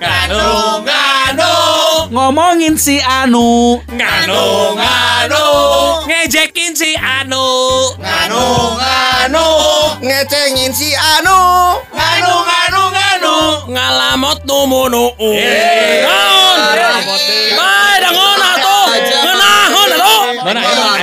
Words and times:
Nganu, 0.00 0.80
nganu, 0.86 1.52
Ngomongin 2.10 2.74
si 2.80 2.96
Anu. 3.04 3.76
nganu, 3.92 4.42
nganu, 4.80 5.44
ngejekin 6.08 6.72
si 6.72 6.96
Anu, 6.96 7.44
nganu, 8.00 8.44
nganu, 8.80 9.46
ngecengin 10.00 10.72
si 10.72 10.90
Anu 10.96 11.38
nganu, 11.92 12.34
nganu, 12.48 12.82
nganu, 12.96 13.34
ngalamot 13.74 14.38
numunu. 14.48 15.04
Eh. 15.20 16.08
Naon? 16.08 16.58
Bae 17.58 17.94
dangon 18.00 18.40
atuh. 18.48 18.86
Ngeunahon 18.96 19.90
atuh. 19.92 20.20
Mana 20.40 20.60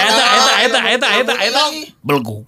eta 0.07 0.25
eta 0.67 0.79
eta 0.91 1.07
eta 1.23 1.33
eta 1.39 1.63
belgu. 2.03 2.43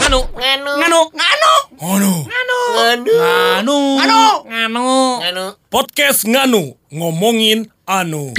Nganu, 0.00 0.20
nganu, 0.32 0.72
nganu, 0.80 1.00
nganu, 1.20 1.52
nganu, 1.76 2.14
nganu, 2.24 3.14
Anu. 3.60 3.78
nganu, 4.00 4.20
nganu, 4.48 4.88
nganu. 5.20 5.44
Podcast 5.68 6.24
nganu 6.24 6.74
ngomongin 6.88 7.68
anu. 7.84 8.32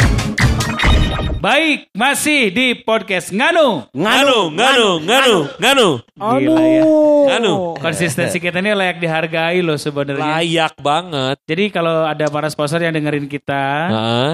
Baik, 1.41 1.89
masih 1.97 2.53
di 2.53 2.77
podcast 2.85 3.33
Nganu. 3.33 3.89
Nganu, 3.97 4.53
nganu, 4.53 4.89
nganu, 5.01 5.37
nganu. 5.57 5.87
Gila 6.13 6.61
ya. 6.61 6.83
Nganu. 7.33 7.53
Konsistensi 7.81 8.37
kita 8.37 8.61
ini 8.61 8.77
layak 8.77 9.01
dihargai 9.01 9.65
loh 9.65 9.73
sebenarnya. 9.73 10.37
Layak 10.37 10.77
banget. 10.77 11.41
Jadi 11.49 11.73
kalau 11.73 12.05
ada 12.05 12.29
para 12.29 12.45
sponsor 12.45 12.77
yang 12.77 12.93
dengerin 12.93 13.25
kita, 13.25 13.63
Heeh, 13.89 14.31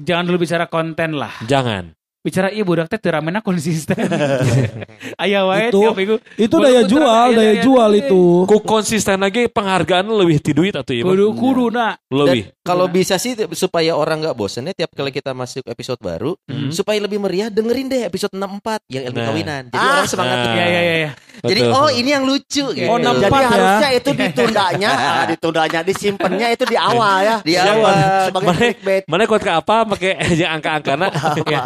jangan 0.00 0.24
dulu 0.24 0.48
bicara 0.48 0.64
konten 0.64 1.20
lah. 1.20 1.36
jangan. 1.44 1.92
Bicara 2.26 2.50
iya 2.50 2.66
budak 2.66 2.90
teh 2.90 2.98
teu 2.98 3.14
ramena 3.14 3.38
konsisten. 3.38 3.94
Aya 5.22 5.46
wae 5.46 5.70
Itu- 5.70 5.78
tiap 5.78 5.94
minggu. 5.94 6.16
Itu 6.34 6.58
daya 6.58 6.82
jual, 6.82 7.06
iya, 7.30 7.36
daya 7.36 7.52
iya, 7.52 7.62
jual 7.62 7.90
iya. 7.92 8.02
itu. 8.02 8.22
Ku 8.44 8.58
konsisten 8.60 9.14
lagi 9.16 9.46
penghargaan 9.46 10.10
lebih 10.10 10.42
ti 10.42 10.50
duit 10.50 10.74
atau 10.74 10.90
iya? 10.90 11.06
Kudu 11.06 11.26
kudu 11.32 11.70
nak. 11.70 12.02
Lebih. 12.06 12.50
kalau 12.66 12.90
bisa 12.90 13.14
sih 13.14 13.30
supaya 13.54 13.94
orang 13.94 14.18
nggak 14.18 14.34
bosen 14.34 14.66
ya 14.66 14.74
tiap 14.74 14.90
kali 14.90 15.14
kita 15.14 15.30
masuk 15.30 15.62
episode 15.64 16.02
baru 16.02 16.34
Hmm. 16.50 16.74
supaya 16.74 16.98
lebih 16.98 17.22
meriah 17.22 17.46
dengerin 17.46 17.86
deh 17.86 18.02
episode 18.02 18.34
64 18.34 18.82
yang 18.88 19.06
ilmu 19.06 19.14
Nah. 19.16 19.26
kawinan 19.28 19.62
jadi 19.70 19.86
orang 19.86 20.08
semangat 20.08 20.36
Nah. 20.36 20.50
Iya 20.50 20.64
iya 20.66 20.80
iya 20.82 20.94
iya. 20.96 21.10
jadi 21.38 21.60
Betul. 21.62 21.78
oh 21.78 21.90
ini 21.92 22.10
yang 22.10 22.24
lucu 22.26 22.64
gitu 22.66 22.90
Oh, 22.90 22.98
Jadi 22.98 23.22
64 23.22 23.38
ya. 23.38 23.48
harusnya 23.48 23.88
itu 23.92 24.10
ditundanya, 24.12 24.90
ah, 25.12 25.24
ditundanya, 25.28 25.80
disimpannya 25.84 26.46
itu 26.50 26.64
di 26.64 26.74
awal 26.74 27.16
ya. 27.20 27.36
Di 27.40 27.54
awal. 27.54 27.94
sebagai 28.26 28.46
Mana, 28.48 28.58
clickbait. 28.58 29.02
mana 29.06 29.22
kuat 29.24 29.42
ke 29.44 29.52
apa 29.52 29.76
pakai. 29.86 30.12
Iya. 31.46 31.60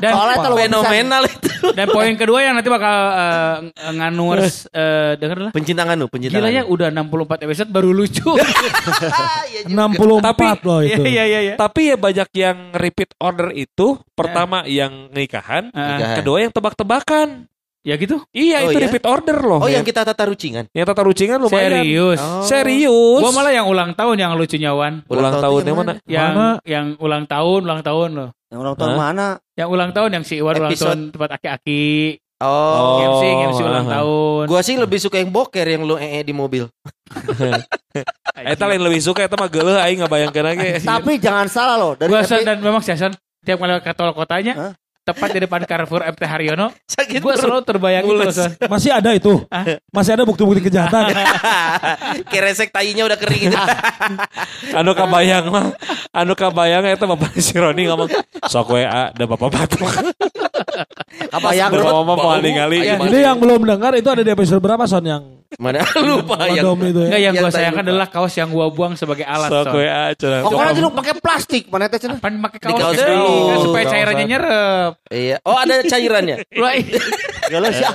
Dan 0.00 0.12
Soalnya 0.12 0.36
fenomenal 0.56 1.22
itu 1.24 1.48
dan 1.70 1.86
poin 1.86 2.16
kedua 2.16 2.40
yang 2.40 2.56
nanti 2.56 2.66
bakal 2.66 2.88
uh, 3.12 3.56
nganurs 3.92 4.64
uh, 4.72 5.12
denger 5.14 5.38
lah. 5.44 5.52
pencinta 5.52 5.84
nganu 5.84 6.08
pencinta 6.08 6.40
Gila 6.40 6.48
ya 6.48 6.64
nganu. 6.64 6.72
udah 6.72 6.88
64 6.88 7.44
episode 7.44 7.68
baru 7.68 7.90
lucu. 7.92 8.32
Iya 8.32 9.60
juga. 9.68 9.86
64 9.92 10.66
loh 10.66 10.80
itu. 10.80 11.02
Iya 11.04 11.24
iya 11.26 11.40
iya. 11.42 11.54
Tapi 11.54 11.92
ya 11.92 11.96
banyak 11.96 12.28
yang 12.32 12.56
repeat 12.72 13.12
order 13.18 13.52
itu. 13.52 14.00
Pertama 14.12 14.64
yang 14.64 15.08
nikahan. 15.10 15.68
Ah, 15.72 15.96
Nikahan. 15.96 16.16
Kedua 16.20 16.36
yang 16.40 16.52
tebak-tebakan. 16.52 17.28
ya 17.80 17.96
gitu. 17.96 18.20
Iya 18.30 18.60
Oh, 18.60 18.68
itu 18.68 18.76
iya? 18.76 18.84
repeat 18.88 19.04
order 19.08 19.36
loh. 19.40 19.56
oh 19.56 19.68
yang 19.68 19.80
kita 19.80 20.04
tata 20.04 20.28
rucingan 20.28 20.68
yang 20.72 20.84
tata 20.84 21.00
rucingan 21.00 21.40
lumayan. 21.40 21.80
Serius. 21.80 22.20
Oh. 22.20 22.44
Serius. 22.44 23.20
Gua 23.24 23.32
malah 23.32 23.52
yang 23.52 23.64
ulang 23.64 23.96
tahun 23.96 24.16
yang 24.20 24.32
lucunya 24.36 24.72
Wan. 24.76 25.00
ulang, 25.08 25.40
tahun 25.40 25.60
yang 25.64 25.76
mana? 25.76 25.92
Yang 26.04 26.28
Mana? 26.28 26.48
yang 26.68 26.86
ulang 27.00 27.24
tahun, 27.24 27.60
ulang 27.64 27.80
tahun 27.80 28.08
loh. 28.12 28.28
Yang 28.50 28.58
ulang 28.60 28.76
tahun 28.76 28.90
Hah? 28.90 28.98
mana? 28.98 29.26
Yang 29.54 29.68
ulang 29.70 29.90
tahun 29.90 30.10
yang 30.10 30.24
si 30.26 30.34
Iwan 30.36 30.54
ulang 30.58 30.70
Episode. 30.70 30.86
tahun 30.90 31.00
tempat 31.14 31.30
aki-aki. 31.38 31.86
oh, 32.40 32.98
MC, 32.98 33.22
MC 33.46 33.60
ulang 33.60 33.86
aha. 33.86 33.94
tahun. 33.96 34.44
gua 34.48 34.60
sih 34.60 34.74
lebih 34.74 34.98
suka 34.98 35.16
yang 35.16 35.30
boker 35.30 35.62
yang 35.62 35.84
lu 35.84 35.94
ee 35.94 36.20
di 36.20 36.32
mobil 36.32 36.64
Eta 38.50 38.64
lain 38.64 38.80
lebih 38.80 38.98
suka 38.98 39.20
eta 39.20 39.36
mah 39.36 39.46
geuleuh 39.46 39.76
aing 39.76 40.00
ngabayangkeun 40.00 40.46
lagi. 40.46 40.66
Tapi 40.80 41.18
jangan 41.18 41.46
salah 41.46 41.76
loh. 41.76 41.92
Dari 41.94 42.08
Gua 42.08 42.22
epi- 42.22 42.40
dan 42.40 42.58
memang 42.58 42.80
Sasan 42.80 43.12
tiap 43.40 43.58
kali 43.58 43.76
ke 43.80 43.92
tol 43.92 44.12
kotanya 44.12 44.52
Hah? 44.56 44.72
Tepat 45.00 45.28
di 45.32 45.38
depan 45.42 45.60
Carrefour 45.64 46.04
MT 46.04 46.22
Haryono, 46.22 46.70
sakit 46.86 47.20
gua 47.24 47.34
selalu 47.34 47.62
terbayang 47.64 48.04
itu. 48.04 48.22
Masih 48.68 48.90
ada 48.92 49.10
itu. 49.16 49.42
Masih 49.96 50.12
ada 50.14 50.24
bukti-bukti 50.28 50.70
kejahatan. 50.70 51.10
keresek 52.32 52.70
tayinya 52.70 53.06
udah 53.06 53.18
kering 53.18 53.50
gitu 53.50 53.58
anu 54.78 54.92
kabayang 54.94 55.50
mah 55.50 55.66
anu 56.14 56.32
kabayang 56.34 56.86
eta 56.86 57.06
bapak 57.06 57.36
si 57.38 57.56
Roni 57.56 57.88
ngomong 57.90 58.08
sok 58.46 58.76
we 58.76 58.82
a 58.86 59.10
da 59.14 59.24
bapak 59.26 59.48
batuk. 59.50 59.90
apa 61.30 61.48
yang 61.54 61.70
Bapak 61.70 62.16
mau 62.16 62.38
ningali. 62.38 62.84
Ini 62.86 63.18
yang 63.26 63.38
belum 63.38 63.66
dengar 63.66 63.92
itu 63.94 64.08
ada 64.08 64.22
di 64.22 64.30
episode 64.30 64.62
berapa 64.62 64.86
Son 64.86 65.04
yang 65.04 65.39
mana 65.60 65.84
lupa 66.08 66.48
yang 66.48 66.64
Madom 66.64 66.80
itu 66.88 67.00
ya. 67.04 67.06
Enggak 67.06 67.20
yang 67.20 67.34
Yang 67.36 67.36
gua 67.36 67.44
tadi 67.44 67.58
sayangkan 67.60 67.84
lupa. 67.84 67.92
adalah 67.92 68.06
kaos 68.08 68.34
yang 68.34 68.48
gua 68.48 68.66
buang 68.72 68.92
sebagai 68.96 69.24
alat. 69.28 69.50
Sok 69.52 69.64
Son. 69.68 69.74
we 69.76 69.84
a 69.84 70.02
cenah. 70.16 70.40
Pokoknya 70.40 70.72
itu 70.72 70.90
pakai 70.96 71.14
plastik 71.20 71.62
mana 71.68 71.84
teh 71.86 72.00
cenah. 72.00 72.16
Pan 72.16 72.32
pakai 72.40 72.58
kaos, 72.64 72.80
kaos 72.80 72.96
dulu. 72.96 73.34
Kan 73.46 73.56
supaya 73.60 73.84
cairannya 73.84 74.24
nyerep. 74.24 74.92
iya 75.12 75.36
oh 75.44 75.56
ada 75.60 75.84
cairannya 75.84 76.36
Geus 77.50 77.76
ya. 77.76 77.92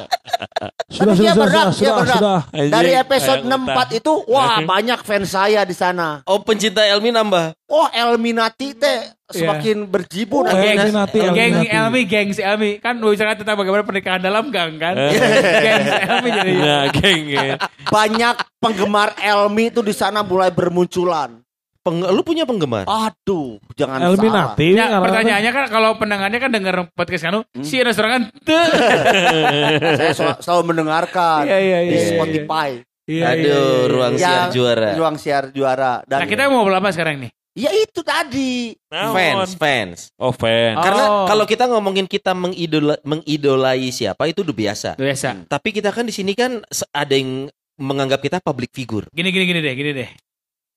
Sudah, 0.85 1.15
Tapi 1.15 1.15
sudah, 1.15 1.15
dia 1.15 1.31
sudah, 1.31 1.45
berat, 1.47 1.65
sudah, 1.65 1.71
dia 1.71 1.87
sudah, 1.87 2.03
berat. 2.03 2.17
sudah. 2.19 2.39
Dari 2.67 2.91
episode 2.93 3.41
kayak 3.41 3.87
64 3.95 3.99
itu 3.99 4.11
wah 4.27 4.57
banyak 4.61 4.99
fans 5.01 5.29
saya 5.31 5.61
di 5.63 5.75
sana. 5.75 6.21
oh 6.27 6.39
pencinta 6.43 6.83
Elmi 6.83 7.09
nambah 7.09 7.55
Oh 7.65 7.87
Elminati 7.89 8.77
teh 8.77 8.99
semakin 9.25 9.89
berjibu 9.89 10.39
Oh, 10.39 10.45
dan 10.45 10.61
Geng, 10.61 10.77
Elminati, 10.85 11.17
geng. 11.17 11.53
Elmi, 11.65 12.01
geng 12.05 12.29
si 12.29 12.41
Elmi 12.45 12.77
kan 12.77 12.93
bicara 12.93 13.33
tentang 13.33 13.57
bagaimana 13.57 13.81
pernikahan 13.81 14.21
dalam 14.21 14.53
gang 14.53 14.77
kan. 14.77 14.93
Eh. 14.93 15.17
geng 15.65 15.81
si 15.81 15.93
Elmi 16.05 16.29
jadi. 16.29 16.51
Nah, 16.61 16.83
geng. 16.93 17.21
ya. 17.25 17.41
banyak 17.89 18.35
penggemar 18.61 19.17
Elmi 19.17 19.73
itu 19.73 19.81
di 19.81 19.95
sana 19.95 20.21
mulai 20.21 20.53
bermunculan. 20.53 21.41
Peng- 21.85 22.01
lu 22.01 22.21
punya 22.21 22.43
penggemar 22.43 22.81
Aduh, 22.83 23.61
jangan 23.77 24.01
salah. 24.01 24.09
Elminati. 24.11 24.67
Ya, 24.73 24.89
pertanyaannya 24.97 25.51
kan 25.53 25.65
kalau 25.69 25.93
pendengarnya 25.95 26.39
kan 26.39 26.49
denger 26.49 26.75
podcast 26.91 27.21
kanu, 27.23 27.45
Hmm. 27.47 27.61
si 27.61 27.77
restoran 27.79 28.09
kan. 28.11 28.23
Saya 29.99 30.11
sel- 30.11 30.39
selalu 30.41 30.63
mendengarkan 30.67 31.45
Iya, 31.45 31.57
iya, 31.57 31.77
di 31.79 31.87
iya, 31.87 32.01
iya. 32.01 32.09
Spotify. 32.11 32.69
Iya, 33.05 33.23
aduh 33.29 33.37
iya, 33.37 33.53
iya. 33.53 33.85
ruang 33.85 34.13
Yang 34.13 34.21
siar 34.25 34.45
juara 34.49 34.89
Ruang 34.97 35.15
siar 35.15 35.43
juara 35.51 35.93
dan 36.03 36.19
Nah, 36.19 36.27
kita 36.27 36.49
mau 36.49 36.57
ngobrol 36.57 36.73
apa 36.75 36.89
sekarang 36.89 37.21
nih? 37.21 37.31
ya 37.53 37.71
itu 37.71 38.01
tadi. 38.01 38.75
fans 38.91 39.55
fans 39.55 39.99
Oh, 40.17 40.33
fan. 40.33 40.73
Oh. 40.73 40.81
karena 40.81 41.03
kalau 41.23 41.45
kita 41.45 41.63
ngomongin 41.65 42.03
kita 42.03 42.33
mengidola 42.33 42.99
mengidolai 43.01 43.87
siapa 43.89 44.25
itu 44.25 44.41
udah 44.41 44.51
biasa 44.51 44.89
Biasa. 44.95 45.47
tapi 45.47 45.71
kita 45.71 45.87
kan 45.89 46.03
di 46.03 46.11
sini 46.11 46.33
kan 46.33 46.59
ada 46.91 47.13
yang 47.13 47.47
menganggap 47.77 48.19
kita 48.19 48.41
public 48.41 48.73
figure 48.73 49.07
Gini 49.09 49.29
gini 49.29 49.45
gini 49.45 49.59
deh, 49.61 49.71
gini 49.71 49.91
deh. 49.93 50.09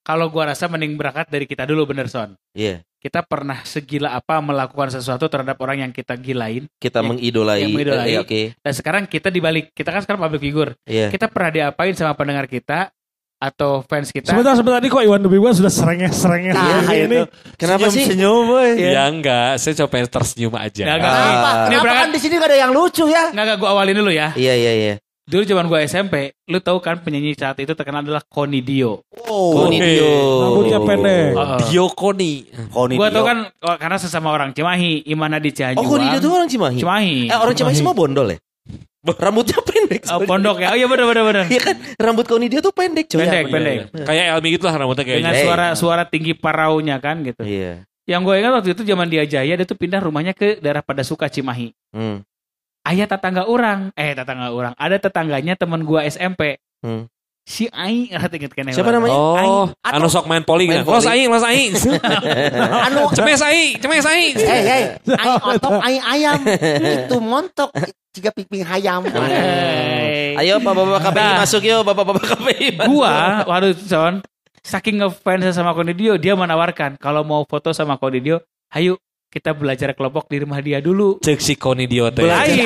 Kalau 0.09 0.27
gua 0.27 0.49
rasa 0.49 0.65
mending 0.67 0.97
berangkat 0.97 1.29
dari 1.29 1.45
kita 1.45 1.63
dulu 1.63 1.85
bener 1.85 2.09
Son. 2.09 2.33
iya 2.51 2.81
Kita 2.97 3.21
pernah 3.21 3.61
segila 3.63 4.11
apa 4.11 4.41
melakukan 4.41 4.89
sesuatu 4.91 5.29
terhadap 5.29 5.55
orang 5.59 5.85
yang 5.85 5.93
kita 5.93 6.17
gilain 6.17 6.65
kita 6.75 6.99
Yang- 6.99 7.09
mengidolai, 7.13 7.59
yang 7.61 7.71
mengidolai. 7.71 8.09
Eh, 8.09 8.19
oke 8.19 8.41
dan 8.59 8.73
sekarang 8.73 9.03
kita 9.05 9.29
dibalik. 9.29 9.71
Kita 9.71 9.93
kan 9.93 10.01
sekarang 10.01 10.19
public 10.21 10.43
figure. 10.43 10.73
iya 10.83 11.07
Kita 11.07 11.29
pernah 11.29 11.53
diapain 11.53 11.93
sama 11.93 12.13
pendengar 12.13 12.49
kita 12.49 12.89
atau 13.39 13.85
fans 13.85 14.11
kita? 14.11 14.35
Sebentar, 14.35 14.51
sebentar 14.53 14.81
ini 14.81 14.89
kok 14.89 14.99
Iwan 14.99 15.21
Debiwan 15.21 15.53
sudah 15.53 15.71
serengeh-serengeh 15.71 16.51
Nah, 16.51 16.65
sendiri 16.83 16.97
ini. 16.99 17.17
itu. 17.21 17.25
kenapa 17.55 17.87
sih 17.87 18.03
Senyum, 18.03 18.49
boy. 18.49 18.75
Ya 18.75 19.07
enggak, 19.07 19.61
saya 19.61 19.79
coba 19.79 19.89
pengen 19.93 20.09
tersenyum 20.09 20.55
aja. 20.57 20.83
Nggak, 20.83 20.97
nggak. 20.99 21.13
Kenapa? 21.13 21.39
Ah. 21.39 21.55
Ini 21.55 21.55
Kenapa 21.69 21.85
berangkat- 21.85 22.03
kan 22.03 22.11
di 22.11 22.19
sini 22.19 22.35
gak 22.35 22.49
ada 22.49 22.59
yang 22.59 22.73
lucu 22.73 23.05
ya? 23.07 23.25
Nggak, 23.31 23.45
nggak 23.45 23.59
gue 23.61 23.69
awalin 23.69 23.95
dulu 23.95 24.11
ya. 24.11 24.29
iya 24.35 24.55
iya 24.55 24.73
iya 24.75 24.95
Dulu 25.29 25.45
zaman 25.45 25.69
gue 25.69 25.79
SMP, 25.85 26.33
lu 26.49 26.57
tahu 26.57 26.81
kan 26.81 27.05
penyanyi 27.05 27.37
saat 27.37 27.61
itu 27.61 27.77
terkenal 27.77 28.01
adalah 28.01 28.25
Koni 28.25 28.65
Dio. 28.65 29.05
Oh, 29.29 29.53
Koni 29.53 29.77
Oke. 29.77 29.85
Dio 29.85 30.13
Rambutnya 30.41 30.79
pendek. 30.81 31.37
Oh. 31.37 31.59
Diokoni. 31.69 32.33
Gue 32.97 33.09
tau 33.13 33.25
kan 33.29 33.39
oh, 33.45 33.77
karena 33.77 33.99
sesama 34.01 34.33
orang 34.33 34.57
Cimahi, 34.57 35.05
Imana 35.05 35.37
di 35.37 35.53
oh 35.53 35.55
Cianjuang. 35.55 35.85
Koni 35.85 36.07
Dio 36.09 36.21
tuh 36.25 36.33
orang 36.33 36.49
Cimahi 36.49 36.81
Cimahi. 36.81 37.17
eh 37.29 37.37
orang 37.37 37.53
Cimahi 37.53 37.77
semua 37.77 37.93
bondol 37.93 38.33
ya 38.33 38.39
rambutnya 39.09 39.57
pendek 39.65 40.05
Oh, 40.13 40.21
pondok 40.25 40.61
ya. 40.61 40.75
Oh 40.75 40.77
iya 40.77 40.85
benar 40.85 41.07
benar 41.09 41.25
benar. 41.25 41.45
Iya 41.49 41.61
kan 41.63 41.77
rambut 41.97 42.25
Koni 42.29 42.49
Dio 42.53 42.61
tuh 42.61 42.75
pendek 42.77 43.09
coy 43.09 43.25
Pendek, 43.25 43.49
pendek. 43.49 43.77
Kayak 44.05 44.25
Elmi 44.37 44.49
gitu 44.57 44.65
lah 44.69 44.75
rambutnya 44.77 45.05
Dengan 45.07 45.33
kayaknya. 45.33 45.33
Eh. 45.33 45.45
suara 45.45 45.67
suara 45.73 46.03
tinggi 46.05 46.33
paraunya 46.37 47.01
kan 47.01 47.25
gitu. 47.25 47.41
iya 47.45 47.85
Yang 48.09 48.21
gue 48.25 48.35
ingat 48.41 48.53
waktu 48.57 48.71
itu 48.73 48.83
zaman 48.89 49.07
dia 49.09 49.25
Jaya, 49.29 49.53
dia 49.53 49.67
tuh 49.69 49.77
pindah 49.77 50.01
rumahnya 50.01 50.33
ke 50.33 50.57
daerah 50.65 50.81
pada 50.81 51.05
suka 51.05 51.29
Cimahi. 51.29 51.73
hmm. 51.93 52.28
Ayah 52.89 53.05
tetangga 53.05 53.45
orang, 53.45 53.93
eh 53.93 54.17
tetangga 54.17 54.49
orang, 54.49 54.73
ada 54.73 54.97
tetangganya 54.97 55.53
teman 55.55 55.85
gua 55.85 56.09
SMP. 56.09 56.57
Hmm. 56.81 57.05
Si 57.45 57.65
Aing, 57.69 58.09
nggak 58.13 58.33
inget 58.33 58.53
kan 58.53 58.69
Siapa 58.73 58.93
namanya? 58.93 59.13
Oh, 59.13 59.69
Atau- 59.81 60.01
anu 60.01 60.09
sok 60.09 60.25
main 60.25 60.45
poli 60.45 60.69
kan. 60.69 60.85
Los 60.85 61.05
aing, 61.05 61.29
los 61.29 61.41
aing. 61.41 61.73
Anu, 62.89 63.09
Cemes 63.13 63.41
aing, 63.41 63.81
cemes 63.81 64.05
aing. 64.05 64.35
eh, 64.37 64.61
eh, 64.65 64.85
aing 65.17 65.37
otok, 65.57 65.81
aing 65.81 66.05
ayam. 66.05 66.41
Itu 66.45 67.17
montok, 67.21 67.73
jika 68.13 68.33
piping 68.33 68.65
hayam. 68.65 69.05
Hey. 69.09 70.37
ayo 70.39 70.61
bapak-bapak 70.61 71.09
KPI 71.09 71.19
Nah. 71.19 71.37
masuk 71.41 71.63
yuk 71.65 71.81
bapak-bapak 71.85 72.25
KPI. 72.37 72.69
Gua, 72.85 73.43
waduh 73.45 73.73
Son, 73.75 74.21
saking 74.61 75.01
ngefans 75.01 75.49
sama 75.51 75.73
Konidio, 75.73 76.21
dia 76.21 76.37
menawarkan 76.37 77.01
kalau 77.01 77.25
mau 77.25 77.43
foto 77.49 77.73
sama 77.73 77.97
Konidio, 77.97 78.45
ayo 78.71 79.01
kita 79.29 79.53
belajar 79.53 79.93
kelompok 79.93 80.25
di 80.33 80.41
rumah 80.41 80.59
dia 80.65 80.81
dulu. 80.81 81.21
Cek 81.21 81.39
si 81.39 81.55
Konidio 81.61 82.09
teh. 82.09 82.25
Belajar. 82.25 82.65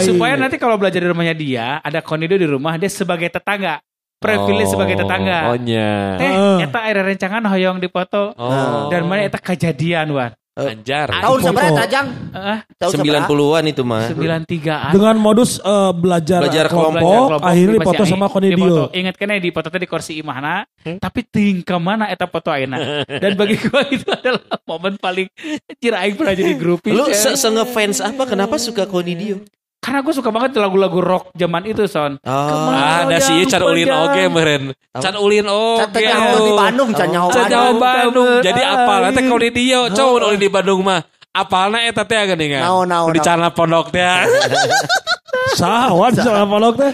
Supaya 0.00 0.34
nanti 0.40 0.56
kalau 0.56 0.80
belajar 0.80 1.00
di 1.04 1.08
rumahnya 1.12 1.36
dia, 1.36 1.66
ada 1.84 2.00
konido 2.00 2.34
di 2.40 2.48
rumah, 2.48 2.80
dia 2.80 2.88
sebagai 2.88 3.28
tetangga. 3.28 3.84
Privilege 4.22 4.70
sebagai 4.70 4.94
tetangga. 5.02 5.50
Oh 5.50 5.58
nya. 5.58 6.14
Teh, 6.14 6.30
Heeh. 6.30 6.58
eta 6.70 6.78
air 6.86 7.02
rencangan 7.02 7.42
hoyong 7.42 7.82
dipoto. 7.82 8.32
Oh. 8.38 8.86
Dan 8.86 9.10
mana 9.10 9.26
eta 9.26 9.42
kejadian, 9.42 10.14
Wan. 10.14 10.30
Anjar. 10.52 11.08
Tahun 11.08 11.38
Foto. 11.40 11.48
seberapa 11.48 11.82
Jang? 11.88 12.06
Heeh, 12.12 12.58
Tahun 12.76 12.92
seberapa? 12.92 13.24
90-an 13.24 13.64
itu 13.72 13.82
mah. 13.88 14.04
93-an. 14.12 14.92
Dengan 14.92 15.16
modus 15.16 15.56
eh, 15.64 15.92
belajar, 15.96 16.40
Belajar 16.44 16.66
kelompok, 16.68 17.24
Belajar 17.32 17.48
akhirnya 17.48 17.72
di 17.72 17.78
dipoto 17.80 18.02
Pasir 18.04 18.12
sama. 18.12 18.26
Dipoto. 18.28 18.84
Ingat 18.92 19.14
kan 19.16 19.28
di 19.40 19.50
foto 19.50 19.68
teh 19.72 19.80
di 19.80 19.88
kursi 19.88 20.12
imahna, 20.20 20.54
tapi 21.00 21.20
tingkah 21.24 21.80
mana 21.80 22.12
eta 22.12 22.28
foto 22.28 22.52
ayeuna. 22.52 23.06
Dan 23.08 23.32
bagi 23.34 23.56
gua 23.64 23.80
itu 23.94 24.06
adalah 24.12 24.44
momen 24.68 25.00
paling 25.00 25.28
anjir 25.72 25.92
aing 25.96 26.14
pernah 26.20 26.34
jadi 26.36 26.52
grupis. 26.62 26.92
Lu 26.92 27.08
ya. 27.08 27.16
se, 27.16 27.30
se 27.40 27.48
ngefans 27.48 28.04
apa? 28.04 28.28
Kenapa 28.28 28.60
suka 28.60 28.84
Konidio? 28.84 29.40
Karena 29.82 29.98
gue 29.98 30.14
suka 30.14 30.30
banget 30.30 30.54
lagu-lagu 30.54 31.02
rock 31.02 31.34
zaman 31.34 31.66
itu, 31.66 31.82
Son. 31.90 32.14
Oh. 32.22 32.30
Ke 32.46 32.54
mana? 32.54 33.02
ada 33.02 33.18
sih 33.18 33.42
can 33.50 33.66
ulin 33.66 33.90
oge 33.90 34.22
meren. 34.30 34.62
Can 34.94 35.18
ulin 35.18 35.42
Can 35.42 35.90
oge. 35.90 36.06
nyaho 36.06 36.38
di 36.38 36.52
Bandung, 36.54 36.90
can 36.94 37.08
nyaho 37.10 37.28
Can 37.28 37.50
nyaho 37.50 37.70
Bandung. 37.74 37.82
Bandung. 37.82 38.30
Jadi 38.46 38.62
apal 38.62 38.98
nanti 39.10 39.20
kalau 39.26 39.40
di 39.42 39.50
dia, 39.50 39.78
Oh. 39.82 39.90
cowok 39.90 40.30
ulin 40.30 40.38
di 40.38 40.46
Bandung 40.46 40.80
mah. 40.86 41.02
Apalna 41.32 41.82
eta 41.82 42.06
teh 42.06 42.14
geuningan. 42.14 42.62
Naon, 42.62 42.86
naon, 42.86 43.10
Di 43.10 43.18
celana 43.18 43.50
pondok 43.50 43.90
teh. 43.90 44.04
Sahawan 45.52 46.12
cara 46.12 46.44
ponok 46.44 46.74
teh. 46.76 46.92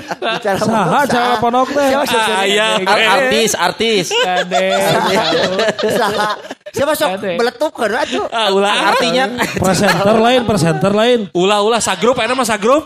Saha 0.59 1.01
cara 1.05 1.35
ponok 1.39 1.69
teh. 1.71 1.89
Ah, 1.91 2.45
iya. 2.47 2.79
Ar- 2.81 3.07
artis, 3.19 3.51
artis. 3.55 4.07
Saha. 5.91 6.29
Siapa 6.69 6.93
sok 6.93 7.11
Kade. 7.17 7.33
beletup 7.41 7.73
kan 7.73 7.91
atuh. 7.97 8.29
Ah, 8.29 8.53
ulah 8.53 8.93
Artinya 8.93 9.25
Presenter 9.57 10.17
lain, 10.21 10.41
presenter 10.45 10.93
lain. 10.93 11.21
ulah 11.33 11.65
ulah 11.65 11.81
sagrup 11.81 12.15
eta 12.21 12.37
mah 12.37 12.45
sagrup. 12.45 12.85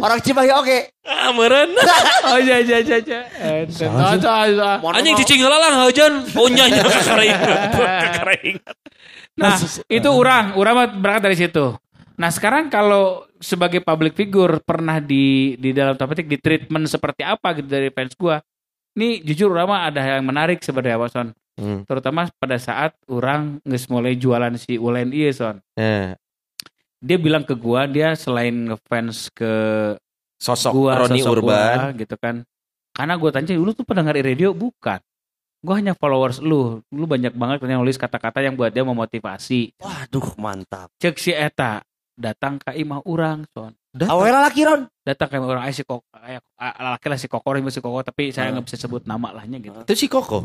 Orang 0.00 0.18
Cimahi 0.24 0.50
oke. 0.56 0.78
Ah 1.04 1.30
meureun. 1.30 1.70
Oh 2.26 2.38
iya 2.40 2.64
iya 2.64 2.80
iya 2.80 2.96
iya. 2.98 3.20
Oh. 3.84 4.80
Mohon 4.82 4.94
Anjing 4.96 5.14
cicing 5.20 5.40
heula 5.44 5.60
lah 5.60 5.84
hujan. 5.84 6.24
Punyanya 6.32 6.80
kekering. 6.82 7.36
Kekering. 7.76 8.56
Nah, 9.36 9.56
itu 9.88 10.08
orang, 10.10 10.52
orang 10.56 10.74
berangkat 11.00 11.22
dari 11.22 11.36
situ. 11.38 11.64
Nah, 12.20 12.28
sekarang 12.28 12.68
kalau 12.68 13.24
sebagai 13.40 13.80
public 13.80 14.12
figure 14.12 14.60
pernah 14.60 15.00
di 15.00 15.56
di 15.56 15.72
dalam 15.72 15.96
petik 15.96 16.28
di 16.28 16.36
treatment 16.36 16.84
seperti 16.84 17.24
apa 17.24 17.56
gitu 17.56 17.64
dari 17.64 17.88
fans 17.88 18.12
gua. 18.12 18.44
Ini 18.92 19.24
jujur 19.24 19.48
mah 19.56 19.88
ada 19.88 20.04
yang 20.04 20.28
menarik 20.28 20.60
sebenarnya 20.60 21.00
Wason. 21.00 21.32
Hmm. 21.56 21.88
Terutama 21.88 22.28
pada 22.36 22.60
saat 22.60 22.92
orang 23.08 23.56
nges 23.64 23.88
mulai 23.88 24.20
jualan 24.20 24.52
si 24.60 24.76
Ulen 24.76 25.16
iya 25.16 25.32
Son. 25.32 25.56
Eh, 25.80 26.12
Dia 27.00 27.16
bilang 27.16 27.48
ke 27.48 27.56
gua 27.56 27.88
dia 27.88 28.12
selain 28.12 28.68
ngefans 28.68 29.32
ke 29.32 29.52
sosok 30.36 30.72
gua 30.76 30.92
Roni 31.00 31.24
sosok 31.24 31.40
Urban. 31.40 31.48
gua, 31.48 31.96
gitu 31.96 32.16
kan. 32.20 32.44
Karena 32.92 33.16
gua 33.16 33.30
tanya 33.32 33.56
lu 33.56 33.72
tuh 33.72 33.88
pendengar 33.88 34.12
radio 34.20 34.52
bukan. 34.52 35.00
Gua 35.64 35.80
hanya 35.80 35.96
followers 35.96 36.44
lu. 36.44 36.84
Lu 36.92 37.04
banyak 37.08 37.32
banget 37.32 37.64
yang 37.64 37.80
nulis 37.80 37.96
kata-kata 37.96 38.44
yang 38.44 38.52
buat 38.52 38.68
dia 38.68 38.84
memotivasi. 38.84 39.80
Waduh, 39.80 40.36
mantap. 40.36 40.92
cek 41.00 41.16
si 41.16 41.32
eta 41.32 41.80
datang 42.20 42.60
ke 42.60 42.76
imah 42.76 43.00
orang 43.02 43.48
son 43.50 43.72
Awalnya 43.90 44.46
laki 44.46 44.62
Ron. 44.62 44.86
datang 45.02 45.26
ke 45.26 45.34
imah 45.34 45.48
orang 45.50 45.64
si 45.72 45.82
kok 45.82 46.04
laki 46.60 47.06
lah 47.08 47.18
si 47.18 47.26
kokor 47.26 47.56
ini 47.56 47.72
si 47.72 47.80
kokor 47.80 48.04
tapi 48.04 48.30
saya 48.30 48.52
nggak 48.52 48.68
bisa 48.68 48.76
sebut 48.78 49.02
nama 49.02 49.32
lahnya 49.32 49.56
gitu 49.58 49.80
Itu 49.82 49.94
si 49.96 50.06
Koko. 50.06 50.44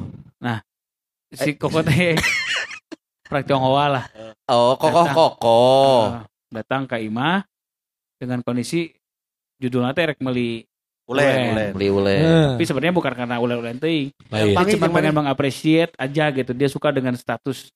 si 1.30 1.54
kokor 1.54 1.84
teh 1.84 2.16
orang 3.30 3.44
Tionghoa 3.44 3.86
lah 3.92 4.06
Oh, 4.46 4.78
Koko 4.78 5.02
Datang. 5.04 5.16
Koko. 5.18 5.62
Nah, 6.14 6.24
datang 6.54 6.82
ke 6.86 7.02
imah 7.02 7.42
dengan 8.16 8.40
kondisi 8.40 8.94
judulnya 9.58 9.92
teh 9.92 10.14
rek 10.14 10.22
meli 10.22 10.64
Ulen, 11.06 11.22
Ulen. 11.22 11.46
ulen. 11.54 11.72
Beli 11.78 11.88
ule. 11.94 12.16
Eh. 12.18 12.48
tapi 12.58 12.66
sebenarnya 12.66 12.94
bukan 12.98 13.14
karena 13.14 13.38
teuing 13.78 14.10
Lain. 14.34 14.46
dia 14.50 14.56
Panggil 14.58 14.74
cuma 14.78 14.90
pengen 14.90 15.14
mengapresiat 15.14 15.94
aja 16.02 16.34
gitu 16.34 16.50
dia 16.58 16.66
suka 16.66 16.90
dengan 16.90 17.14
status 17.14 17.70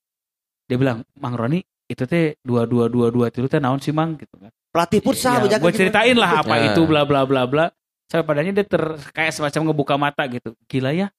dia 0.66 0.78
bilang 0.82 1.06
Mang 1.14 1.38
Roni 1.38 1.62
itu 1.90 2.04
teh 2.06 2.38
dua 2.46 2.70
dua 2.70 2.86
dua 2.86 3.10
dua 3.10 3.26
itu 3.34 3.50
teh 3.50 3.58
naon 3.58 3.82
sih 3.82 3.90
Mang? 3.90 4.14
Gitu 4.16 4.32
kan. 4.38 4.54
Pelatih 4.70 5.02
futsal 5.02 5.50
ya, 5.50 5.58
gue 5.58 5.66
gimana? 5.66 5.74
ceritain 5.74 6.14
lah 6.14 6.32
apa 6.46 6.54
Nah. 6.54 6.66
itu 6.70 6.82
bla 6.86 7.02
bla 7.02 7.26
bla 7.26 7.50
bla. 7.50 7.66
Sampai 8.06 8.26
padanya 8.26 8.62
dia 8.62 8.66
ter 8.66 8.82
kayak 9.14 9.34
semacam 9.34 9.74
ngebuka 9.74 9.96
mata 9.98 10.24
gitu. 10.30 10.54
Gila 10.70 10.94
ya. 10.94 11.10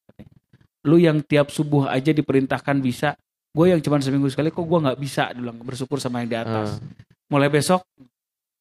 Lu 0.87 0.97
yang 0.97 1.19
tiap 1.27 1.51
subuh 1.51 1.91
aja 1.91 2.15
diperintahkan 2.15 2.79
bisa. 2.79 3.19
Gue 3.51 3.75
yang 3.75 3.83
cuma 3.83 3.99
seminggu 3.99 4.31
sekali 4.31 4.55
kok 4.55 4.63
gue 4.63 4.79
nggak 4.79 4.99
bisa? 5.03 5.35
Bilang 5.35 5.59
bersyukur 5.59 5.99
sama 5.99 6.23
yang 6.23 6.31
di 6.31 6.39
atas. 6.39 6.79
Mulai 7.27 7.51
besok 7.51 7.83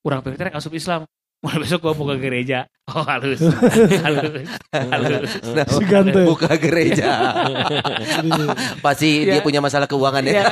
kurang 0.01 0.25
pikir 0.25 0.49
asup 0.49 0.73
Islam 0.73 1.05
mulai 1.39 1.57
besok 1.57 1.79
gue 1.81 1.93
mau 1.93 2.05
ke 2.05 2.17
gereja 2.19 2.59
oh 2.91 2.99
halus 3.01 3.39
halus 3.39 4.43
halus 4.73 5.31
Si 5.69 5.83
gante. 5.83 6.19
Buka 6.21 6.51
gereja. 6.55 7.07
Pasti 8.85 9.23
dia 9.23 9.39
Ya. 9.39 9.41
punya 9.41 9.59
masalah 9.59 9.85
keuangan 9.85 10.19
ya 10.21 10.43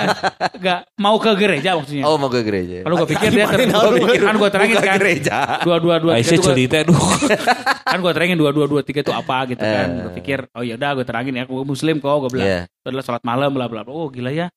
ya. 0.56 0.75
mau 0.95 1.18
ke 1.18 1.34
gereja 1.36 1.75
maksudnya 1.75 2.04
Oh, 2.04 2.16
mau 2.16 2.28
ke 2.28 2.39
gereja. 2.39 2.81
kalau 2.81 2.95
gue 2.98 3.10
pikir 3.10 3.30
dia 3.31 3.45
ter- 3.45 3.68
kan 3.68 4.36
gue 4.38 4.50
terangin 4.50 4.75
Buka 4.75 4.86
kan 4.86 4.98
gereja. 4.98 5.36
dua 5.62 5.78
dua 5.78 5.95
dua 5.98 6.12
Aisyah 6.16 6.38
gua- 6.38 6.48
cerita 6.48 6.75
aduh. 6.81 6.95
kan 7.89 7.98
gue 8.00 8.12
terangin 8.13 8.38
dua 8.38 8.51
dua 8.51 8.66
dua 8.66 8.81
tiga 8.81 9.01
itu 9.01 9.12
apa 9.12 9.38
gitu 9.50 9.60
kan 9.60 9.88
Eh. 9.88 10.01
gue 10.01 10.12
pikir 10.18 10.39
oh 10.54 10.63
ya 10.63 10.75
udah 10.75 10.92
gue 10.94 11.06
terangin 11.06 11.34
ya 11.34 11.44
gue 11.44 11.63
muslim 11.63 11.98
kok 11.98 12.16
gue 12.24 12.31
bilang 12.31 12.48
Iya. 12.48 12.62
itu 12.63 12.88
adalah 12.88 13.04
sholat 13.04 13.24
malam 13.24 13.50
bla 13.51 13.66
bla 13.66 13.81
bla. 13.81 13.92
oh 13.92 14.07
gila 14.07 14.30
ya 14.30 14.48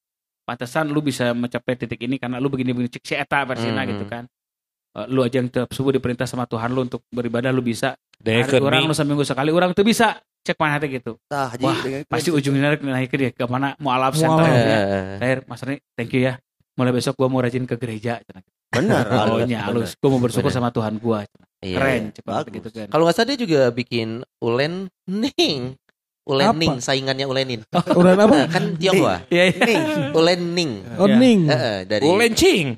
pantesan 0.43 0.87
lu 0.87 1.00
bisa 1.00 1.31
mencapai 1.32 1.75
titik 1.75 1.99
ini 2.00 2.19
karena 2.19 2.38
lu 2.38 2.47
begini 2.47 2.71
begini 2.71 2.87
cek 2.88 3.03
si 3.03 3.15
eta 3.15 3.43
versina 3.43 3.82
Hmm. 3.82 3.91
gitu 3.91 4.05
kan 4.05 4.25
lu 5.06 5.22
aja 5.22 5.38
yang 5.38 5.46
tiap 5.46 5.70
subuh 5.70 5.94
diperintah 5.94 6.26
sama 6.26 6.50
Tuhan 6.50 6.75
lu 6.75 6.82
untuk 6.82 7.06
beribadah 7.14 7.54
lu 7.54 7.62
bisa. 7.62 7.94
Deh 8.19 8.42
Hari 8.42 8.58
orang 8.58 8.90
lu 8.90 8.94
seminggu 8.94 9.22
sekali 9.22 9.54
orang 9.54 9.70
tuh 9.70 9.87
bisa. 9.87 10.19
Cek 10.40 10.56
mana 10.56 10.81
hati 10.81 10.88
gitu. 10.88 11.20
Haji 11.28 11.64
Wah, 11.69 11.76
pasti 12.08 12.32
ujungnya 12.32 12.81
naik 12.81 13.12
ke 13.12 13.16
dia. 13.20 13.31
Ke 13.31 13.44
mana? 13.44 13.76
Mau 13.76 13.92
alaf 13.92 14.16
Mualaf. 14.16 14.40
center 14.40 14.44
Eh, 14.48 14.56
ya 14.56 14.81
Terakhir 15.20 15.38
Mas 15.44 15.60
Rani 15.60 15.76
thank 15.92 16.12
you 16.16 16.25
ya. 16.25 16.40
Mulai 16.81 16.92
besok 16.96 17.12
gua 17.20 17.28
mau 17.28 17.44
rajin 17.44 17.69
ke 17.69 17.76
gereja. 17.76 18.25
Bener. 18.72 19.04
oh 19.12 19.37
halus, 19.44 19.92
gua 20.00 20.08
mau 20.16 20.20
bersyukur 20.25 20.48
Bener. 20.48 20.56
sama 20.64 20.72
Tuhan 20.72 20.96
gua. 20.96 21.28
Iya. 21.60 21.76
keren 21.76 22.02
cepat 22.16 22.44
gitu 22.48 22.69
kan. 22.72 22.88
Kalau 22.88 23.04
nggak 23.04 23.16
salah 23.20 23.28
dia 23.28 23.38
juga 23.44 23.60
bikin 23.69 24.25
ulen 24.40 24.88
ning. 25.04 25.76
Ulen 26.20 26.46
Apa? 26.46 26.78
saingannya 26.78 27.25
ulenin. 27.25 27.61
Ulen 27.99 28.14
apa? 28.14 28.44
kan 28.46 28.76
Tionghoa. 28.76 29.25
iya 29.28 29.49
iya 29.49 30.37
ning. 30.37 30.84
Oh, 30.94 31.08
Ya. 31.08 31.17
ning. 31.17 31.49
Heeh, 31.49 31.78
dari 31.84 32.05
Ulencing. 32.05 32.76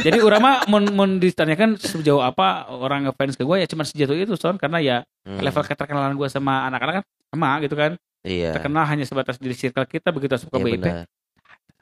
Jadi 0.00 0.18
orang 0.18 0.40
mah 0.40 0.56
mun, 0.66 0.84
mun 0.90 1.10
ditanyakan 1.16 1.76
sejauh 1.76 2.18
apa 2.18 2.66
orang 2.66 3.06
ngefans 3.06 3.36
ke 3.36 3.44
gue 3.44 3.56
ya 3.58 3.66
cuma 3.66 3.84
sejauh 3.84 4.16
itu 4.16 4.34
son 4.34 4.56
karena 4.56 4.78
ya 4.78 4.96
Hmm, 5.22 5.44
level 5.44 5.60
keterkenalan 5.60 6.16
gue 6.16 6.24
sama 6.26 6.64
anak-anak 6.64 6.94
kan 6.98 7.04
sama 7.28 7.48
gitu 7.60 7.76
kan 7.76 7.92
Iya. 8.24 8.56
terkenal 8.56 8.82
hanya 8.82 9.04
sebatas 9.04 9.36
di 9.36 9.52
circle 9.52 9.84
kita 9.84 10.08
begitu 10.08 10.34
masuk 10.34 10.48
ke 10.48 10.56
Iya 10.56 10.64
BIP 10.64 10.74
benar. 10.80 11.04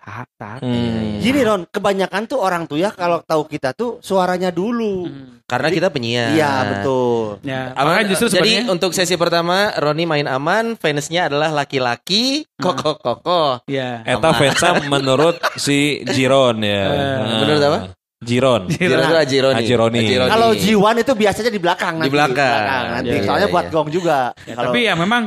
Tak 0.07 0.63
Hmm. 0.63 1.19
Gini 1.19 1.43
Ron, 1.43 1.67
kebanyakan 1.67 2.23
tuh 2.25 2.39
orang 2.39 2.65
tuh 2.65 2.79
ya 2.79 2.95
kalau 2.95 3.19
tahu 3.21 3.43
kita 3.45 3.75
tuh 3.75 3.99
suaranya 3.99 4.49
dulu. 4.49 5.03
Hmm. 5.05 5.43
Karena 5.43 5.69
kita 5.69 5.91
penyiar. 5.91 6.31
Iya, 6.31 6.53
betul. 6.69 7.43
ya 7.43 7.75
Aman, 7.75 8.07
justru 8.07 8.31
jadi 8.31 8.67
untuk 8.67 8.91
sesi 8.91 9.15
pertama 9.15 9.75
Roni 9.75 10.07
main 10.07 10.27
aman, 10.27 10.75
fansnya 10.75 11.27
adalah 11.27 11.51
laki-laki, 11.53 12.47
koko 12.55 12.95
koko. 12.97 13.67
ya 13.67 14.03
Eta 14.03 14.31
Vetsa 14.33 14.79
menurut 14.87 15.43
si 15.57 16.03
Jiron 16.05 16.63
ya. 16.63 16.83
Eh, 16.87 16.95
Nah. 16.97 17.39
menurut 17.43 17.63
apa? 17.65 17.79
Jiron. 18.17 18.63
Jiron 18.71 19.03
itu 19.03 19.17
Ajironi. 19.19 19.59
Ajironi. 19.61 20.01
Kalau 20.25 20.51
Jiwan 20.55 20.97
itu 20.97 21.13
biasanya 21.13 21.51
di 21.51 21.61
belakang 21.61 21.95
Di 21.95 22.01
nanti. 22.07 22.15
belakang. 22.15 22.63
nanti. 22.97 23.11
Iya, 23.13 23.23
Soalnya 23.23 23.47
iya, 23.47 23.55
buat 23.55 23.67
iya. 23.67 23.73
gong 23.75 23.89
juga. 23.91 24.19
Ya, 24.47 24.55
Kalau 24.55 24.73
tapi 24.73 24.79
ya 24.83 24.95
memang 24.95 25.23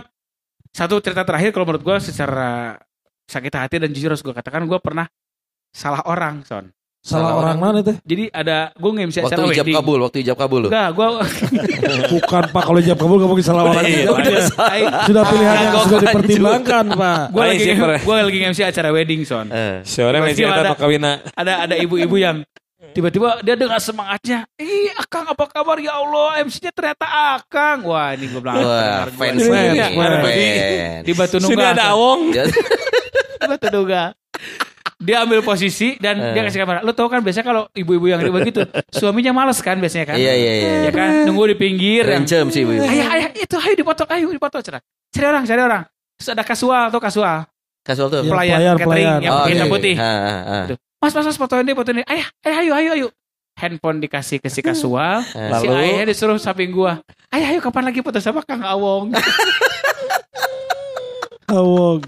satu 0.70 0.96
cerita 0.98 1.22
terakhir 1.22 1.52
kalau 1.52 1.66
menurut 1.66 1.84
gue 1.84 1.98
secara 2.02 2.80
sakit 3.30 3.54
hati 3.54 3.76
dan 3.78 3.90
jujur 3.90 4.10
harus 4.10 4.20
gue 4.20 4.34
katakan 4.34 4.66
gue 4.66 4.80
pernah 4.80 5.06
salah 5.70 6.02
orang 6.04 6.42
son 6.44 6.74
Salah 7.00 7.32
orang 7.34 7.56
mana 7.56 7.80
teh? 7.80 7.96
jadi 8.04 8.28
ada 8.28 8.76
gue 8.76 8.90
nggak 8.90 9.08
bisa 9.08 9.20
waktu 9.24 9.32
acara 9.32 9.48
ijab 9.48 9.64
wedding 9.64 9.78
kabul, 9.80 10.00
waktu 10.04 10.18
ijab 10.20 10.36
kabul. 10.36 10.62
enggak 10.68 10.90
gue 10.92 11.08
Bukan 12.12 12.44
Pak 12.52 12.64
kalau 12.66 12.80
jawab 12.84 13.00
kabul 13.00 13.16
gak 13.16 13.30
mungkin 13.30 13.46
salah 13.46 13.64
orang. 13.66 13.84
Iya, 13.88 14.04
udah. 14.10 14.42
Sudah 15.08 15.24
pilihan 15.24 15.56
yang 15.62 15.76
sudah 15.80 16.00
dipertimbangkan 16.04 16.86
Pak. 16.92 17.20
gue 17.32 17.44
lagi 17.46 17.64
gue 18.04 18.16
lagi 18.20 18.40
MC 18.44 18.60
acara 18.68 18.90
wedding 18.92 19.24
son 19.24 19.48
Eh. 19.48 19.80
Seorang 19.82 20.26
yang 20.26 20.36
Tiba-tiba 20.36 20.52
cerita 20.52 20.62
ada- 20.76 20.76
ada 21.40 21.54
ada 21.64 21.76
ibu-ibu 21.78 22.16
yang 22.20 22.44
tiba-tiba 22.90 23.40
dia 23.44 23.56
dengan 23.56 23.80
semangatnya 23.80 24.44
ih 24.56 24.92
akang 24.94 25.24
apa 25.24 25.46
kabar 25.46 25.78
ya 25.78 25.96
Allah 25.96 26.42
MC-nya 26.42 26.72
ternyata 26.74 27.06
akang 27.38 27.86
wah 27.86 28.12
ini 28.12 28.28
gue 28.28 28.42
bilang 28.42 28.60
Wah, 28.60 29.08
fans 29.10 29.40
nih, 29.40 29.68
Iya, 29.72 29.88
fans. 31.06 31.32
Sini 31.32 31.44
Nunggal 31.48 31.70
ada 31.72 31.86
Awong. 31.94 32.22
Batu 33.42 33.68
Nunggal 33.70 34.14
dia 35.00 35.24
ambil 35.24 35.40
posisi 35.40 35.96
dan 35.96 36.20
Eh. 36.20 36.36
dia 36.36 36.44
kasih 36.44 36.60
kamera 36.60 36.80
lu 36.82 36.92
tau 36.92 37.08
kan 37.08 37.20
biasanya 37.20 37.46
kalau 37.46 37.64
ibu-ibu 37.74 38.06
yang 38.06 38.20
ribet 38.20 38.52
gitu 38.52 38.68
suaminya 38.92 39.32
males 39.32 39.60
kan 39.60 39.76
biasanya 39.76 40.06
kan 40.06 40.16
Iya 40.16 40.34
iya 40.34 40.52
iya. 40.54 40.72
ya 40.82 40.92
kan 40.92 41.24
nunggu 41.24 41.44
di 41.46 41.58
pinggir 41.58 42.04
Rencem 42.04 42.48
sih 42.50 42.62
Bu. 42.62 42.76
ayah 42.78 43.08
ayah 43.10 43.30
itu 43.34 43.56
ayo 43.56 43.74
dipoto 43.74 44.04
ayo 44.06 44.28
dipoto 44.28 44.60
cerah 44.60 44.84
cari 45.10 45.26
orang 45.26 45.44
cari 45.44 45.62
orang 45.62 45.84
terus 46.14 46.30
ada 46.30 46.44
kasual 46.44 46.90
atau 46.90 47.00
kasual 47.00 47.48
Casual 47.80 48.12
tuh. 48.12 48.22
Ya, 48.22 48.30
pelayan 48.30 48.58
pelayan, 48.60 48.76
catering 48.76 48.92
pelayan. 48.92 49.20
yang 49.24 49.34
Oh, 49.34 49.46
hitam 49.48 49.66
oke. 49.66 49.74
putih. 49.74 49.96
Ha, 49.96 50.04
ha, 50.04 50.36
ha. 50.44 50.58
Gitu. 50.62 50.76
Mas, 51.00 51.14
mas, 51.16 51.26
mas, 51.26 51.38
fotoin 51.40 51.64
deh, 51.64 51.74
fotoin 51.74 51.96
deh. 51.96 52.06
Ayah, 52.06 52.28
ayah, 52.44 52.58
ayo, 52.60 52.72
ayo, 52.76 52.90
ayo. 52.92 53.08
Handphone 53.56 53.98
dikasih 53.98 54.38
ke 54.38 54.52
si 54.52 54.60
kasual. 54.60 55.24
si 55.58 55.66
Lalu? 55.66 55.74
ayahnya 55.74 56.06
disuruh 56.06 56.36
samping 56.36 56.70
gua. 56.70 57.00
Ayah, 57.32 57.48
ayo 57.50 57.64
kapan 57.64 57.88
lagi 57.88 58.04
foto 58.04 58.20
sama 58.20 58.44
Kang 58.44 58.62
Awong? 58.62 59.16
Awong. 61.50 62.04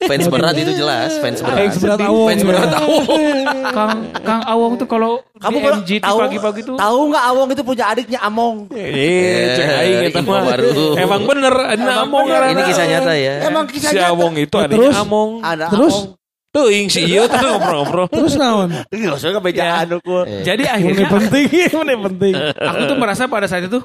Fans 0.00 0.26
berat 0.26 0.54
itu 0.54 0.72
jelas, 0.74 1.16
fans 1.18 1.40
berat. 1.40 1.58
Yang 1.60 1.74
seberat 1.78 2.00
awong. 2.02 2.28
Fans 2.28 2.42
berat 2.42 2.70
Awong. 2.72 3.38
Kang 3.70 3.90
Kang 4.20 4.42
Awong 4.44 4.72
tuh 4.76 4.84
kalau 4.84 5.22
Kamu 5.36 5.56
di 5.56 5.62
kalau 5.62 5.76
MG 5.78 5.90
tuh 5.96 6.04
tahu 6.04 6.18
pagi-pagi 6.20 6.60
tuh 6.62 6.76
tahu 6.76 6.98
nggak 7.08 7.24
Awong 7.26 7.48
itu 7.50 7.62
punya 7.62 7.84
adiknya 7.88 8.18
Among. 8.20 8.56
Eh, 8.70 9.54
cek 9.54 9.66
aing 9.80 9.98
eta 10.08 10.20
mah. 10.20 10.42
baru. 10.44 10.70
Emang 10.94 11.20
bener, 11.24 11.54
ada 11.54 11.92
Among 12.02 12.26
bener. 12.26 12.40
Ini 12.50 12.62
kisah 12.66 12.86
nyata 12.86 13.12
ya. 13.14 13.34
Emang 13.44 13.64
kisah 13.64 13.90
Si 13.90 13.96
nyata. 13.96 14.10
Among 14.10 14.32
itu 14.36 14.54
Oh, 14.54 14.60
adanya 14.60 14.76
terus? 14.76 14.94
Among. 14.96 15.30
Ada 15.40 15.66
Terus? 15.70 15.94
Among. 15.96 16.18
Tuh, 16.50 16.66
ing 16.66 16.90
si 16.90 17.06
Iyo 17.06 17.30
tuh 17.30 17.38
ngobrol-ngobrol. 17.38 18.06
Terus 18.10 18.34
naon? 18.34 18.74
Enggak 18.90 19.14
usah 19.16 19.30
kebejaan 19.32 19.86
aku. 19.86 20.26
Jadi 20.42 20.66
Ini 20.66 20.74
akhirnya 20.74 21.06
penting, 21.08 21.46
ini 21.46 21.94
penting. 22.10 22.34
aku 22.58 22.82
tuh 22.90 22.96
merasa 22.98 23.30
pada 23.30 23.46
saat 23.46 23.64
itu 23.64 23.78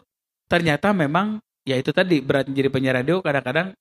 ternyata 0.45 0.89
memang 0.89 1.37
ya 1.61 1.77
itu 1.77 1.89
tadi 1.89 2.21
berat 2.21 2.45
menjadi 2.45 2.69
penyiar 2.69 2.95
radio 2.97 3.21
kadang-kadang 3.21 3.73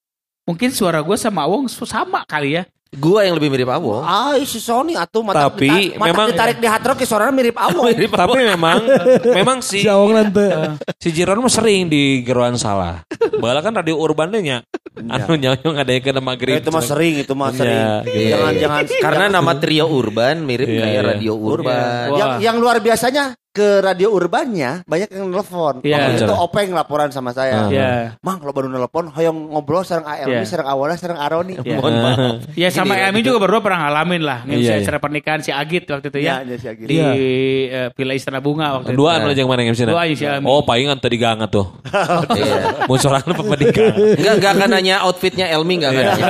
mungkin 0.45 0.69
suara 0.71 1.01
gue 1.01 1.17
sama 1.17 1.45
Awong 1.45 1.67
sama 1.69 2.23
kali 2.25 2.57
ya. 2.57 2.65
Gua 2.95 3.27
yang 3.27 3.35
lebih 3.35 3.51
mirip 3.51 3.67
Awong. 3.67 4.07
Ah, 4.07 4.39
si 4.47 4.63
Sony 4.63 4.95
atuh 4.95 5.27
mata 5.27 5.51
Tapi 5.51 5.67
ditarik, 5.67 5.91
mata 5.99 6.07
memang- 6.15 6.29
ditarik 6.31 6.57
di 6.63 6.69
hard 6.71 6.85
rock 6.87 6.99
ya 7.03 7.07
suaranya 7.11 7.35
mirip 7.35 7.57
Among. 7.67 7.91
Tapi 7.91 8.39
memang 8.39 8.79
memang 9.43 9.59
si 9.59 9.83
Si 9.83 9.91
Awong 9.91 10.15
nanti. 10.15 10.47
si 11.03 11.11
Jiron 11.11 11.43
mah 11.43 11.51
sering 11.51 11.91
di 11.91 12.23
geruan 12.23 12.55
salah. 12.55 13.03
Bala 13.43 13.67
kan 13.67 13.75
radio 13.75 13.99
urban 13.99 14.31
deh 14.31 14.47
nya. 14.47 14.63
Anu 14.95 15.35
nyawa 15.35 15.59
ada 15.75 15.91
yang 15.91 16.07
kena 16.07 16.23
maghrib. 16.23 16.55
itu 16.55 16.71
mah 16.71 16.87
sering, 16.87 17.19
itu 17.19 17.35
mah 17.35 17.51
sering. 17.51 17.75
Iya, 17.75 17.99
gitu. 18.07 18.31
Jangan 18.31 18.53
jangan 18.55 18.83
Karena 19.03 19.25
nama 19.27 19.53
trio 19.59 19.91
urban 19.91 20.47
mirip 20.47 20.71
Iya, 20.71 20.79
kayak 20.79 20.95
iya. 20.95 21.03
radio 21.03 21.33
urban. 21.35 22.07
Yang 22.15 22.31
yang 22.47 22.57
luar 22.63 22.79
biasanya 22.79 23.35
ke 23.55 23.79
radio 23.79 24.11
urbannya 24.11 24.83
banyak 24.83 25.15
yang 25.15 25.31
nelfon. 25.31 25.79
Iya. 25.87 25.95
Waktu 25.95 26.11
itu 26.19 26.27
Betul. 26.27 26.43
Openg 26.43 26.71
laporan 26.75 27.09
sama 27.09 27.31
saya. 27.31 27.55
Ah. 27.55 27.69
Ya. 27.71 27.91
Mang 28.19 28.43
lo 28.43 28.51
baru 28.51 28.67
nelpon 28.67 29.07
hoyong 29.07 29.55
ngobrol 29.55 29.87
sareng 29.87 30.03
ALB, 30.03 30.27
Iya. 30.35 30.43
sareng 30.43 30.67
Awalnya, 30.67 30.99
sareng 30.99 31.21
Aroni. 31.23 31.55
Iya. 31.63 31.79
Mohon 31.79 31.95
maaf. 32.03 32.35
Ya 32.59 32.69
sama 32.69 32.99
Ini, 32.99 33.15
Emi 33.15 33.23
juga 33.23 33.39
berdua 33.39 33.63
pernah 33.63 33.87
ngalamin 33.87 34.23
lah 34.27 34.43
Iya, 34.43 34.51
nge 34.51 34.59
iya. 34.59 34.75
acara 34.83 34.99
pernikahan 34.99 35.41
si 35.41 35.55
Agit 35.55 35.87
waktu 35.87 36.11
itu 36.11 36.19
ya. 36.19 36.43
Iya, 36.43 36.51
iya, 36.51 36.57
si 36.59 36.67
Agit. 36.67 36.87
Di 36.91 36.97
Iya. 36.99 37.11
eh, 37.15 37.89
Villa 37.95 38.15
Istana 38.19 38.43
Bunga 38.43 38.75
waktu 38.75 38.91
Dua 38.91 39.15
itu. 39.15 39.23
anu 39.23 39.33
yang 39.33 39.47
mana 39.47 39.61
yang 39.63 39.77
Dua 39.79 40.03
aja 40.03 40.15
si 40.19 40.25
Ami. 40.27 40.45
Oh, 40.45 40.67
palingan 40.67 40.99
tadi 40.99 41.15
gangat 41.15 41.55
tuh. 41.55 41.71
Iya. 42.35 42.91
Munculan 42.91 43.23
apa 43.23 43.55
di 43.55 43.67
gang. 43.71 43.95
Enggak 44.19 44.35
enggak 44.35 44.53
akan 44.59 44.69
nanya 44.69 44.97
outfitnya 45.07 45.47
Elmi 45.47 45.79
enggak 45.79 45.95
akan 45.95 46.03
nanya. 46.03 46.27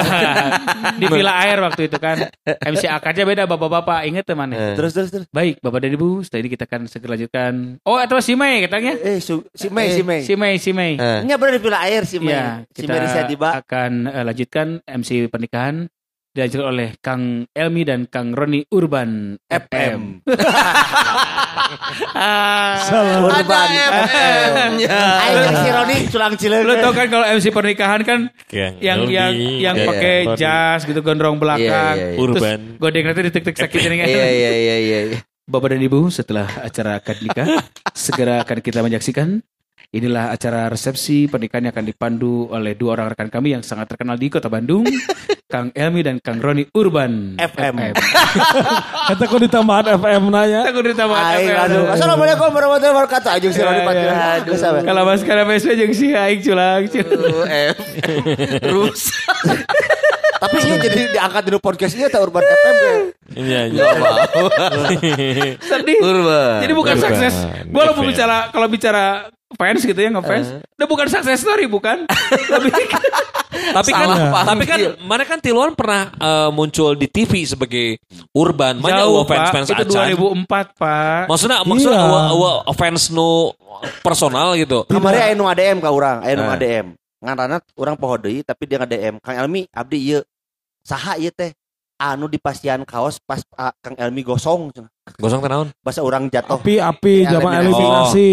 di 1.00 1.06
Villa 1.08 1.32
Air 1.40 1.58
waktu 1.64 1.88
itu 1.88 1.96
kan. 1.96 2.28
MC 2.76 2.84
akarnya 2.84 3.24
beda 3.24 3.42
bapak-bapak. 3.48 4.04
Ingat 4.04 4.28
teman 4.28 4.52
Eh. 4.52 4.76
Terus 4.76 4.92
terus 4.92 5.08
terus. 5.08 5.26
Baik, 5.32 5.58
Bapak 5.58 5.80
dan 5.80 5.96
Ibu, 5.96 6.20
setelah 6.20 6.40
ini 6.44 6.50
kita 6.52 6.68
akan 6.68 6.84
segera 6.84 7.13
lanjutkan. 7.14 7.78
Oh, 7.82 7.96
atau 7.96 8.18
si 8.18 8.34
Mei 8.34 8.60
katanya. 8.60 8.98
Eh, 8.98 9.18
su, 9.18 9.46
si 9.50 9.70
Mei, 9.70 9.88
si 9.90 10.02
Mei. 10.02 10.20
Si 10.20 10.34
Mei, 10.34 10.54
si 10.58 10.70
Mei. 10.70 10.92
Eh. 10.94 11.20
Ini 11.22 11.32
benar 11.34 11.54
di 11.54 11.62
pila 11.62 11.78
air 11.80 12.02
si 12.02 12.18
Mei. 12.18 12.34
Ya, 12.34 12.66
si 12.68 12.82
kita 12.82 12.94
Mei 12.94 13.06
saya 13.06 13.24
tiba. 13.24 13.54
akan 13.54 13.90
eh, 14.06 14.22
lanjutkan 14.22 14.66
MC 14.82 15.26
pernikahan 15.26 15.86
dilanjutkan 16.34 16.66
oleh 16.66 16.88
Kang 16.98 17.22
Elmi 17.48 17.86
dan 17.86 18.10
Kang 18.10 18.34
Roni 18.34 18.66
Urban 18.68 19.38
FM. 19.46 20.00
Ah, 22.14 22.78
Urban. 23.24 23.68
FM-nya. 24.06 24.98
Ayo 25.20 25.38
si 25.56 25.68
Roni 25.70 25.96
culang 26.08 26.34
cileun. 26.34 26.64
Lo 26.64 26.74
tau 26.78 26.92
kan 26.92 27.06
kalau 27.08 27.26
MC 27.26 27.50
pernikahan 27.50 28.00
kan 28.02 28.20
yang 28.50 29.06
yang 29.10 29.32
yang 29.34 29.74
Iya, 29.74 29.86
pakai 29.86 30.16
iya. 30.24 30.36
jas 30.38 30.86
gitu 30.86 31.00
gondrong 31.00 31.38
belakang. 31.38 31.64
Iya, 31.64 31.94
iya, 31.94 32.08
iya. 32.14 32.18
Terus 32.18 32.36
Urban. 32.38 32.60
godeng 32.78 33.04
nanti 33.06 33.20
ditek-tek 33.26 33.56
sakit 33.58 33.80
ini 33.80 33.96
kan. 33.96 34.06
Iya 34.06 34.26
iya 34.26 34.50
iya 34.54 34.76
iya. 34.78 35.00
Iya. 35.44 35.50
Bapak 35.50 35.76
dan 35.76 35.82
Ibu, 35.82 36.08
setelah 36.08 36.48
acara 36.58 36.96
akad 36.96 37.20
nikah, 37.20 37.60
segera 37.92 38.40
akan 38.40 38.58
kita 38.60 38.80
menyaksikan. 38.80 39.44
Inilah 39.94 40.34
acara 40.34 40.66
resepsi 40.66 41.30
pernikahan 41.30 41.68
yang 41.68 41.74
akan 41.76 41.86
dipandu 41.86 42.50
oleh 42.50 42.74
dua 42.74 42.98
orang 42.98 43.14
rekan 43.14 43.30
kami 43.30 43.54
yang 43.54 43.62
sangat 43.62 43.86
terkenal 43.86 44.18
di 44.18 44.26
kota 44.26 44.50
Bandung, 44.50 44.82
Kang 45.46 45.70
Elmi 45.70 46.02
dan 46.02 46.18
Kang 46.18 46.42
Roni 46.42 46.66
Urban 46.74 47.38
FM. 47.38 47.94
Kata 49.06 49.22
kok 49.22 49.38
ditambahan 49.38 49.94
FM 49.94 50.34
nanya. 50.34 50.66
Aku 50.66 50.82
ditambah 50.82 51.14
Aing 51.14 51.46
FM. 51.46 51.62
aduh. 51.62 51.84
Assalamualaikum 51.94 52.48
warahmatullahi 52.50 52.90
wabarakatuh. 52.90 53.30
Ayo 53.38 53.48
si 53.54 53.60
Roni 53.62 53.78
Ya, 53.78 53.86
pati. 53.86 54.02
ya. 54.02 54.14
Aduh. 54.40 54.54
sabar. 54.58 54.80
Kalau 54.82 55.02
mas 55.06 55.22
karena 55.22 55.44
PSW 55.46 55.70
jeung 55.78 55.94
si 55.94 56.06
aing 56.10 56.40
culang. 56.42 56.82
culang. 56.90 57.46
F. 57.46 57.76
Terus. 58.66 59.00
Tapi 60.44 60.56
iya 60.60 60.76
jadi 60.76 61.00
diangkat 61.10 61.42
di 61.42 61.56
podcast 61.56 61.92
ini 61.94 62.04
atau 62.04 62.20
Urban 62.20 62.44
FM 62.44 62.74
kan. 62.76 62.98
Iya, 63.34 63.60
iya. 63.66 63.84
Sedih. 65.64 65.98
Urban. 66.00 66.60
Jadi 66.60 66.72
bukan 66.72 66.94
Urban. 66.94 67.04
sukses. 67.08 67.34
Gua 67.68 67.82
kalau 67.82 67.94
FM. 67.96 68.08
bicara 68.12 68.36
kalau 68.50 68.66
bicara 68.68 69.04
fans 69.54 69.80
gitu 69.80 69.96
ya 69.96 70.10
ngefans, 70.10 70.46
udah 70.58 70.86
bukan 70.86 71.06
success 71.06 71.40
story 71.40 71.64
bukan? 71.64 72.04
Lebih 72.52 72.72
Tapi 73.54 73.90
kan 73.90 74.06
Salah 74.10 74.44
tapi 74.44 74.64
kan 74.66 74.78
mana 75.00 75.22
kan 75.22 75.38
Tiluan 75.38 75.72
pernah 75.72 76.10
eh, 76.12 76.50
muncul 76.50 76.92
di 76.92 77.06
TV 77.06 77.46
sebagai 77.46 77.96
urban. 78.30 78.76
Mana 78.76 79.00
jauh 79.00 79.14
eueuh 79.14 79.24
fans-fans 79.24 79.66
Pak. 79.66 79.78
Itu 79.80 79.94
acan. 79.94 80.44
2004 80.44 80.74
Pak. 80.76 81.22
Maksudnya 81.30 81.58
maksudnya 81.62 81.96
Iya. 81.96 82.04
eueuh- 82.04 82.28
eueuh 82.34 82.74
fans 82.74 83.08
nu 83.08 83.54
personal 84.02 84.52
gitu. 84.54 84.84
Kemarin 84.84 85.20
aya 85.22 85.32
nu 85.32 85.46
ADM 85.46 85.78
ka 85.78 85.88
urang, 85.88 86.20
aya 86.20 86.34
nu 86.34 86.44
Nah. 86.44 86.58
ADM. 86.58 86.86
Ngaranna 87.24 87.56
urang 87.74 87.96
poho 87.96 88.20
deui 88.20 88.44
tapi 88.44 88.68
dia 88.68 88.76
nge-DM, 88.76 89.16
Kang 89.18 89.38
Elmi 89.38 89.64
abdi 89.70 89.96
ieu. 90.02 90.20
Saha 90.84 91.16
ieu 91.16 91.32
teh? 91.32 91.50
Anu 91.94 92.26
dipasian 92.26 92.82
kaos 92.84 93.16
pas 93.18 93.40
ah, 93.54 93.72
Kang 93.78 93.96
Elmi 93.96 94.20
gosong. 94.20 94.68
Gosong 95.16 95.40
teh 95.40 95.48
naon? 95.48 95.68
Bahasa 95.80 96.02
urang 96.02 96.28
jatuh. 96.28 96.60
Api 96.60 96.76
api 96.76 97.14
Iya, 97.22 97.38
zaman 97.38 97.50
eliminasi. 97.56 97.72
eliminasi. 97.72 98.30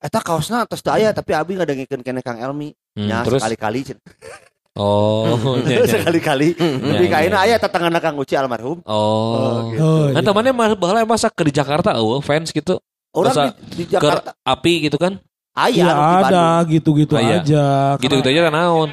Eta 0.00 0.18
kaosna 0.18 0.64
tos 0.64 0.80
teu 0.80 0.90
aya 0.90 1.12
tapi 1.12 1.36
abi 1.36 1.54
ngadengikeun 1.54 2.00
keneh 2.00 2.24
Kang 2.24 2.40
Elmi. 2.40 2.72
Hmm, 2.96 3.06
Ya 3.06 3.20
terus 3.20 3.44
sekali-kali 3.44 3.84
cenah. 3.84 4.02
oh 4.74 5.58
iya, 5.60 5.82
iya. 5.82 5.90
sekali-kali. 5.98 6.48
Lebih 6.56 6.80
Iya, 7.04 7.12
ka 7.12 7.16
iya. 7.18 7.20
ayeuna 7.20 7.38
aya 7.42 7.56
tetangana 7.58 7.98
Kang 8.00 8.16
Uci 8.16 8.32
almarhum. 8.32 8.80
Oh. 8.86 9.68
gitu. 9.68 9.84
Oh, 9.84 10.06
Kan 10.10 10.22
temannya 10.24 10.52
mah 10.54 10.72
bahala 10.74 11.04
masa 11.04 11.28
ke 11.28 11.42
di 11.44 11.52
Jakarta 11.52 11.92
eueuh 11.94 12.22
fans 12.22 12.48
gitu. 12.48 12.80
Orang 13.10 13.34
Masa 13.34 13.42
di, 13.74 13.74
di 13.74 13.84
Ke 13.84 13.98
Jakarta 13.98 14.30
api 14.40 14.86
gitu 14.86 14.96
kan. 14.96 15.18
aya 15.52 15.74
Iya 15.74 15.84
anu 15.90 16.00
ada 16.00 16.22
Bandung. 16.22 16.70
gitu-gitu 16.72 17.14
iya. 17.18 17.42
aja. 17.42 17.64
Gitu-gitu 17.98 18.28
aja 18.30 18.40
teh 18.40 18.52
naon. 18.54 18.88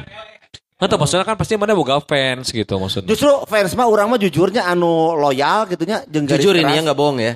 Kan 0.77 0.85
tuh 0.87 0.97
maksudnya 0.97 1.25
kan 1.25 1.33
pasti 1.33 1.57
mana 1.57 1.73
boga 1.73 1.97
fans 1.99 2.53
gitu 2.53 2.77
maksudnya. 2.77 3.09
Justru 3.09 3.33
fans 3.45 3.73
mah 3.73 3.89
urang 3.89 4.13
mah 4.13 4.21
jujurnya 4.21 4.61
anu 4.63 5.17
loyal 5.17 5.65
gitunya 5.65 6.05
jeung 6.05 6.29
Jujur 6.29 6.53
ini 6.53 6.69
ya 6.69 6.81
enggak 6.85 6.97
bohong 6.97 7.17
ya. 7.17 7.33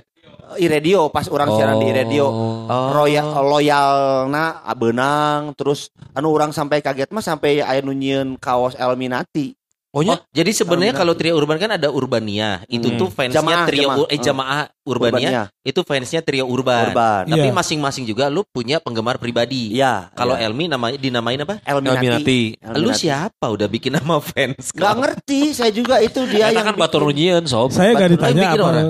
i 0.60 0.68
radio 0.68 1.08
pas 1.08 1.32
orang 1.32 1.48
siaran 1.48 1.80
di 1.80 1.96
radio 1.96 2.28
Oh. 2.28 2.92
royal 2.92 3.24
loyalna 3.40 4.60
benang 4.76 5.56
terus 5.56 5.88
anu 6.12 6.28
orang 6.28 6.52
sampai 6.52 6.84
kaget 6.84 7.08
mah 7.08 7.24
sampai 7.24 7.64
aya 7.64 7.80
nu 7.80 7.96
nyieun 7.96 8.36
kaos 8.36 8.76
Elminati 8.76 9.56
Oh, 9.92 10.08
jadi 10.32 10.56
sebenarnya 10.56 10.96
Kalau 10.96 11.20
trio 11.20 11.36
urban 11.36 11.60
kan 11.60 11.76
ada 11.76 11.92
Urbania. 11.92 12.64
Itu 12.72 12.88
Hmm. 12.88 12.96
tuh 12.96 13.08
fansnya 13.12 13.44
Jamaah, 13.44 13.68
trio 13.68 13.84
jamaah. 13.84 14.08
Eh 14.08 14.20
jamaah 14.24 14.64
Urbania. 14.82 15.18
Urbania 15.18 15.44
Itu 15.62 15.82
fansnya 15.82 16.20
trio 16.20 16.46
urban. 16.46 16.90
urban 16.90 17.24
Tapi 17.30 17.48
Iya. 17.48 17.54
masing-masing 17.54 18.04
juga 18.04 18.26
lu 18.28 18.42
punya 18.44 18.78
penggemar 18.78 19.16
pribadi. 19.16 19.72
iya 19.72 20.10
Kalau 20.12 20.34
iya. 20.34 20.50
Elmi 20.50 20.66
namanya 20.66 20.98
dinamain 20.98 21.38
apa? 21.38 21.62
Elminati, 21.62 21.98
Elminati. 22.02 22.42
Lu 22.58 22.90
Elminati. 22.90 22.98
siapa 23.00 23.46
udah 23.48 23.68
bikin 23.68 23.94
nama 23.94 24.18
fans? 24.18 24.74
Nggak 24.74 24.94
ngerti 24.98 25.40
saya 25.54 25.70
juga 25.70 26.00
itu 26.00 26.18
dia 26.26 26.50
yang 26.50 26.66
kan 26.66 26.74
batur 26.74 27.06
bikin. 27.06 27.30
nunyian 27.38 27.44
sob. 27.46 27.70
Saya 27.70 27.94
gak 27.94 28.10
ditanya 28.12 28.48
apa. 28.52 28.64
orang. 28.64 28.88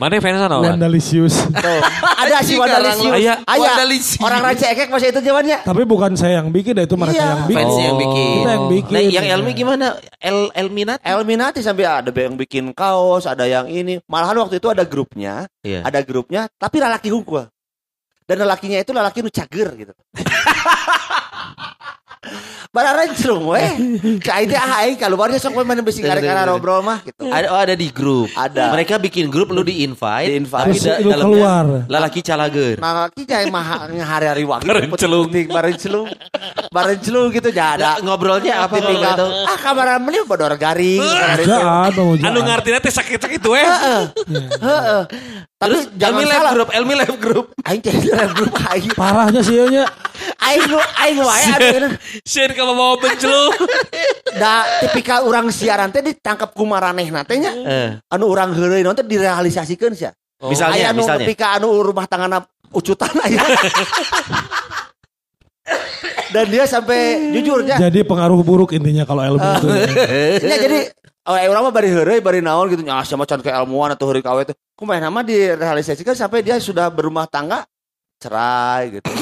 Mana 0.00 0.16
fansnya 0.16 0.48
naon? 0.48 0.64
Wandalisius. 0.64 1.36
Tuh. 1.44 1.80
ada 2.24 2.40
si 2.40 2.56
Anjing, 2.56 2.58
Wandalisius 2.58 3.04
orang- 3.04 3.44
Aya. 3.44 3.74
Orang 4.18 4.40
Raja 4.42 4.66
Ekek 4.70 4.88
masih 4.88 5.08
itu 5.10 5.20
jawabannya 5.20 5.58
Tapi 5.60 5.82
bukan 5.84 6.16
saya 6.16 6.40
yang 6.40 6.48
bikin, 6.48 6.72
itu 6.74 6.96
mereka 6.96 7.20
Iya. 7.20 7.28
yang 7.28 7.42
bikin. 7.44 7.56
Fans 7.60 7.76
yang 7.76 7.92
Oh. 7.92 8.00
bikin. 8.00 8.32
Kita 8.34 8.50
yang 8.50 8.66
bikin. 8.70 8.92
Nah, 8.94 9.02
yang 9.04 9.26
Elmi 9.34 9.52
gimana? 9.52 9.86
El 10.18 10.38
Elminat? 10.54 10.98
Elminati 11.04 11.60
sampai 11.60 11.84
ada 11.84 12.08
yang 12.10 12.34
bikin 12.34 12.72
kaos 12.72 13.24
ada 13.24 13.44
yang 13.44 13.68
ini 13.68 14.00
malahan 14.06 14.40
waktu 14.40 14.56
itu 14.56 14.68
ada 14.68 14.86
grupnya 14.86 15.33
Iya. 15.64 15.80
ada 15.84 15.98
grupnya 16.06 16.46
tapi 16.54 16.76
lalaki 16.78 17.08
hukul 17.10 17.44
dan 18.24 18.36
lelakinya 18.40 18.78
itu 18.80 18.92
lelaki 18.94 19.18
nu 19.20 19.30
cager 19.32 19.68
gitu 19.76 19.92
Bararan 22.74 23.14
celung 23.14 23.54
weh. 23.54 23.70
Ka 24.18 24.42
itu 24.42 24.50
ah 24.58 24.82
aing 24.82 24.98
kaluarnya 24.98 25.38
sok 25.38 25.54
we 25.54 25.62
mana 25.62 25.78
besi 25.78 26.02
karek 26.02 26.26
kana 26.26 26.42
ngobrol 26.50 26.82
mah 26.82 27.06
gitu. 27.06 27.30
Ada 27.30 27.46
oh 27.54 27.60
ada 27.62 27.74
di 27.78 27.86
grup. 27.94 28.26
Ada. 28.34 28.74
Mereka 28.74 28.98
bikin 28.98 29.30
grup 29.30 29.54
lu 29.54 29.62
di 29.62 29.86
invite. 29.86 30.26
Di-invite. 30.26 30.66
Tapi 30.66 30.74
Terus 30.74 30.82
da- 30.82 30.98
dalamnya 30.98 31.22
keluar. 31.22 31.64
Lalaki 31.86 32.18
calager. 32.18 32.74
Nah, 32.82 33.06
kita 33.14 33.46
mah 33.46 33.64
hari-hari 33.86 34.42
waktu 34.42 34.66
Bareng 34.74 34.90
celung. 34.98 35.30
bareng 35.30 35.76
celung. 35.78 36.08
Bareng 36.74 36.98
celung 36.98 37.30
gitu 37.30 37.54
ya 37.54 37.78
ada. 37.78 38.02
Ngobrolnya 38.02 38.66
apa 38.66 38.74
kalau 38.74 38.98
tahu? 39.22 39.30
ah 39.46 39.58
kamaran 39.62 40.02
meli 40.02 40.18
bodor 40.26 40.58
garing. 40.58 40.98
Jangan, 41.46 41.94
mau 41.94 42.18
Anu 42.18 42.42
ngarti 42.42 42.74
teh 42.74 42.90
sakit-sakit 42.90 43.38
we. 43.46 43.62
Heeh. 43.62 45.02
Tapi 45.64 45.72
Terus 45.72 45.84
jangan 45.96 46.12
Elmi 46.14 46.24
live 46.24 46.36
salah. 46.36 46.52
grup, 46.52 46.68
Elmi 46.70 46.94
live 46.94 47.16
grup. 47.18 47.46
Aing 47.68 47.80
jadi 47.80 48.08
live 48.12 48.34
grup 48.36 48.52
aing. 48.60 48.92
Parahnya 48.92 49.40
sih 49.40 49.56
nya. 49.66 49.84
aing 50.38 50.64
nu 50.68 50.76
aing 50.76 51.18
wae 51.18 51.44
anu 51.48 51.88
Sieun 52.22 52.52
ka 52.52 52.62
bawa 52.62 52.94
bencelu. 53.00 53.42
da 54.40 54.52
tipikal 54.78 55.24
orang 55.24 55.48
siaran 55.48 55.88
teh 55.88 56.04
ditangkap 56.04 56.52
ku 56.52 56.68
maranehna 56.68 57.24
teh 57.24 57.40
nya. 57.40 57.50
Eh, 57.50 57.88
Anu 58.12 58.28
urang 58.28 58.52
heureuy 58.52 58.84
naon 58.84 58.92
teh 58.92 59.02
direalisasikeun 59.02 59.96
sia. 59.96 60.12
Misalnya, 60.38 60.76
Aya 60.76 60.86
anu 60.92 61.00
misalnya. 61.00 61.24
nepi 61.24 61.34
ka 61.34 61.56
anu 61.56 61.72
rumah 61.80 62.04
tanggana 62.04 62.44
ucutan 62.70 63.08
aya. 63.24 63.40
Dan 66.28 66.50
dia 66.50 66.66
sampai 66.66 67.30
jujur 67.32 67.62
ya. 67.62 67.78
Jadi 67.78 68.02
pengaruh 68.02 68.42
buruk 68.42 68.74
intinya 68.74 69.06
kalau 69.06 69.22
ilmu 69.22 69.38
itu. 69.40 69.68
Ya, 70.42 70.56
jadi 70.60 70.90
oh, 71.24 71.34
orang 71.34 71.62
mah 71.62 71.72
bari 71.72 71.88
heureuy 71.88 72.20
bari 72.20 72.38
naon 72.38 72.68
gitu 72.68 72.80
nya 72.80 73.00
sama 73.02 73.24
can 73.24 73.40
keilmuan 73.40 73.90
atau 73.90 74.06
heureuy 74.06 74.20
kawe 74.20 74.42
teh. 74.42 74.54
Kumaha 74.72 75.02
nama 75.02 75.20
direalisasikan 75.20 76.12
sampai 76.12 76.40
dia 76.40 76.58
sudah 76.58 76.88
berumah 76.88 77.24
tangga 77.24 77.62
cerai 78.18 78.98
gitu. 78.98 79.06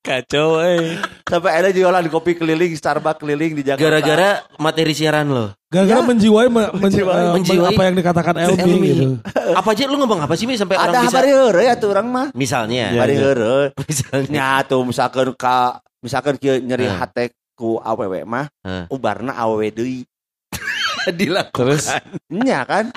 Kacau 0.00 0.60
eh. 0.60 0.96
Sampai 1.22 1.52
ada 1.54 1.68
jualan 1.70 2.04
kopi 2.08 2.32
keliling, 2.34 2.72
Starbucks 2.72 3.20
keliling 3.20 3.52
di 3.52 3.62
Jakarta. 3.62 3.84
Gara-gara 4.00 4.30
materi 4.56 4.92
siaran 4.92 5.28
lo. 5.28 5.52
Gara-gara 5.68 6.00
menjiwai, 6.02 6.48
me- 6.48 6.72
men- 6.72 6.88
Menjiwai. 6.88 7.20
eh, 7.20 7.32
Menjiwai. 7.36 7.68
apa 7.70 7.82
yang 7.84 7.96
dikatakan 7.96 8.34
Elmi 8.34 8.60
Elmi. 8.60 8.88
gitu. 8.88 9.04
Apa 9.60 9.76
aja 9.76 9.84
lu 9.86 9.98
ngomong 9.98 10.22
apa 10.22 10.34
sih 10.34 10.46
Mi 10.46 10.54
sampai 10.54 10.78
ada 10.78 10.88
orang 10.90 11.04
bisa 11.04 11.16
bari 11.20 11.30
heureuy 11.30 11.66
atuh 11.68 11.88
urang 11.90 12.08
mah. 12.08 12.26
misalnya. 12.32 12.96
Bari 12.96 13.14
heureuy. 13.14 13.66
Misalnya. 13.88 14.28
Nya 14.30 14.48
tuh 14.64 14.82
misalkan 14.82 15.28
ka 15.36 15.78
misalkan 16.00 16.34
kieu 16.38 16.58
nyeri 16.58 16.86
Eh. 16.86 16.92
hate 16.92 17.24
ku 17.60 17.76
awewe 17.76 18.24
mah 18.24 18.48
Eh. 18.64 18.88
ubarna 18.88 19.36
awewe 19.36 19.68
deui. 19.68 20.08
Dilakukan. 21.20 21.52
Terus 21.52 21.84
Nya 22.32 22.64
kan. 22.64 22.88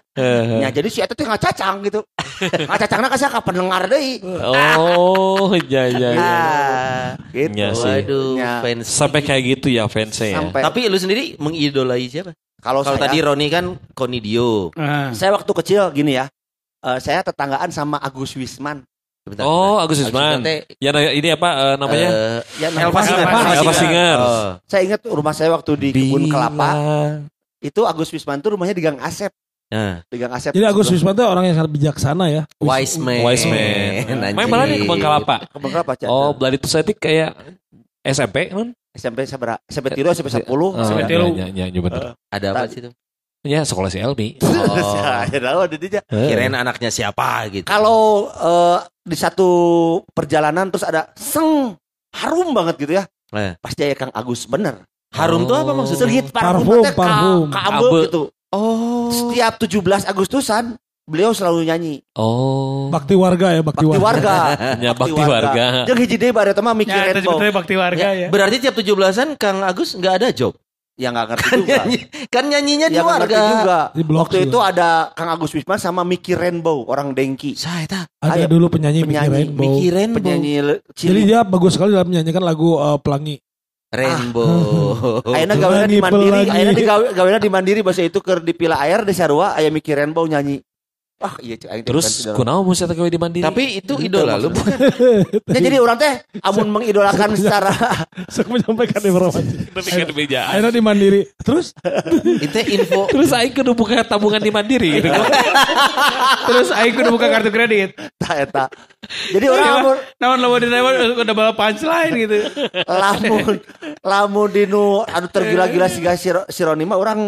Nya 0.56 0.72
jadi 0.72 0.88
si 0.88 1.00
eta 1.00 1.12
teh 1.12 1.28
ngacacang 1.28 1.84
gitu. 1.84 2.00
Ngacacangna 2.72 3.08
ka 3.08 3.16
ka 3.20 3.40
pendengar 3.44 3.88
deui. 3.88 4.20
Oh, 4.24 5.52
ya 5.68 5.88
ya 5.88 6.10
ya. 6.12 6.20
Ah, 6.20 7.06
gitu. 7.32 7.52
Nya 7.56 7.72
sih. 7.72 8.04
Waduh, 8.04 8.36
Ya. 8.36 8.60
fans. 8.60 8.88
Sampai 8.88 9.20
kayak 9.20 9.44
gitu 9.60 9.68
ya 9.68 9.88
fansnya 9.88 10.28
ya. 10.32 10.38
Sampai 10.40 10.62
Tapi 10.64 10.80
lu 10.88 10.96
sendiri 10.96 11.36
mengidolai 11.40 12.08
siapa? 12.08 12.32
kalau 12.64 12.80
tadi 12.80 13.20
Roni 13.20 13.52
kan 13.52 13.76
Konidio. 13.92 14.72
Ah. 14.80 15.12
saya 15.12 15.36
waktu 15.36 15.52
kecil 15.52 15.92
gini 15.92 16.16
ya. 16.16 16.32
eh, 16.84 17.00
saya 17.00 17.24
tetanggaan 17.24 17.72
sama 17.72 18.00
Agus 18.00 18.36
Wisman. 18.36 18.84
Bentar, 19.24 19.48
Oh, 19.48 19.80
bentar. 19.80 19.88
Agus 19.88 19.98
Wisman. 20.04 20.38
Ya 20.78 20.90
na- 20.92 21.16
ini 21.16 21.28
apa 21.32 21.50
eh, 21.50 21.76
namanya? 21.80 22.10
eh, 22.12 22.40
Ya, 22.60 22.68
Elva 22.70 23.02
Singer. 23.02 23.24
Elva 23.24 23.54
Elva 23.56 23.74
Singer. 23.74 24.18
Oh. 24.20 24.50
Saya 24.68 24.82
ingat 24.84 25.02
rumah 25.08 25.32
saya 25.32 25.50
waktu 25.56 25.72
di 25.80 25.90
kebun 25.96 26.28
Bila- 26.28 26.32
kelapa 26.52 26.70
itu 27.64 27.82
Agus 27.88 28.12
Wisman 28.12 28.44
tuh 28.44 28.60
rumahnya 28.60 28.76
di 28.76 28.84
Gang 28.84 29.00
Asep. 29.00 29.32
Nah, 29.72 30.04
Di 30.06 30.20
Gang 30.20 30.36
Asep. 30.36 30.52
Jadi 30.52 30.68
Agus 30.68 30.92
Wisman 30.92 31.16
itu 31.16 31.24
orang 31.24 31.48
yang 31.48 31.56
sangat 31.56 31.72
bijaksana 31.72 32.26
ya. 32.30 32.44
Wise 32.60 33.00
Man. 33.00 33.24
Wise 33.24 33.48
Man. 33.48 34.36
Main 34.36 34.48
malah 34.52 34.68
di 34.68 34.84
kebun 34.84 35.00
kelapa. 35.00 35.48
Kebun 35.48 35.72
kelapa 35.72 35.92
Cak. 35.96 36.08
Oh, 36.12 36.36
Bloody 36.36 36.60
to 36.60 36.68
Static 36.68 37.00
kayak 37.00 37.32
SMP 38.04 38.52
kan? 38.52 38.76
SMP 38.94 39.24
sabara? 39.24 39.56
SMP 39.66 39.90
tilu 39.96 40.12
SMP 40.12 40.30
10. 40.30 40.46
Oh, 40.46 40.76
SMP 40.78 41.02
ya, 41.02 41.10
tilu. 41.10 41.28
ya, 41.34 41.48
ya, 41.50 41.66
ya, 41.66 41.80
bener. 41.82 42.14
Ada 42.30 42.48
apa 42.52 42.68
sih 42.68 42.84
itu? 42.84 42.92
Ya, 43.44 43.68
sekolah 43.68 43.92
si 43.92 44.00
Elmi. 44.00 44.40
Oh. 44.64 44.96
Ya 45.30 45.40
tahu 45.44 45.60
ada 45.68 45.76
dia. 45.76 46.02
Kirain 46.08 46.56
anaknya 46.56 46.88
siapa 46.88 47.46
gitu. 47.52 47.68
Kalau 47.68 48.32
eh, 48.32 48.78
di 49.04 49.14
satu 49.20 49.50
perjalanan 50.16 50.72
terus 50.72 50.88
ada 50.88 51.12
seng 51.14 51.76
harum 52.16 52.56
banget 52.56 52.80
gitu 52.80 52.94
ya. 52.96 53.04
Eh. 53.36 53.54
Pasti 53.60 53.84
ya 53.84 53.94
Kang 53.94 54.10
Agus 54.16 54.48
bener. 54.48 54.88
Harum 55.14 55.44
tuh 55.46 55.54
apa 55.60 55.76
maksudnya? 55.76 56.08
Sengit 56.08 56.26
Parfum, 56.32 56.64
parfum, 56.64 56.84
ka, 56.88 56.92
parfum. 56.96 57.40
ka 57.52 57.60
Ambe. 57.70 58.00
gitu. 58.08 58.22
Oh. 58.56 59.12
Setiap 59.12 59.60
17 59.60 60.10
Agustusan 60.10 60.80
beliau 61.04 61.36
selalu 61.36 61.68
nyanyi 61.68 61.96
Oh. 62.16 62.88
Bakti 62.88 63.14
warga 63.14 63.52
ya, 63.54 63.62
bakti, 63.62 63.84
Bakti 63.84 64.00
warga. 64.00 64.34
Warga. 64.56 64.80
Ya, 64.88 64.92
bakti 64.96 65.22
warga. 65.22 65.66
Jeung 65.86 66.00
hiji 66.00 66.16
deui 66.18 66.32
bare 66.32 66.56
teh 66.56 66.64
mah 66.64 66.72
Ya, 66.74 66.80
mikirin 66.80 67.14
itu 67.20 67.28
sebetulnya 67.28 67.54
bakti 67.54 67.76
warga 67.76 68.08
ya. 68.16 68.28
Berarti 68.32 68.56
tiap 68.64 68.74
17-an 68.80 69.36
Kang 69.36 69.60
Agus 69.62 69.94
nggak 70.00 70.14
ada 70.24 70.28
job. 70.32 70.56
Ya 70.94 71.10
nggak 71.10 71.26
ngerti 71.28 71.50
juga. 71.58 71.74
Nyanyi, 71.80 71.98
kan 72.30 72.44
nyanyinya 72.46 72.88
di 72.88 72.94
Ya 72.94 73.02
ngerti 73.02 73.34
warga. 73.34 73.42
juga. 73.52 73.80
Di 73.90 74.04
blog 74.04 74.20
Waktu 74.22 74.36
juga. 74.36 74.46
itu 74.46 74.58
ada 74.62 74.90
Kang 75.12 75.26
Agus 75.28 75.52
Wisman 75.52 75.78
sama 75.78 76.02
Mickey 76.04 76.34
Rainbow, 76.34 76.86
orang 76.86 77.12
Dengki. 77.12 77.58
Saya 77.58 77.86
tak 77.86 78.06
Ada 78.20 78.30
Ada 78.36 78.46
dulu 78.46 78.70
penyanyi, 78.70 79.02
Mickey 79.02 79.10
penyanyi, 79.12 79.34
Rainbow. 79.34 79.62
Mickey 79.64 79.88
Rainbow. 79.90 80.18
Penyanyi 80.20 80.54
le- 80.62 80.82
Jadi 80.94 81.22
dia 81.24 81.42
bagus 81.42 81.74
sekali 81.74 81.92
dalam 81.92 82.08
menyanyikan 82.08 82.42
lagu 82.42 82.78
eh, 82.78 82.98
Pelangi. 83.00 83.36
Rainbow. 83.90 84.46
Ayeuna 85.36 85.56
gawena 85.56 85.86
di 85.86 85.98
Mandiri, 85.98 86.42
ayeuna 86.48 86.74
di 86.74 86.84
gawe- 86.84 87.12
gawena 87.12 87.38
di 87.38 87.50
Mandiri 87.50 87.80
bahasa 87.82 88.02
itu 88.02 88.20
keur 88.20 88.42
dipila 88.42 88.78
air 88.80 89.02
di 89.02 89.14
Sarua 89.14 89.54
aya 89.54 89.70
Mickey 89.70 89.94
Rainbow 89.94 90.26
nyanyi. 90.26 90.62
Wah, 91.24 91.40
iya 91.40 91.56
teh 91.56 91.72
Terus 91.88 92.28
kunaon 92.36 92.68
mesti 92.68 92.84
eta 92.84 92.92
di 93.00 93.16
mandiri? 93.16 93.48
Tapi 93.48 93.64
itu 93.80 93.96
idola 93.96 94.36
lu? 94.36 94.52
Ya, 95.48 95.60
jadi 95.64 95.80
orang 95.80 95.96
teh 95.96 96.20
amun 96.44 96.68
mengidolakan 96.68 97.32
secara 97.40 97.72
Saya 98.28 98.44
menyampaikan 98.52 99.00
informasi. 99.00 99.56
tapi 99.80 99.88
kan 99.88 100.04
di 100.04 100.16
meja. 100.20 100.52
Akhirnya 100.52 100.76
di 100.76 100.84
Mandiri. 100.84 101.22
Terus 101.40 101.72
Itu 102.44 102.60
info. 102.68 103.08
Terus 103.16 103.32
aing 103.32 103.56
kudu 103.56 103.72
buka 103.72 104.04
tabungan 104.04 104.44
di 104.44 104.52
mandiri 104.52 105.00
gitu. 105.00 105.08
Terus 106.44 106.76
aing 106.76 106.92
kudu 106.92 107.16
buka 107.16 107.32
kartu 107.32 107.56
kredit. 107.56 107.96
ta 108.20 108.44
eta. 108.44 108.66
Jadi 109.32 109.48
orang 109.48 109.68
amun 109.80 109.98
Naon 110.20 110.40
lawan 110.44 110.60
di 110.60 110.68
naon 110.68 111.24
udah 111.24 111.36
bawa 111.40 111.52
punchline 111.56 112.14
gitu. 112.20 112.52
lamun 112.84 113.64
lamun 114.04 114.50
dinu 114.52 115.08
anu 115.08 115.28
tergila-gila 115.32 115.88
si, 115.88 116.04
si 116.28 116.62
Roni 116.68 116.84
mah 116.84 117.00
orang 117.00 117.20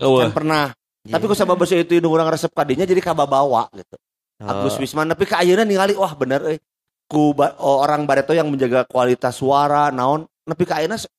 kan 0.00 0.32
pernah. 0.32 0.72
Tapi 1.04 1.24
ku 1.24 1.36
sabab 1.36 1.60
bahasa 1.60 1.76
itu 1.76 2.00
indung 2.00 2.16
orang 2.16 2.32
resep 2.32 2.48
kadinya 2.48 2.82
jadi 2.82 2.98
kababawa 2.98 3.68
gitu. 3.76 3.96
Agus 4.40 4.80
Wisman 4.80 5.04
tapi 5.06 5.28
ka 5.28 5.38
ayeuna 5.38 5.62
ningali 5.62 5.92
wah 5.94 6.12
bener 6.12 6.40
euy. 6.42 6.58
Ku 7.04 7.36
ba- 7.36 7.54
oh, 7.60 7.84
orang 7.84 8.08
Bareto 8.08 8.32
yang 8.32 8.48
menjaga 8.48 8.88
kualitas 8.88 9.36
suara 9.36 9.92
naon 9.92 10.24
nepi 10.42 10.64
ka 10.64 10.80
ayeuna 10.80 10.96
se- 10.96 11.12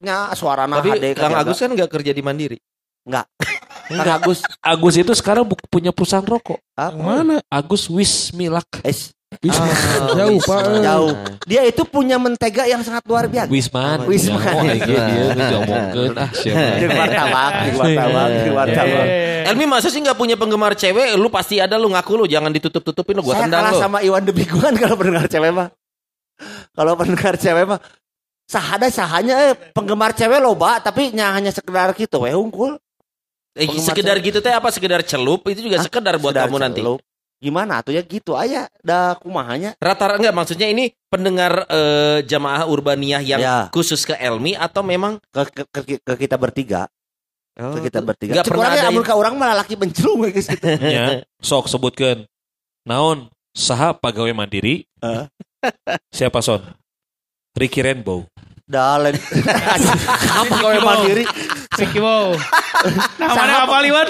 nya 0.00 0.32
suarana 0.32 0.80
Tapi 0.80 0.96
HD 0.96 1.04
Kang. 1.12 1.36
Agus 1.36 1.60
kan 1.60 1.68
nggak 1.68 1.92
kerja 1.92 2.16
di 2.16 2.24
Mandiri. 2.24 2.56
Kang 3.90 4.08
Agus 4.08 4.40
Agus 4.62 4.94
itu 4.96 5.12
sekarang 5.12 5.44
punya 5.68 5.92
perusahaan 5.92 6.24
rokok. 6.24 6.56
ah, 6.74 6.88
mana? 6.94 7.44
Agus 7.46 7.92
Wis 7.92 8.32
Milak. 8.32 8.68
Eh, 9.30 9.38
Bisa. 9.38 9.62
Ah, 9.62 10.10
Jauh, 10.18 10.36
Wisman. 10.36 10.58
Pak. 10.58 10.82
Jauh. 10.82 11.12
dia 11.46 11.62
itu 11.62 11.82
punya 11.86 12.18
mentega 12.18 12.66
yang 12.66 12.82
sangat 12.82 13.06
luar 13.06 13.30
biasa. 13.30 13.46
Wisman. 13.46 13.98
Wisman. 14.10 14.42
Oh, 14.42 14.66
aing 14.66 14.82
dia 14.82 15.04
ngomongkeun 15.54 16.14
ah 16.18 16.30
siapa. 16.34 16.82
Jeung 16.82 16.98
wartawan, 16.98 17.52
jeung 17.62 17.78
wartawan, 17.78 18.28
jeung 18.42 18.56
wartawan. 18.58 19.06
Eh, 19.06 19.48
Elmi 19.48 19.64
masa 19.70 19.88
sih 19.88 20.02
nggak 20.02 20.18
punya 20.18 20.34
penggemar 20.34 20.74
cewek? 20.74 21.14
Lu 21.14 21.30
pasti 21.30 21.62
ada 21.62 21.78
lu 21.78 21.94
ngaku 21.94 22.12
lu 22.18 22.24
jangan 22.26 22.50
ditutup-tutupin 22.50 23.14
lu 23.18 23.22
gua 23.22 23.38
Saya 23.38 23.46
tendang 23.46 23.62
kalah 23.64 23.72
lu. 23.72 23.80
sama 23.80 23.98
Iwan 24.02 24.22
The 24.26 24.34
Big 24.34 24.50
One 24.50 24.76
kalau 24.76 24.94
pendengar 24.98 25.26
cewek 25.30 25.50
mah. 25.54 25.68
Kalau 26.74 26.92
pendengar 26.98 27.34
cewek 27.38 27.64
mah 27.70 27.80
sahada 28.50 28.90
sahanya 28.90 29.34
eh 29.46 29.54
penggemar 29.70 30.10
cewek 30.10 30.42
loba 30.42 30.82
tapi 30.82 31.14
nya 31.14 31.30
hanya 31.38 31.54
sekedar 31.54 31.94
gitu 31.94 32.26
we 32.26 32.34
unggul. 32.34 32.82
Eh, 33.54 33.66
sekedar 33.78 34.18
cewek. 34.18 34.34
gitu 34.34 34.38
teh 34.42 34.50
apa 34.50 34.68
sekedar 34.74 35.06
celup 35.06 35.46
itu 35.46 35.70
juga 35.70 35.78
sekedar 35.82 36.18
buat 36.18 36.34
Sekedar 36.34 36.50
kamu 36.50 36.58
nanti. 36.58 36.82
Gimana 37.40 37.80
tuh 37.80 37.96
ya 37.96 38.04
gitu 38.04 38.36
aya 38.36 38.68
da 38.84 39.16
kumahanya. 39.16 39.72
Rata-rata 39.80 40.20
enggak 40.20 40.36
maksudnya 40.36 40.68
ini 40.68 40.92
pendengar 41.08 41.64
eh, 41.72 42.20
jamaah 42.22 42.68
urbaniyah 42.68 43.24
yang 43.24 43.40
Ya. 43.40 43.58
khusus 43.72 44.04
ke 44.04 44.12
Elmi 44.12 44.52
atau 44.52 44.84
memang 44.84 45.16
Ke, 45.32 45.48
ke, 45.48 45.62
ke- 45.72 46.02
ke 46.04 46.14
kita 46.20 46.36
bertiga, 46.36 46.84
ke 47.56 47.88
kita 47.88 48.04
bertiga. 48.04 48.32
Nggak 48.36 48.44
Cek 48.44 48.52
pernah 48.52 48.68
urang 48.68 48.76
ada 48.76 48.84
ya 48.84 48.88
amun 48.92 49.00
yang- 49.00 49.08
ka 49.08 49.14
urang 49.16 49.34
malah 49.40 49.56
laki 49.64 49.72
geus 49.72 50.46
gitu. 50.46 50.68
Ya, 50.84 51.24
sok 51.40 51.64
sebutkan. 51.66 52.28
Naon 52.84 53.32
saha 53.56 53.96
pegawai 53.96 54.36
mandiri? 54.36 54.84
Hah? 55.00 55.32
Siapa 56.12 56.44
son? 56.44 56.60
Ricky 57.56 57.80
Rainbow. 57.80 58.28
Dalen. 58.70 59.14
Apa 60.30 60.54
kowe 60.62 60.78
mandiri? 60.78 61.26
Ricky 61.74 61.98
Wow. 61.98 62.38
Mana 63.18 63.66
apa 63.66 63.76
liwan? 63.82 64.06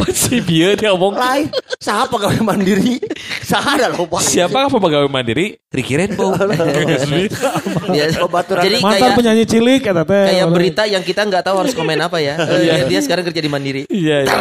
Pasti 0.00 0.40
dia 0.40 0.72
dia 0.74 0.96
ngomong. 0.96 1.14
Lain. 1.16 1.46
Saha 1.76 2.08
pegawai 2.08 2.40
mandiri? 2.40 3.00
Saha 3.44 3.76
ada 3.76 3.88
loba. 3.92 4.18
Siapa 4.24 4.68
apa 4.68 4.76
pegawai 4.80 5.08
mandiri? 5.12 5.60
Ricky 5.68 6.00
Rainbow. 6.00 6.32
Ya, 7.92 8.08
Baturan. 8.24 8.64
jadi 8.64 8.80
Mantan 8.80 9.00
kayak 9.04 9.16
penyanyi 9.20 9.44
cilik 9.44 9.80
kata 9.84 10.02
teh. 10.08 10.24
kayak 10.32 10.48
berita 10.48 10.82
yang 10.88 11.04
kita 11.04 11.28
nggak 11.28 11.44
tahu 11.44 11.60
harus 11.60 11.76
komen 11.76 11.98
apa 12.00 12.24
ya. 12.24 12.40
Eh, 12.40 12.86
dia 12.90 13.00
sekarang 13.04 13.26
kerja 13.28 13.42
di 13.42 13.50
Mandiri. 13.52 13.82
Iya. 13.92 14.24
iya. 14.24 14.36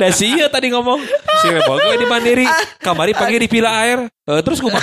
Dan 0.00 0.10
si 0.10 0.32
iya 0.34 0.50
tadi 0.50 0.72
ngomong 0.74 0.98
si 1.38 1.46
gue 1.52 1.96
di 2.00 2.06
mandiri. 2.08 2.46
Kamari 2.82 3.14
panggil 3.14 3.46
di 3.46 3.48
pila 3.52 3.70
air. 3.86 4.10
Eh, 4.22 4.38
terus 4.38 4.62
gue 4.62 4.70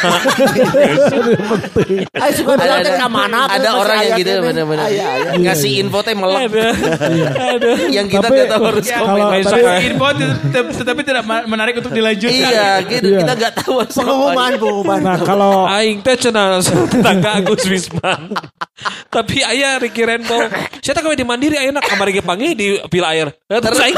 Ayo 2.11 2.31
suka 2.35 2.59
Ada- 2.59 2.83
ada- 2.83 3.07
mana 3.07 3.47
ada 3.47 3.79
orang 3.79 4.03
yang 4.03 4.19
gitu 4.19 4.35
aya. 4.75 5.31
Ngasih 5.31 5.79
info 5.79 6.03
teh 6.03 6.11
melek 6.11 6.51
ada. 6.51 6.75
Ada. 7.55 7.71
yang 7.87 8.11
kita 8.11 8.27
Tapi- 8.27 8.35
nggak 8.35 8.51
tahu 8.51 8.63
harus 8.67 8.83
Ya, 8.83 8.99
komen. 8.99 9.39
Kalau 9.39 9.59
ya. 9.63 9.79
Info 9.79 10.07
tet- 10.11 10.75
tetapi 10.75 11.01
tidak 11.07 11.23
menarik 11.23 11.79
untuk 11.79 11.95
dilanjutkan. 11.95 12.35
Iya, 12.51 12.83
gitu 12.83 13.07
Iya. 13.07 13.19
kita 13.23 13.33
nggak 13.39 13.53
tahu 13.63 13.73
Pengumuman, 13.87 14.51
pengumuman. 14.59 14.99
Nah 14.99 15.17
kalau 15.23 15.63
Aing 15.71 16.03
teh 16.03 16.19
cenah 16.19 16.59
tetangga 16.59 17.39
Agus 17.39 17.63
Wisman. 17.63 18.35
Tapi 19.15 19.39
ayah 19.39 19.79
Ricky 19.79 20.03
Rainbow. 20.03 20.51
Saya 20.83 20.99
tak 20.99 21.07
di 21.09 21.23
mandiri 21.23 21.55
ayeuna 21.55 21.79
kamari 21.79 22.11
ge 22.11 22.19
panggil 22.19 22.59
di 22.59 22.75
pila 22.91 23.15
air. 23.15 23.31
Terus 23.47 23.79
aing 23.79 23.95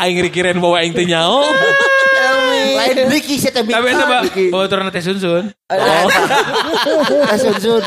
Aing 0.00 0.18
Ricky 0.20 0.40
Rainbow 0.40 0.72
aing 0.72 0.96
teh 0.96 1.04
nyao. 1.04 1.44
Lain 2.72 2.94
Eh, 2.94 3.06
Ricky 3.08 3.36
sih 3.36 3.48
teh 3.48 3.60
Tapi 3.60 3.88
itu 3.88 4.04
Ricky. 4.04 4.46
oh 4.50 4.62
turun 4.66 4.88
teh 4.88 5.00
sun-sun. 5.00 5.50
Asun 7.32 7.56
sun. 7.58 7.82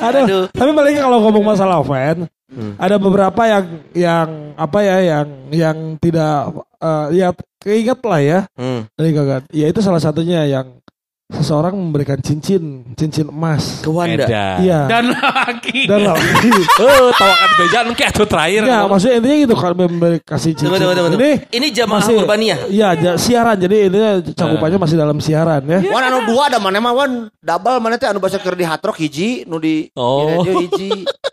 Aduh. 0.00 0.46
Tapi 0.50 0.70
paling 0.70 0.96
kalau 0.96 1.18
ngomong 1.22 1.44
masalah 1.46 1.80
fan, 1.82 2.28
ada 2.76 2.96
beberapa 2.96 3.42
yang 3.44 3.64
yang 3.92 4.28
apa 4.54 4.78
ya 4.80 4.96
yang 5.02 5.26
yang 5.50 5.76
tidak 5.98 6.52
eh, 6.78 7.06
ya 7.14 7.28
keinget 7.60 8.00
lah 8.02 8.20
ya. 8.20 8.38
Hmm. 8.54 8.86
Gagat. 8.96 9.42
Ya 9.50 9.66
itu 9.68 9.80
salah 9.80 10.00
satunya 10.00 10.44
yang 10.46 10.78
seseorang 11.26 11.74
memberikan 11.74 12.22
cincin, 12.22 12.86
cincin 12.94 13.26
emas. 13.26 13.82
Ke 13.82 13.90
Wanda. 13.90 14.26
Iya. 14.62 14.86
Dan 14.86 15.10
lagi. 15.10 15.90
Dan 15.90 16.06
lagi. 16.06 16.50
Oh, 16.78 17.10
tawakan 17.20 17.50
bejaan 17.58 17.86
kayak 17.98 18.10
atuh 18.14 18.28
terakhir. 18.30 18.62
Ya, 18.62 18.86
maksudnya 18.86 19.14
intinya 19.18 19.36
gitu 19.42 19.54
kan 19.58 19.72
memberi 19.74 20.18
kasih 20.22 20.54
cincin. 20.54 20.70
Tunggu, 20.70 20.94
tunggu, 20.94 21.10
tunggu. 21.18 21.26
Ini 21.26 21.34
Ini 21.50 21.66
jamaah 21.74 21.98
masih 21.98 22.14
urbaniyah. 22.22 22.58
Iya, 22.70 22.88
ja- 22.94 23.18
siaran. 23.18 23.56
Jadi 23.58 23.76
ini 23.90 23.98
cakupannya 24.38 24.78
masih 24.78 24.96
dalam 24.96 25.18
siaran 25.18 25.62
ya. 25.66 25.78
Wan 25.90 26.02
anu 26.06 26.18
dua 26.30 26.42
ada 26.46 26.58
mana 26.62 26.78
mah 26.78 26.94
wan 26.94 27.10
double 27.42 27.78
mana 27.82 27.98
teh 27.98 28.06
anu 28.06 28.22
basa 28.22 28.38
keur 28.38 28.54
di 28.54 28.62
hatrok 28.62 28.94
hiji 28.94 29.42
nu 29.50 29.58
di 29.58 29.90
Oh. 29.98 30.22
di 30.22 30.30
radio 30.30 30.54
hiji. 30.62 30.90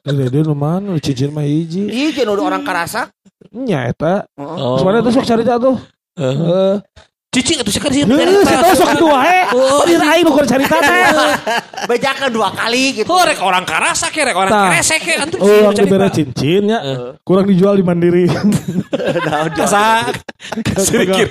Ini 0.10 0.24
dia 0.34 0.42
numan, 0.42 0.98
cincin 1.00 1.30
mah 1.30 1.46
hiji. 1.46 1.86
Hiji 1.86 2.26
nu 2.26 2.34
orang 2.34 2.66
karasak. 2.66 3.14
Nya 3.54 3.94
eta. 3.94 4.26
Oh. 4.42 4.82
Sebenarnya 4.82 5.06
itu 5.06 5.12
sok 5.14 5.26
cari 5.30 5.46
tuh. 5.46 5.78
Eh, 6.14 6.76
Cicing 7.34 7.58
atuh 7.58 7.74
sekarang 7.74 7.96
sih. 7.98 8.04
Heeh, 8.06 8.46
saya 8.46 8.62
tahu 8.62 8.76
sok 8.78 8.92
dua 9.02 9.18
he. 9.26 9.40
Tadi 9.50 9.94
aing 9.98 10.22
nu 10.22 10.32
keur 10.32 10.46
cerita 10.46 10.78
teh. 10.78 11.06
Bejakan 11.90 12.30
dua 12.30 12.54
kali 12.54 12.94
gitu. 12.94 13.10
Oh, 13.10 13.26
rek 13.26 13.42
orang 13.42 13.66
karasa 13.66 14.08
ke, 14.08 14.22
rek 14.22 14.38
orang 14.38 14.54
Tah. 14.54 14.70
keresek 14.70 15.02
ke. 15.02 15.14
Antum 15.18 15.42
Oh, 15.42 15.50
sih 15.50 15.58
cerita. 15.74 15.82
diberi 15.90 16.10
cincin 16.14 16.64
ya. 16.70 16.80
Kurang 17.20 17.50
dijual 17.50 17.74
di 17.74 17.84
Mandiri. 17.84 18.30
Kasak. 19.58 20.22
Sedikit 20.78 21.26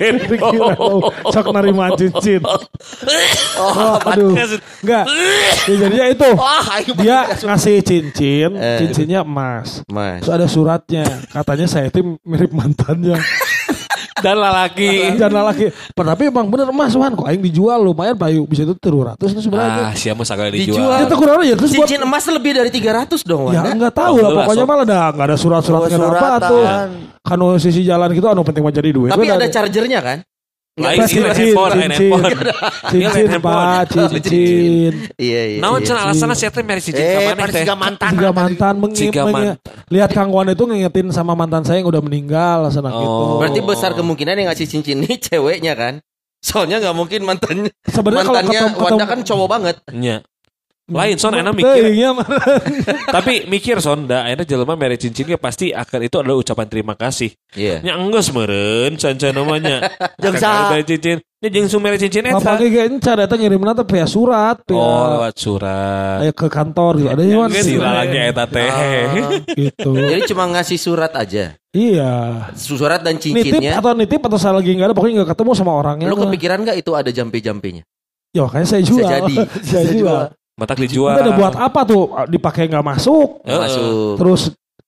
Oh, 0.75 1.07
sok 1.31 1.47
narima 1.49 1.95
cincin. 1.95 2.43
Oh, 3.55 3.95
aduh. 4.03 4.35
Enggak. 4.83 5.05
Ya, 5.71 5.73
jadinya 5.79 6.05
itu. 6.11 6.29
Aing 6.67 6.87
Dia 6.99 7.19
ngasih 7.31 7.75
cincin, 7.79 8.49
Eh. 8.53 8.77
cincinnya 8.83 9.23
emas. 9.23 9.87
Mas. 9.87 10.19
Terus 10.19 10.33
ada 10.33 10.47
suratnya. 10.47 11.07
Katanya 11.31 11.65
saya 11.65 11.87
itu 11.87 12.19
mirip 12.21 12.51
mantannya. 12.51 13.15
Dan 14.19 14.35
lalaki. 14.35 15.15
Jangan 15.15 15.43
lagi. 15.45 15.65
Tapi 15.89 16.23
emang 16.27 16.45
bener 16.45 16.69
emas, 16.69 16.93
Wan. 16.93 17.11
Kok 17.11 17.25
aing 17.25 17.41
dijual 17.41 17.79
lumayan 17.79 18.13
bayu. 18.13 18.43
Bisa 18.43 18.61
itu 18.61 18.75
300 18.75 19.17
itu 19.27 19.41
sebenarnya. 19.41 19.89
Ah, 19.89 19.93
siapa 19.93 20.21
sagala 20.21 20.49
Dijual. 20.49 20.77
dijual. 20.77 20.99
Itu 21.03 21.15
kurang 21.15 21.41
ya 21.41 21.55
terus 21.55 21.71
buat 21.71 21.87
Cincin 21.87 22.01
emas 22.01 22.23
lebih 22.25 22.51
dari 22.53 22.69
300 22.69 23.23
dong, 23.23 23.49
Ya 23.49 23.59
Wanda. 23.59 23.73
enggak 23.73 23.93
tahu 23.93 24.15
lah 24.17 24.29
Oh, 24.29 24.37
pokoknya 24.39 24.65
malah 24.65 24.83
ada 24.83 24.99
enggak 25.09 25.27
ada 25.27 25.37
surat-surat 25.37 25.79
Oh, 25.79 25.87
kenapa 25.87 26.13
suratan. 26.13 26.41
tuh. 26.43 26.63
Kanu 27.23 27.45
sisi 27.55 27.81
jalan 27.81 28.11
gitu 28.11 28.27
anu 28.27 28.43
penting 28.43 28.61
mah 28.61 28.71
jadi 28.71 28.89
duit. 28.89 29.09
Tapi 29.09 29.25
ada 29.25 29.47
chargernya 29.47 29.99
kan? 29.99 30.17
Lain 30.73 31.05
sih, 31.05 31.21
lain 31.21 31.37
cincin, 31.37 31.53
handphone, 31.53 31.69
lain 31.69 31.81
cincin, 31.85 32.09
handphone. 32.09 32.33
cincin, 32.89 33.25
handphone. 33.29 33.45
pak, 33.45 33.81
cincin. 33.93 34.93
Iya, 35.21 35.41
iya. 35.45 35.59
Naon 35.61 35.77
iya. 35.77 35.85
cenah 35.85 36.01
alasanna 36.03 36.33
saya 36.33 36.49
teh 36.49 36.63
mere 36.65 36.81
cicing 36.81 36.97
ka 36.97 37.19
Eh, 37.21 37.25
maneh 37.29 37.45
teh. 37.45 37.61
siga 37.61 37.75
mantan. 37.77 38.09
Tiga 38.09 38.29
mantan 38.33 38.73
mengi- 38.81 38.97
Tiga 39.05 39.21
mengi- 39.29 39.53
Lihat 39.87 40.09
Kang 40.09 40.33
Wan 40.33 40.49
itu 40.49 40.65
ngingetin 40.65 41.13
sama 41.13 41.37
mantan 41.37 41.61
saya 41.61 41.77
yang 41.77 41.87
udah 41.87 42.01
meninggal 42.01 42.73
sana 42.73 42.89
gitu. 42.89 43.05
Oh. 43.05 43.37
Berarti 43.37 43.61
besar 43.61 43.93
kemungkinan 43.93 44.33
yang 44.33 44.49
ngasih 44.49 44.65
cincin 44.65 44.97
ini 44.99 45.13
ceweknya 45.21 45.77
kan? 45.77 46.01
Soalnya 46.41 46.81
nggak 46.81 46.95
mungkin 46.97 47.21
mantannya 47.21 47.69
Sebenarnya 47.85 48.25
kalau 48.25 48.35
mantannya 48.35 48.59
ketemu- 48.59 48.73
Wanda 48.75 48.89
ketemu- 48.97 49.11
kan 49.13 49.19
cowok 49.23 49.47
banget. 49.47 49.75
Nya. 49.93 50.17
Lain 50.83 51.15
son 51.15 51.31
enak 51.31 51.55
mikir. 51.55 51.95
Tapi 53.15 53.47
mikir 53.47 53.79
son 53.79 54.03
da 54.03 54.27
akhirnya 54.27 54.43
jelema 54.43 54.75
mere 54.75 54.99
cincin 54.99 55.23
ge 55.23 55.39
pasti 55.39 55.71
akan 55.71 55.99
itu 56.03 56.19
adalah 56.19 56.35
ucapan 56.35 56.67
terima 56.67 56.91
kasih. 56.91 57.31
Iya. 57.55 57.79
Nya 57.79 57.95
enggeus 57.95 58.35
meureun 58.35 58.99
can-can 58.99 59.31
namanya. 59.31 59.87
Jeung 60.23 60.35
saha? 60.35 60.83
cincin. 60.83 61.23
Nya 61.39 61.47
jeung 61.47 61.71
su 61.71 61.79
mere 61.79 61.95
cincin 61.95 62.27
eta. 62.27 62.35
Bapak 62.35 62.67
ge 62.67 62.83
encar 62.83 63.15
eta 63.15 63.31
ngirimna 63.39 63.71
teh 63.71 63.87
via 63.87 64.03
surat, 64.03 64.59
via 64.67 64.75
Oh, 64.75 65.23
lewat 65.23 65.35
surat. 65.39 66.17
aya 66.19 66.31
ke 66.35 66.47
kantor 66.51 66.93
gitu. 66.99 67.09
Ada 67.15 67.23
yang 67.23 67.47
Geus 67.47 67.67
lagi 67.79 68.17
eta 68.19 68.43
teh. 68.43 68.69
gitu. 69.55 69.91
Jadi 69.95 70.21
cuma 70.35 70.51
ngasih 70.51 70.75
surat 70.75 71.15
aja. 71.15 71.55
Iya. 71.71 72.11
Surat 72.59 72.99
dan 72.99 73.15
Nitip 73.15 73.39
cincinnya. 73.55 73.79
atau 73.79 73.95
nitip 73.95 74.19
atau 74.19 74.35
saya 74.35 74.59
lagi 74.59 74.75
nggak 74.75 74.91
ada 74.91 74.95
pokoknya 74.99 75.23
nggak 75.23 75.31
ketemu 75.31 75.51
sama 75.55 75.71
orangnya. 75.79 76.11
Lu 76.11 76.19
kepikiran 76.19 76.59
nggak 76.59 76.75
itu 76.75 76.91
ada 76.91 77.07
jampe-jampenya? 77.07 77.87
Ya 78.35 78.43
makanya 78.43 78.67
saya 78.67 78.83
jual. 78.83 78.99
jadi. 79.07 79.35
saya 79.71 79.83
Bisa 79.87 79.95
jual. 79.95 80.23
Itu 80.53 80.73
dijual. 80.85 81.17
ada 81.17 81.33
buat 81.33 81.55
apa 81.57 81.81
tuh? 81.81 82.03
Dipakai 82.29 82.69
nggak 82.69 82.85
masuk. 82.85 83.41
Heeh. 83.41 83.57
Masuk. 83.57 84.13
Terus 84.21 84.41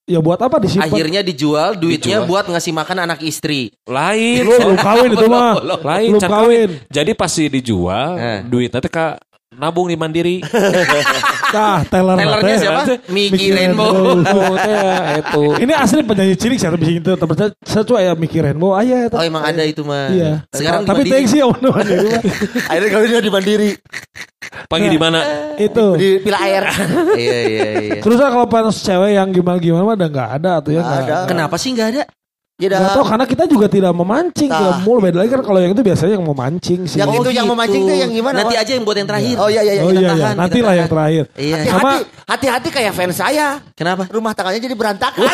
ya 0.06 0.22
buat 0.22 0.38
apa 0.38 0.62
disimpan? 0.62 0.86
Akhirnya 0.86 1.22
dijual, 1.26 1.74
duitnya 1.74 2.22
Dijual. 2.22 2.30
buat 2.30 2.46
ngasih 2.46 2.74
makan 2.74 2.98
anak 3.10 3.20
istri. 3.26 3.74
Lain. 3.90 4.46
Belum 4.46 4.78
kawin 4.78 5.10
itu 5.12 5.26
mah. 5.26 5.58
Lain 5.82 6.10
Belum 6.14 6.22
can 6.22 6.30
kawin. 6.30 6.70
Jadi 6.94 7.12
pasti 7.18 7.50
dijual, 7.50 8.10
Eh. 8.16 8.40
duit 8.46 8.70
nanti 8.70 8.90
ka 8.90 9.18
nabung 9.56 9.88
di 9.88 9.96
Mandiri. 9.96 10.44
Tah, 11.56 11.82
teller 11.88 12.20
Tellernya 12.20 12.56
siapa? 12.60 12.82
Mickey 13.08 13.32
Mickey 13.32 13.50
Rainbow. 13.56 13.92
Rainbow. 13.92 14.36
Oh, 14.36 14.56
teh 14.68 14.80
itu. 15.24 15.44
Ini 15.64 15.74
asli 15.78 16.02
penyanyi 16.04 16.36
cilik 16.36 16.58
saya 16.60 16.76
bisa 16.76 16.92
itu 16.92 17.12
terpercaya 17.16 17.50
sesuai 17.64 18.02
ya 18.12 18.14
Mickey 18.18 18.40
Rainbow 18.44 18.76
aya 18.76 19.08
eta. 19.08 19.18
Oh 19.20 19.24
emang 19.24 19.44
ada 19.46 19.64
itu 19.64 19.82
mah. 19.88 20.12
Iya. 20.12 20.44
Sekarang 20.52 20.84
tapi 20.84 21.08
thanks 21.08 21.32
sih 21.32 21.42
om 21.42 21.56
Mandiri 21.56 22.08
mah. 22.12 22.22
Akhirnya 22.70 22.90
kawinnya 22.92 23.20
di 23.24 23.32
Mandiri. 23.32 23.72
Panggil 24.68 24.90
di 24.94 25.00
mana? 25.00 25.20
Itu. 25.58 25.96
Di 25.98 26.10
pila 26.22 26.40
air. 26.44 26.64
Iya 27.16 27.40
iya 27.48 27.70
iya. 27.80 28.02
Terus 28.04 28.18
kan 28.20 28.30
kalau 28.34 28.48
fans 28.52 28.84
cewek 28.84 29.16
yang 29.16 29.32
gimana-gimana 29.32 29.84
mah 29.88 29.96
udah 29.96 30.10
nggak 30.12 30.30
ada 30.42 30.52
tuh 30.60 30.72
ya 30.76 30.82
ada. 30.84 31.16
Kenapa 31.26 31.56
sih 31.56 31.72
nggak 31.72 31.88
ada? 31.96 32.04
Ya 32.56 32.72
Nggak 32.72 32.88
dah. 32.88 32.96
tahu 32.96 33.04
karena 33.04 33.26
kita 33.28 33.44
juga 33.52 33.68
tidak 33.68 33.92
memancing, 33.92 34.48
tidak 34.48 34.80
mulu 34.88 35.04
beda 35.04 35.18
lagi 35.20 35.28
kan 35.28 35.44
kalau 35.44 35.60
yang 35.60 35.76
itu 35.76 35.84
biasanya 35.84 36.14
yang 36.16 36.24
memancing 36.24 36.80
sih. 36.88 37.04
Yang 37.04 37.10
Oh, 37.12 37.20
itu 37.20 37.30
yang 37.36 37.48
memancing 37.52 37.84
tuh 37.84 37.98
yang 38.00 38.08
gimana? 38.08 38.36
Nanti 38.40 38.56
aja 38.56 38.72
yang 38.72 38.84
buat 38.84 38.96
yang 38.96 39.10
terakhir. 39.12 39.36
Oh 39.36 39.50
iya 39.52 39.60
iya 39.60 39.74
iya. 39.76 39.84
oh 39.84 39.92
kita 39.92 40.00
iya 40.00 40.08
iya, 40.08 40.24
tahan, 40.24 40.36
nanti 40.40 40.60
lah 40.64 40.74
yang 40.74 40.88
terakhir. 40.88 41.24
Iya. 41.36 41.56
Sama- 41.68 41.92
Hati-hati, 42.00 42.08
hati-hati 42.26 42.70
kayak 42.72 42.92
fans 42.96 43.16
saya. 43.18 43.48
Kenapa? 43.76 44.08
Rumah 44.08 44.32
tangganya 44.32 44.62
jadi 44.62 44.72
berantakan. 44.74 45.20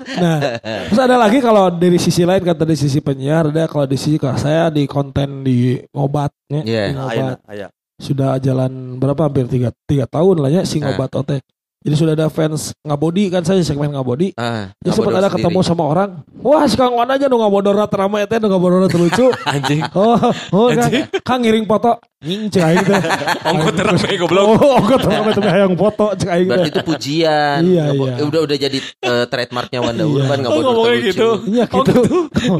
Nah, 0.00 0.40
terus 0.88 0.96
ada 0.98 1.12
lagi 1.14 1.38
kalau 1.38 1.68
dari 1.68 2.00
sisi 2.00 2.24
lain 2.24 2.40
kata 2.40 2.64
dari 2.64 2.72
sisi 2.72 2.98
penyiar 2.98 3.52
ada 3.52 3.68
kalau 3.68 3.84
di 3.84 4.00
sisi 4.00 4.16
kalau 4.16 4.32
saya 4.34 4.72
di 4.72 4.88
konten 4.88 5.44
di 5.44 5.76
ngobatnya, 5.92 6.64
Iya. 6.64 6.84
di 6.88 6.92
ngobat 6.96 7.36
Ayo, 7.44 7.52
ayo. 7.52 7.66
sudah 8.00 8.40
jalan 8.40 8.96
berapa 8.96 9.28
hampir 9.28 9.44
tiga, 9.46 9.68
tiga 9.84 10.08
tahun 10.08 10.40
lah 10.40 10.48
ya 10.50 10.62
si 10.64 10.80
Ah. 10.80 10.88
ngobat 10.88 11.12
otek. 11.14 11.44
Jadi 11.80 11.96
sudah 11.96 12.12
ada 12.12 12.28
fans 12.28 12.76
ngabodi 12.80 13.32
kan 13.32 13.40
saya 13.40 13.64
segmen 13.64 13.88
ngabodi. 13.88 14.36
Ah, 14.36 14.68
Jadi 14.78 14.92
sempat 14.92 15.16
ada 15.16 15.32
ketemu 15.32 15.48
sendiri. 15.56 15.70
sama 15.70 15.84
orang. 15.86 16.10
Wah, 16.38 16.68
si 16.68 16.76
Kang 16.76 16.92
Wan 16.92 17.08
aja 17.08 17.24
nu 17.24 17.40
ngabodorna 17.40 17.88
terama 17.88 18.20
eta 18.20 18.36
nu 18.36 18.46
ngabodorna 18.46 18.84
terlucu. 18.84 19.32
Anjing. 19.48 19.80
Oh, 19.92 20.20
oh 20.52 20.68
kan, 20.68 20.92
Kang 21.24 21.40
ngiring 21.40 21.64
foto. 21.64 21.96
Nying 22.20 22.52
cek 22.52 22.60
aing 22.62 22.84
teh. 22.84 23.00
Ongko 23.48 23.70
terang 23.72 23.96
bae 23.96 24.12
goblok. 24.14 24.44
Oh, 24.60 24.76
ongko 24.76 24.96
terang 25.00 25.22
tapi 25.32 25.48
hayang 25.48 25.72
foto 25.72 26.06
cek 26.14 26.28
aing 26.28 26.46
Berarti 26.46 26.68
teh. 26.68 26.70
itu 26.70 26.80
pujian. 26.84 27.60
Iya, 27.64 27.84
iya. 27.90 28.12
Udah 28.22 28.40
udah 28.44 28.56
jadi 28.60 28.78
eh, 29.00 29.24
trademarknya 29.24 29.80
Wanda 29.80 30.04
Iya. 30.04 30.12
Urban 30.20 30.36
nggak 30.36 30.52
Oh, 30.52 30.56
bodor 30.60 30.68
ngomongnya 30.76 30.92
terlucu. 30.92 31.08
gitu. 31.08 31.30
Iya 31.48 31.64
gitu. 31.64 32.00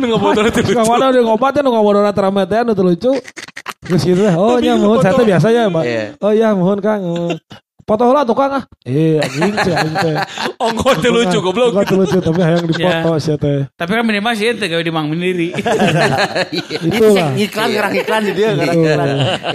Nu 0.00 0.04
ngabodor 0.08 0.44
Si 0.46 0.52
terlucu. 0.56 0.72
Kang 0.74 0.88
Wan 0.88 1.00
udah 1.04 1.22
ngobatnya 1.22 1.60
nu 1.60 1.70
ngabodorna 1.76 2.12
terama 2.16 2.40
teh 2.48 2.56
anu 2.56 2.72
terlucu. 2.72 3.12
Terus 3.84 4.00
gitu. 4.00 4.24
Oh, 4.32 4.56
nya 4.56 4.80
mohon 4.80 4.96
saya 4.98 5.12
teh 5.12 5.28
biasa 5.28 5.46
ya, 5.50 5.68
Mbak. 5.68 5.84
Iya. 5.84 6.04
Oh 6.18 6.32
iya, 6.32 6.48
mohon 6.56 6.80
Kang. 6.80 7.04
Foto 7.90 8.06
lah 8.14 8.22
tuh 8.22 8.38
Kang 8.38 8.54
ah. 8.54 8.62
Eh, 8.86 9.18
anjing 9.18 9.50
cek 9.50 9.74
aing 9.74 9.96
teh. 9.98 10.14
Ongko 10.62 10.94
terlucu 11.02 11.42
goblok. 11.42 11.74
Ongko 11.74 11.82
terlucu 11.90 12.18
tapi 12.22 12.38
hayang 12.38 12.62
dipoto 12.70 13.18
sia 13.18 13.34
teh. 13.34 13.66
Tapi 13.74 13.90
kan 13.98 14.06
minimal 14.06 14.30
sih 14.38 14.46
ente 14.46 14.70
gawe 14.70 14.78
di 14.78 14.94
Mang 14.94 15.10
Mandiri. 15.10 15.50
Itu 16.54 16.86
Itulah. 16.86 17.34
iklan 17.34 17.68
ngerang 17.74 17.94
iklan 17.98 18.22
di 18.22 18.32
dia 18.38 18.48
ngerang 18.54 18.78
Iya. 18.78 18.86
iklan. 18.94 19.08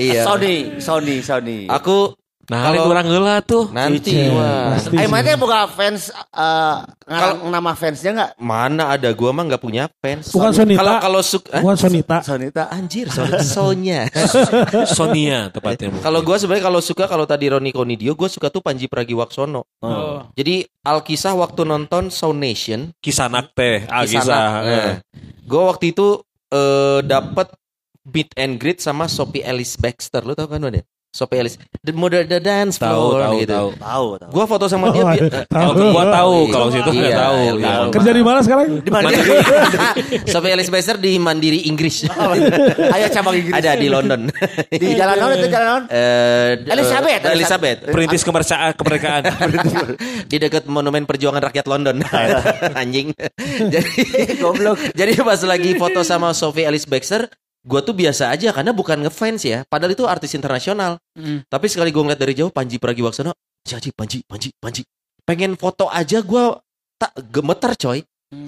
Iya. 0.03 0.21
Sony, 0.27 0.55
Sony, 0.83 1.15
Sony. 1.23 1.57
Aku 1.71 2.11
Nah, 2.45 2.69
Kalau- 2.69 2.85
orang 2.87 3.05
heula 3.05 3.35
tuh. 3.41 3.73
nanti 3.73 4.13
pasti 4.29 4.93
Eh, 4.95 5.09
mana 5.09 5.33
boga 5.33 5.65
fans 5.65 6.13
eh 6.13 6.75
ngarang 7.03 7.49
nama 7.49 7.73
fansnya 7.73 8.11
enggak? 8.13 8.31
Mana 8.37 8.93
ada 8.93 9.09
gua 9.11 9.33
mah 9.33 9.43
nggak 9.43 9.57
punya 9.57 9.89
fans. 9.97 10.29
Bukan 10.29 10.53
Sonita. 10.53 10.77
Kalau 10.77 10.93
kalau 11.01 11.21
suka 11.21 11.57
Bukan 11.57 11.73
Sonita. 11.75 12.17
Sonita. 12.21 12.63
anjir 12.69 13.09
Son- 13.15 13.41
Sonya. 13.41 14.05
Sonia 14.97 15.49
tepatnya. 15.49 15.89
mungkin. 15.89 16.03
Kalau 16.03 16.21
gua 16.21 16.37
sebenarnya 16.37 16.65
kalau 16.65 16.81
suka 16.81 17.05
kalau 17.05 17.25
tadi 17.25 17.49
Roni 17.49 17.69
Konidio 17.69 18.13
gua 18.13 18.29
suka 18.29 18.47
tuh 18.47 18.61
Panji 18.61 18.85
Pragiwaksono. 18.85 19.65
Oh. 19.81 20.21
Jadi 20.33 20.65
Alkisah 20.81 21.33
waktu 21.33 21.65
nonton 21.65 22.09
Sound 22.09 22.37
Nation 22.37 22.93
Kisanak 22.99 23.51
teh, 23.51 23.85
ah 23.87 24.05
Kisah 24.05 24.21
kisah. 24.21 24.47
Nah, 24.61 24.93
gue 25.41 25.61
waktu 25.63 25.89
itu 25.89 26.21
eh 26.47 27.01
dapat 27.01 27.49
meet 28.05 28.29
and 28.35 28.57
greet 28.57 28.77
sama 28.77 29.05
Sophie 29.05 29.41
Ellis 29.41 29.73
Baxter. 29.75 30.21
Lu 30.21 30.33
tau 30.33 30.45
kan 30.45 30.61
Wan 30.61 30.77
ya? 30.77 30.85
Sophie 31.15 31.39
Ellis. 31.39 31.55
The 31.79 31.95
Modern 31.95 32.27
the 32.27 32.43
Dance 32.43 32.75
Tahu, 32.75 32.91
Floor 32.91 33.19
tahu, 33.23 33.35
gitu. 33.39 33.53
tahu. 33.55 33.69
Tahu, 33.79 34.07
tahu. 34.19 34.29
Gua 34.35 34.45
foto 34.45 34.65
sama 34.67 34.91
dia. 34.91 34.99
Oh, 34.99 35.15
tahu. 35.15 35.47
Kalau 35.47 35.71
gua 35.95 36.05
tahu, 36.11 36.35
Iya. 36.35 36.51
kalau 36.51 36.67
situ 36.67 36.89
nggak 36.91 37.07
Iya, 37.07 37.15
tahu. 37.17 37.37
iya. 37.39 37.51
Iya. 37.55 37.73
Kerja 37.87 38.11
di 38.11 38.21
mana 38.21 38.39
sekarang? 38.43 38.65
Di 38.83 38.89
Mandiri. 38.91 39.31
Sophie 40.33 40.51
Ellis 40.51 40.67
Bester 40.67 40.95
di 40.97 41.11
Mandiri 41.15 41.59
Inggris. 41.65 42.03
Ayo 42.95 43.05
cabang 43.09 43.31
Inggris. 43.33 43.55
Ada 43.55 43.79
di 43.79 43.87
London. 43.87 44.27
Di 44.75 44.91
jalan 44.91 45.15
non 45.15 45.31
itu 45.31 45.47
jalan 45.47 45.67
non. 45.71 45.83
Eh, 45.87 46.59
Elizabeth, 46.67 47.21
eh, 47.23 47.31
Elizabeth. 47.31 47.77
Perintis 47.87 48.21
kemerdekaan, 48.21 48.75
kemerdekaan. 48.75 49.23
di 50.25 50.35
dekat 50.35 50.67
Monumen 50.67 51.07
Perjuangan 51.07 51.39
Rakyat 51.41 51.63
London. 51.65 52.03
Anjing. 52.75 53.15
jadi 53.65 53.91
Goblok. 54.37 54.75
jadi 54.91 55.15
pas 55.17 55.39
lagi 55.41 55.79
foto 55.79 56.03
sama 56.03 56.35
Sophie 56.35 56.65
Ellis 56.65 56.83
Baxter, 56.83 57.29
gua 57.65 57.81
tuh 57.81 57.97
biasa 57.97 58.29
aja 58.29 58.53
karena 58.53 58.71
bukan 58.71 59.09
ngefans 59.09 59.41
ya. 59.43 59.59
Padahal 59.65 59.97
itu 59.97 60.05
artis 60.05 60.37
internasional. 60.37 61.01
Hmm. 61.17 61.41
Tapi 61.49 61.65
sekali 61.67 61.89
gua 61.89 62.05
ngeliat 62.05 62.21
dari 62.21 62.37
jauh 62.37 62.53
Panji 62.53 62.77
Pragiwaksono, 62.77 63.33
Janji 63.65 63.89
Panji, 63.91 64.21
Panji, 64.29 64.53
Panji. 64.61 64.85
Pengen 65.25 65.57
foto 65.57 65.89
aja 65.89 66.21
gua 66.21 66.61
tak 67.01 67.11
gemeter 67.33 67.73
coy. 67.73 67.99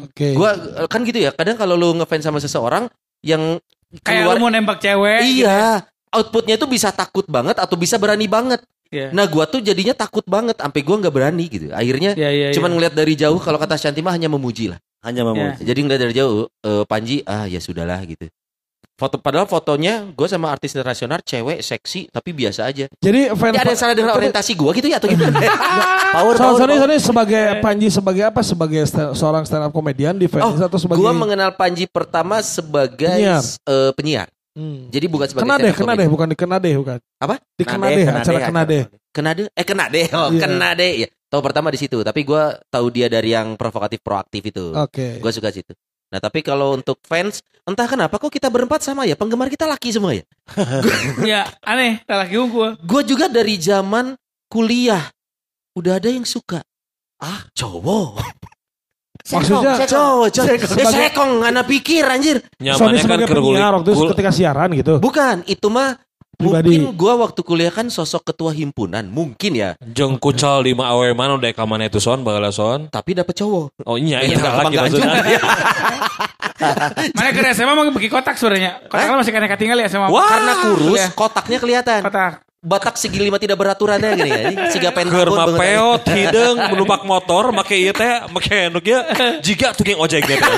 Oke. 0.05 0.37
Gua 0.37 0.53
eh, 0.53 0.87
kan 0.87 1.01
gitu 1.01 1.17
ya. 1.17 1.33
Kadang 1.33 1.57
kalau 1.57 1.73
lu 1.73 1.97
ngefans 1.97 2.23
sama 2.23 2.37
seseorang 2.37 2.85
yang 3.25 3.57
Kayak 4.03 4.35
lu 4.35 4.43
mau 4.43 4.51
nembak 4.51 4.83
cewek. 4.83 5.23
Iya. 5.23 5.87
Outputnya 6.11 6.59
tuh 6.59 6.67
bisa 6.67 6.91
takut 6.91 7.23
banget 7.27 7.55
atau 7.55 7.75
bisa 7.79 7.95
berani 7.95 8.27
banget. 8.27 8.61
Iya. 8.91 9.11
Nah 9.11 9.27
gua 9.27 9.47
tuh 9.47 9.59
jadinya 9.59 9.95
takut 9.95 10.23
banget 10.27 10.59
sampai 10.59 10.81
gua 10.83 10.95
nggak 10.99 11.15
berani 11.15 11.45
gitu. 11.47 11.71
Akhirnya 11.71 12.15
Iya, 12.15 12.29
iya, 12.31 12.47
cuman 12.55 12.71
iya. 12.71 12.75
ngeliat 12.75 12.93
dari 12.95 13.13
jauh 13.15 13.39
kalau 13.39 13.59
kata 13.59 13.79
Shanti 13.79 14.03
mah 14.03 14.15
hanya 14.15 14.27
memuji 14.31 14.71
lah. 14.71 14.79
Hanya 15.03 15.23
memuji. 15.23 15.63
Jadi 15.63 15.79
ngeliat 15.83 16.01
dari 16.03 16.13
jauh 16.15 16.47
eh, 16.67 16.83
Panji 16.83 17.23
ah 17.23 17.47
ya 17.47 17.59
sudahlah 17.63 17.99
gitu. 18.03 18.27
Foto 18.97 19.21
padahal 19.21 19.45
fotonya 19.45 20.09
gue 20.09 20.25
sama 20.25 20.49
artis 20.49 20.73
internasional 20.73 21.21
cewek 21.21 21.61
seksi 21.61 22.09
tapi 22.09 22.33
biasa 22.33 22.65
aja. 22.65 22.89
Jadi 22.91 23.29
fans 23.29 23.53
Ya 23.53 23.61
ada 23.61 23.69
yang 23.69 23.77
salah 23.77 23.93
dengan 23.93 24.11
orientasi 24.11 24.51
gue 24.51 24.71
gitu 24.73 24.87
ya 24.89 24.97
atau 24.97 25.05
gimana? 25.05 25.37
Power, 26.17 26.33
So, 26.33 26.41
power, 26.41 26.57
Sony, 26.57 26.73
power. 26.73 26.81
Sony 26.83 26.97
sebagai 26.97 27.41
Panji 27.61 27.87
sebagai 27.87 28.23
apa? 28.25 28.41
Sebagai 28.41 28.81
sta- 28.83 29.13
seorang 29.13 29.45
stand 29.45 29.61
up 29.61 29.71
komedian 29.71 30.17
di 30.17 30.25
oh, 30.25 30.33
fans 30.49 30.57
atau 30.59 30.81
sebagai 30.81 30.97
gue 30.97 31.13
mengenal 31.13 31.53
Panji 31.53 31.85
pertama 31.85 32.41
sebagai 32.41 33.05
Penyiar. 33.07 33.43
eh, 33.43 33.91
penyiar. 33.93 34.27
Hmm. 34.51 34.89
Jadi 34.89 35.05
bukan 35.05 35.29
sebagai 35.29 35.45
Kena 35.45 35.53
deh, 35.53 35.61
stand-up 35.61 35.77
kena 35.77 35.85
comedy. 35.85 35.99
deh, 35.99 36.07
bukan 36.09 36.27
di 36.27 36.35
kena 36.35 36.57
deh, 36.57 36.73
bukan. 36.73 36.97
Apa? 37.21 37.35
Di 37.53 37.63
kena 37.63 37.85
deh, 37.87 38.05
acara 38.09 38.39
kena 38.41 38.61
deh. 38.65 38.83
Kena 39.13 39.29
deh, 39.31 39.45
eh 39.47 39.61
kena 39.63 39.85
deh, 39.85 40.05
oh 40.09 40.29
Iya. 40.29 40.41
kena 40.41 40.69
deh. 40.73 40.91
Ya, 40.97 41.07
tahu 41.27 41.41
pertama 41.43 41.69
di 41.69 41.77
situ. 41.77 42.01
Tapi 42.01 42.25
gue 42.25 42.43
tahu 42.67 42.85
dia 42.89 43.05
dari 43.05 43.29
yang 43.29 43.53
provokatif 43.53 44.01
proaktif 44.01 44.41
itu. 44.41 44.73
Oke. 44.73 45.21
Gue 45.21 45.29
suka 45.29 45.53
situ. 45.53 45.77
Nah 46.07 46.19
tapi 46.23 46.39
kalau 46.39 46.71
untuk 46.73 47.03
fans, 47.03 47.43
entah 47.67 47.83
kenapa 47.83 48.15
kok 48.15 48.31
kita 48.31 48.47
berempat 48.47 48.79
sama 48.79 49.03
ya, 49.03 49.19
penggemar 49.19 49.51
kita 49.51 49.67
laki 49.67 49.91
semua 49.91 50.15
ya. 50.15 50.23
Ya, 51.27 51.41
aneh, 51.67 51.99
laki 52.07 52.35
gua. 52.47 52.79
Gue 52.79 53.01
juga 53.03 53.27
dari 53.27 53.59
zaman 53.59 54.15
kuliah 54.47 55.03
udah 55.75 55.99
ada 55.99 56.07
yang 56.07 56.23
suka. 56.23 56.63
Ah, 57.19 57.43
cowok. 57.51 58.23
Maksudnya 59.27 59.83
Cowok, 59.83 60.27
cowok. 60.31 60.47
Eh, 60.55 60.59
Sebagai- 60.63 61.11
sekong, 61.11 61.43
anak 61.43 61.67
pikir 61.67 62.07
anjir. 62.07 62.39
Sony 62.63 62.95
Nyamannya 62.95 63.27
kan 63.27 63.35
penyiar 63.35 63.73
waktu 63.75 63.91
ketika 64.15 64.31
siaran 64.31 64.69
gitu. 64.71 64.93
Bukan, 65.03 65.43
itu 65.51 65.67
mah 65.67 65.99
Pribadi. 66.37 66.69
mungkin 66.69 66.93
gue 66.93 67.13
waktu 67.17 67.41
kuliah 67.41 67.73
kan 67.73 67.89
sosok 67.89 68.29
ketua 68.29 68.53
himpunan, 68.53 69.01
mungkin 69.09 69.57
ya. 69.57 69.73
Jeng 69.81 70.21
kucal 70.21 70.61
di 70.61 70.77
awe 70.77 71.09
mana 71.17 71.33
udah 71.33 71.49
kamana 71.49 71.89
itu 71.89 71.97
son 71.97 72.21
bagala 72.21 72.53
son. 72.53 72.93
Tapi 72.93 73.17
dapet 73.17 73.33
cowok. 73.33 73.81
Oh 73.89 73.97
iya, 73.97 74.21
Iya, 74.21 74.37
itu 74.37 74.45
lagi 74.45 74.75
maksudnya. 74.77 75.17
Mana 77.17 77.29
ke 77.33 77.41
SMA 77.53 77.73
mau 77.73 77.85
bagi 77.89 78.09
kotak 78.09 78.33
suaranya. 78.37 78.81
Kotak 78.89 79.05
kan 79.09 79.17
masih 79.21 79.33
kena 79.33 79.49
ketinggal 79.49 79.77
ya 79.77 79.89
sama. 79.89 80.09
Wah. 80.09 80.25
Karena 80.25 80.53
kurus, 80.61 80.97
Iya. 80.97 81.07
kotaknya 81.13 81.57
kelihatan. 81.61 82.01
Kotak. 82.05 82.46
Batak 82.57 82.97
segi 82.97 83.21
lima 83.21 83.37
tidak 83.37 83.61
beraturannya 83.61 84.17
gini 84.17 84.29
ya. 84.33 84.41
Siga 84.73 84.89
pentagon 84.89 85.29
banget. 85.29 85.61
peot 85.61 86.03
hidung 86.09 86.57
numpak 86.73 87.05
motor 87.05 87.53
make 87.53 87.77
ieu 87.77 87.93
teh 87.93 88.25
make 88.33 88.49
anu 88.49 88.81
kieu 88.81 88.97
jiga 89.45 89.77
tukang 89.77 90.01
ojek 90.01 90.25
gitu. 90.25 90.51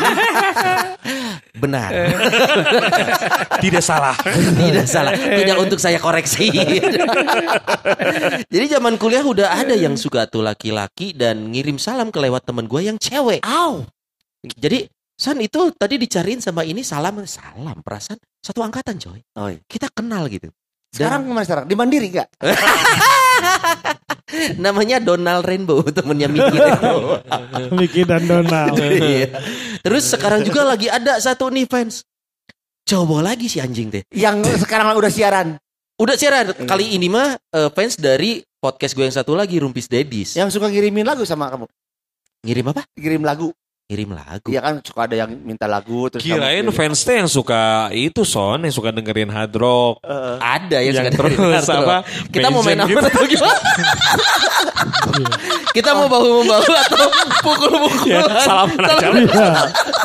Benar. 1.59 1.91
Tidak 3.63 3.83
salah. 3.83 4.15
Tidak 4.15 4.87
salah. 4.87 5.11
Tidak 5.11 5.59
untuk 5.59 5.75
saya 5.75 5.99
koreksi. 5.99 6.47
Jadi 8.53 8.65
zaman 8.71 8.95
kuliah 8.95 9.27
udah 9.27 9.59
ada 9.59 9.75
yang 9.75 9.99
suka 9.99 10.23
tuh 10.31 10.39
laki-laki 10.39 11.11
dan 11.11 11.51
ngirim 11.51 11.75
salam 11.75 12.15
ke 12.15 12.19
lewat 12.23 12.47
temen 12.47 12.63
gue 12.63 12.79
yang 12.79 12.95
cewek. 12.95 13.43
Aw. 13.43 13.83
Jadi 14.55 14.87
San 15.19 15.35
itu 15.43 15.75
tadi 15.75 15.99
dicariin 15.99 16.39
sama 16.39 16.63
ini 16.63 16.79
salam 16.79 17.19
salam 17.27 17.83
perasaan 17.83 18.15
satu 18.39 18.63
angkatan 18.63 18.95
coy. 19.03 19.19
Oh, 19.35 19.51
iya. 19.51 19.59
Kita 19.67 19.91
kenal 19.91 20.31
gitu. 20.31 20.47
Sekarang 20.89 21.25
ke 21.25 21.29
mana 21.29 21.45
sekarang? 21.45 21.65
Di 21.69 21.75
Mandiri 21.77 22.07
enggak? 22.09 22.29
Namanya 24.63 25.01
Donald 25.01 25.41
Rainbow 25.45 25.81
temennya 25.89 26.29
Mickey 26.29 26.57
Rainbow. 26.65 27.17
Mickey 27.73 28.01
dan 28.05 28.23
Donald. 28.25 28.77
Iya. 28.99 29.29
Terus 29.79 30.11
sekarang 30.11 30.43
juga 30.43 30.67
lagi 30.67 30.91
ada 30.91 31.17
satu 31.17 31.49
nih 31.49 31.65
fans. 31.65 32.03
Coba 32.83 33.21
lagi 33.21 33.47
si 33.47 33.61
anjing 33.61 33.89
teh. 33.93 34.03
Yang 34.11 34.65
sekarang 34.65 34.91
udah 34.97 35.11
siaran. 35.13 35.55
Udah 35.99 36.15
siaran 36.15 36.51
kali 36.65 36.95
ini 36.97 37.07
mah 37.11 37.37
eh, 37.37 37.69
fans 37.73 37.95
dari 37.99 38.41
podcast 38.59 38.97
gue 38.97 39.05
yang 39.07 39.15
satu 39.15 39.37
lagi 39.37 39.61
Rumpis 39.61 39.87
Dedis. 39.87 40.35
Yang 40.35 40.57
suka 40.57 40.67
ngirimin 40.67 41.05
lagu 41.05 41.23
sama 41.23 41.47
kamu. 41.53 41.65
Ngirim 42.43 42.65
apa? 42.71 42.81
Kirim 42.95 43.23
lagu. 43.23 43.51
Ngirim 43.89 44.13
lagu. 44.13 44.53
Iya 44.53 44.61
kan 44.61 44.73
suka 44.85 45.09
ada 45.09 45.17
yang 45.17 45.33
minta 45.41 45.65
lagu 45.65 46.13
terus 46.13 46.21
Kirain 46.21 46.61
kirim. 46.61 46.69
fans 46.69 47.01
teh 47.01 47.17
yang 47.17 47.25
suka 47.25 47.89
itu 47.89 48.21
son, 48.21 48.61
yang 48.61 48.69
suka 48.69 48.93
dengerin 48.93 49.33
hard 49.33 49.49
rock. 49.57 49.97
Ada 50.37 50.85
yang, 50.85 50.93
Yang 50.93 51.09
suka 51.09 51.09
terus 51.17 51.31
dengerin 51.33 51.57
hard 51.57 51.65
rock. 51.65 51.81
apa, 51.81 51.97
Kita 52.29 52.47
mau 52.53 52.61
main 52.61 52.77
apa 52.77 52.99
atau 53.01 53.25
gimana? 53.25 53.57
Kita 55.69 55.89
mau 55.93 56.05
bahu 56.05 56.45
membahu 56.45 56.69
atau 56.69 57.05
pukul-pukulan? 57.41 58.09
Ya, 58.09 58.21
salaman 58.41 58.77
aja. 58.77 59.07
Iya. 59.09 59.49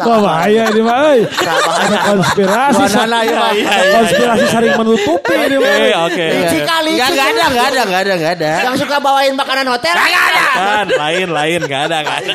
Wah 0.00 0.18
bahaya 0.20 0.62
ini 0.72 0.80
mah. 0.80 0.96
Ada 1.20 1.98
konspirasi. 2.08 2.76
Buanana 2.80 3.18
ya. 3.20 3.32
Iya, 3.52 3.52
iya, 3.52 3.76
Konspirasi 3.94 4.44
saling 4.48 4.74
menutupi 4.80 5.34
ini 5.34 5.56
mah. 5.60 5.72
Oke, 5.76 5.90
oke. 6.08 6.26
Licik 6.32 6.62
kali. 6.64 6.92
Enggak, 6.96 7.08
enggak 7.12 7.28
ada, 7.28 7.44
enggak 7.44 7.66
ada, 7.68 7.80
enggak 7.84 8.00
ada, 8.00 8.12
enggak 8.16 8.32
ada. 8.40 8.52
Yang 8.64 8.76
suka 8.80 8.96
bawain 8.96 9.34
makanan 9.36 9.66
hotel. 9.68 9.92
Enggak 9.92 10.24
ada. 10.32 10.42
Kan 10.54 10.86
lain 10.88 11.28
lain 11.28 11.60
gak 11.64 11.82
ada 11.90 11.96
gak 12.00 12.16
ada. 12.24 12.34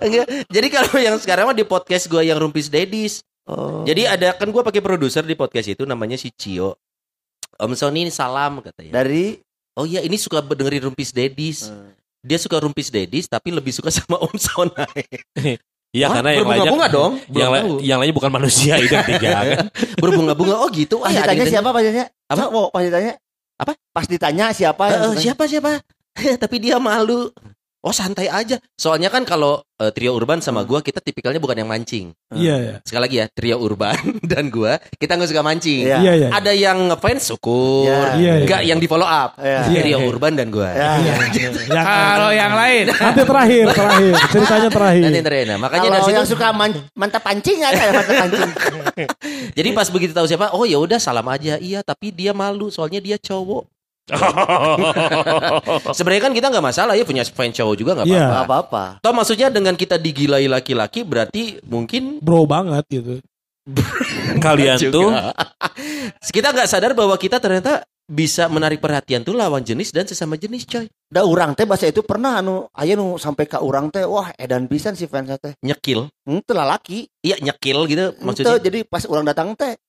Enggak. 0.00 0.26
Jadi 0.48 0.68
kalau 0.70 0.94
yang 0.96 1.16
sekarang 1.18 1.50
mah 1.50 1.56
di 1.56 1.66
podcast 1.66 2.06
gue 2.06 2.22
yang 2.24 2.38
Rumpis 2.38 2.68
Dedis. 2.68 3.22
Oh. 3.44 3.84
Jadi 3.84 4.08
ada 4.08 4.32
kan 4.32 4.48
gue 4.48 4.62
pakai 4.64 4.80
produser 4.80 5.20
di 5.20 5.36
podcast 5.36 5.68
itu 5.68 5.84
namanya 5.84 6.16
si 6.16 6.32
Cio. 6.32 6.76
Om 7.60 7.72
Sony 7.76 8.08
salam 8.10 8.64
katanya. 8.64 9.02
Dari 9.02 9.38
Oh 9.74 9.82
iya 9.82 10.06
ini 10.06 10.14
suka 10.14 10.38
dengerin 10.38 10.86
Rumpis 10.90 11.10
Dedis. 11.10 11.66
Dia 12.22 12.38
suka 12.38 12.62
Rumpis 12.62 12.94
Dedis 12.94 13.26
tapi 13.26 13.50
lebih 13.50 13.74
suka 13.74 13.90
sama 13.90 14.22
Om 14.22 14.34
Sonai. 14.38 15.04
Iya 15.94 16.10
karena 16.10 16.34
yang 16.34 16.42
lainnya 16.42 16.74
berbunga-bunga 16.74 16.86
dong. 16.90 17.12
Yang, 17.30 17.50
la- 17.54 17.62
yang 17.78 17.98
lainnya 18.02 18.16
bukan 18.18 18.30
manusia 18.34 18.74
itu 18.82 18.98
tiga 19.06 19.30
kan. 19.46 19.70
Berbunga-bunga. 20.02 20.58
Oh 20.58 20.66
gitu. 20.74 20.98
pas 20.98 21.06
Ah, 21.06 21.10
ya, 21.14 21.22
ada 21.22 21.38
ditanya 21.38 21.54
siapa 21.54 21.70
pas 21.70 21.82
ditanya? 21.86 22.06
Apa? 22.26 22.42
Pas 22.50 22.82
ditanya. 22.82 23.12
Apa? 23.54 23.72
Pas 23.94 24.06
ditanya 24.10 24.46
siapa 24.50 24.84
siapa 25.14 25.46
siapa? 25.46 25.72
Tapi 26.42 26.56
dia 26.58 26.82
malu. 26.82 27.30
Oh 27.84 27.92
santai 27.92 28.32
aja. 28.32 28.56
Soalnya 28.74 29.12
kan 29.12 29.28
kalau 29.28 29.60
eh, 29.76 29.92
trio 29.92 30.16
urban 30.16 30.40
sama 30.40 30.64
gua 30.64 30.80
kita 30.80 31.04
tipikalnya 31.04 31.36
bukan 31.36 31.60
yang 31.60 31.68
mancing. 31.68 32.16
Iya, 32.32 32.54
iya. 32.56 32.74
Sekali 32.80 33.02
lagi 33.04 33.16
ya 33.20 33.26
trio 33.28 33.60
urban 33.60 33.92
dan 34.32 34.48
gua 34.48 34.80
kita 34.96 35.20
nggak 35.20 35.28
suka 35.28 35.44
mancing. 35.44 35.84
Iya. 35.84 36.00
Iya, 36.00 36.12
iya. 36.16 36.28
Ada 36.32 36.52
yang 36.56 36.78
ngefans 36.88 37.28
syukur, 37.28 37.92
Iya, 38.16 38.16
iya. 38.16 38.32
nggak 38.48 38.60
yang 38.64 38.78
di 38.80 38.88
follow 38.88 39.04
up. 39.04 39.36
Iya. 39.36 39.68
Trio 39.68 39.98
urban 40.08 40.32
dan 40.32 40.48
gua. 40.48 40.72
Ya. 40.72 40.96
Yang 41.74 41.84
Kalau 41.84 42.30
yang 42.30 42.52
lain. 42.54 42.84
nanti 42.88 43.22
terakhir, 43.26 43.64
terakhir. 43.74 44.12
Ceritanya 44.32 44.70
terakhir. 44.70 45.02
Nanti 45.04 45.20
ya. 45.20 45.44
Nah, 45.44 45.58
makanya 45.60 45.88
dari 45.90 46.00
Kalau 46.00 46.08
situ 46.08 46.16
yang 46.16 46.28
suka 46.28 46.46
man- 46.54 46.84
mantap 46.94 47.22
pancing 47.24 47.58
ada 47.60 47.76
ya 47.76 47.92
mantap 47.92 48.16
pancing. 48.16 48.50
jadi 49.58 49.68
pas 49.74 49.88
begitu 49.90 50.12
tahu 50.14 50.24
siapa, 50.24 50.54
oh 50.56 50.64
ya 50.64 50.78
udah 50.80 50.96
salam 50.96 51.26
aja. 51.28 51.58
Iya, 51.60 51.84
tapi 51.84 52.14
dia 52.14 52.32
malu 52.32 52.70
soalnya 52.72 53.02
dia 53.02 53.16
cowok. 53.20 53.73
Sebenarnya 55.96 56.22
kan 56.22 56.32
kita 56.32 56.46
nggak 56.52 56.64
masalah 56.64 56.92
ya 56.92 57.04
punya 57.04 57.24
fans 57.24 57.54
cowok 57.54 57.74
juga 57.74 57.90
nggak 57.96 58.06
Iya. 58.06 58.14
apa-apa. 58.14 58.28
Enggak 58.28 58.44
apa-apa. 58.44 58.84
Toh 59.00 59.12
maksudnya 59.12 59.48
dengan 59.48 59.74
kita 59.74 59.96
digilai 59.96 60.44
laki-laki 60.44 61.02
berarti 61.02 61.60
mungkin 61.64 62.20
Bro 62.20 62.44
banget 62.44 62.84
gitu. 62.90 63.20
Kalian 64.44 64.76
juga. 64.76 64.92
tuh 64.92 65.08
kita 66.36 66.52
nggak 66.52 66.68
sadar 66.68 66.92
bahwa 66.92 67.16
kita 67.16 67.40
ternyata 67.40 67.80
bisa 68.04 68.52
menarik 68.52 68.84
perhatian 68.84 69.24
tuh 69.24 69.32
lawan 69.32 69.64
jenis 69.64 69.88
dan 69.88 70.04
sesama 70.04 70.36
jenis 70.36 70.68
coy. 70.68 70.84
Da 71.08 71.24
urang 71.24 71.56
teh 71.56 71.64
bahasa 71.64 71.88
itu 71.88 72.04
pernah 72.04 72.44
anu 72.44 72.68
aya 72.76 72.92
nu 72.92 73.16
sampai 73.16 73.48
ka 73.48 73.64
urang 73.64 73.88
teh 73.88 74.04
wah 74.04 74.28
edan 74.36 74.68
pisan 74.68 74.92
si 74.92 75.08
fans 75.08 75.32
teh. 75.40 75.56
Nyekil. 75.64 76.12
Henteu 76.28 76.52
lalaki. 76.52 77.08
Iya 77.24 77.40
nyekil 77.40 77.88
gitu 77.88 78.12
maksudnya. 78.20 78.60
jadi 78.60 78.84
pas 78.84 79.08
urang 79.08 79.24
datang 79.24 79.56
teh 79.56 79.80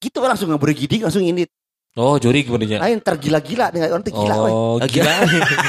gitu 0.00 0.20
langsung 0.20 0.48
ngeberi 0.48 0.72
gidik 0.76 1.00
langsung 1.04 1.20
ini 1.20 1.44
Oh 1.98 2.14
juri 2.22 2.46
kemudian. 2.46 2.78
lain 2.78 3.02
tergila-gila 3.02 3.74
dengan 3.74 3.90
orang 3.98 4.04
teh 4.06 4.14
gila 4.14 4.36
we. 4.46 4.50
Oh 4.54 4.78
Ah, 4.78 4.86
gila. 4.86 5.10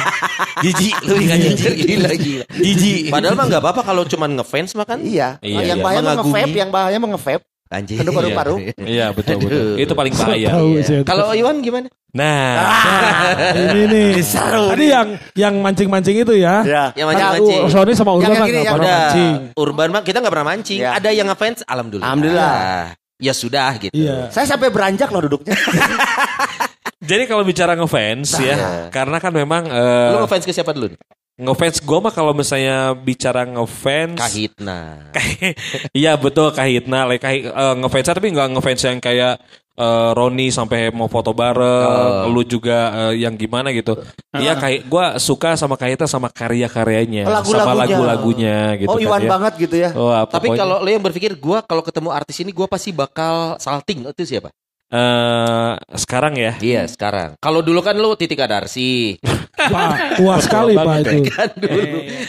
Jijik 0.63 0.95
lu 1.10 1.17
kan 1.25 1.38
jijik 1.41 1.75
gila 1.81 2.12
gila. 2.13 2.45
Jijik. 2.53 3.10
Padahal 3.10 3.34
mah 3.34 3.45
nggak 3.49 3.62
apa-apa 3.65 3.81
kalau 3.81 4.05
cuman 4.05 4.38
ngefans 4.38 4.77
mah 4.77 4.86
kan. 4.86 5.01
Iya. 5.01 5.41
Iya, 5.41 5.73
yang 5.73 5.81
iya. 5.81 5.86
bahaya 5.86 5.99
mah 6.05 6.13
nge-vape, 6.21 6.53
yang 6.53 6.69
bahaya 6.69 6.97
mah 7.01 7.10
nge-vape. 7.17 7.43
Anjing. 7.71 7.97
Kedua 8.03 8.13
paru-paru. 8.19 8.55
Iya 8.84 9.15
betul 9.15 9.41
betul. 9.41 9.63
Aduh. 9.73 9.81
Itu 9.81 9.93
paling 9.97 10.13
bahaya. 10.13 10.49
Iya. 10.62 11.01
Kalau 11.07 11.31
Iwan 11.34 11.63
gimana? 11.63 11.88
Nah, 12.12 12.67
ini 13.55 13.88
nih. 13.88 14.10
Disaru 14.19 14.75
Tadi 14.75 14.91
yang 14.91 15.07
yang 15.31 15.55
mancing-mancing 15.63 16.19
itu 16.19 16.36
ya. 16.36 16.60
Ya. 16.67 16.84
Yang 16.91 17.07
Kan 17.07 17.15
mancing-mancing. 17.15 17.62
uh, 17.63 17.71
Sony 17.71 17.91
sama 17.95 18.12
Urban 18.12 18.36
Yang 18.36 18.43
gini, 18.43 18.51
nggak 18.51 18.65
yang 18.67 18.75
pernah 18.75 18.84
Udah 18.91 18.99
mancing. 18.99 19.34
Urban 19.55 19.89
mah 19.95 20.01
kita 20.03 20.17
nggak 20.19 20.34
pernah 20.36 20.47
mancing. 20.51 20.79
Iya. 20.84 20.89
Ada 20.99 21.10
yang 21.15 21.27
ngefans, 21.31 21.60
alhamdulillah. 21.63 22.07
Alhamdulillah. 22.12 23.01
Ya 23.21 23.31
sudah 23.31 23.77
gitu. 23.77 23.93
Iya. 23.93 24.34
Saya 24.34 24.49
sampai 24.49 24.73
beranjak 24.73 25.13
loh 25.13 25.21
duduknya. 25.29 25.53
jadi 27.10 27.29
kalau 27.29 27.45
bicara 27.45 27.77
ngefans 27.77 28.34
ya, 28.41 28.55
Iya. 28.57 28.69
karena 28.89 29.21
kan 29.21 29.29
memang 29.29 29.69
Lu 29.69 30.17
eh, 30.17 30.21
ngefans 30.25 30.43
ke 30.43 30.51
siapa 30.51 30.73
dulu? 30.73 30.89
ngefans 31.41 31.81
gue 31.81 31.99
mah 32.01 32.13
kalau 32.13 32.34
misalnya 32.34 32.93
bicara 32.93 33.45
ngefans, 33.45 34.17
Kahitna. 34.17 35.10
iya 35.97 36.13
betul 36.13 36.53
kahitna, 36.53 37.10
like 37.10 37.21
kahi, 37.21 37.45
eh, 37.45 37.75
ngefans 37.81 38.07
tapi 38.10 38.29
nggak 38.29 38.57
ngefans 38.57 38.81
yang 38.86 38.97
kayak 38.97 39.41
eh, 39.82 40.10
Roni 40.13 40.48
sampai 40.48 40.94
mau 40.94 41.10
foto 41.10 41.34
bareng, 41.34 41.89
Oh. 42.22 42.30
lu 42.30 42.46
juga 42.46 42.78
eh, 43.10 43.26
yang 43.26 43.34
gimana 43.34 43.74
gitu. 43.74 43.98
Iya 44.32 44.54
kayak 44.56 44.86
gue 44.86 45.06
suka 45.17 45.58
sama 45.58 45.76
kahitna 45.76 46.06
sama 46.06 46.30
karya-karyanya, 46.30 47.26
sama 47.44 47.74
Lagu-lagunya. 47.74 48.78
gitu. 48.78 48.88
oh 48.88 48.96
kan 48.96 49.04
Iwan 49.04 49.22
ya. 49.22 49.30
banget 49.30 49.54
gitu 49.58 49.76
ya. 49.76 49.89
Oh, 49.91 50.13
Tapi 50.24 50.48
kalau 50.54 50.80
lu 50.80 50.89
yang 50.89 51.02
berpikir 51.02 51.34
gua 51.36 51.65
kalau 51.65 51.82
ketemu 51.82 52.10
artis 52.13 52.38
ini 52.39 52.54
gua 52.54 52.70
pasti 52.70 52.94
bakal 52.94 53.58
salting 53.58 54.06
itu 54.06 54.24
siapa? 54.24 54.54
Eh 54.91 55.71
sekarang 55.95 56.34
ya, 56.36 56.54
Iya, 56.60 56.84
sekarang. 56.86 57.36
Kalau 57.38 57.60
dulu 57.60 57.80
kan 57.80 57.95
lu 57.95 58.12
Titik 58.13 58.38
Adarsi. 58.38 59.15
Pak, 59.54 59.89
tua 60.19 60.36
sekali 60.38 60.73
Pak 60.73 60.84
banget 60.84 61.06
itu. 61.13 61.30
kan 61.30 61.49
dulu. 61.54 61.82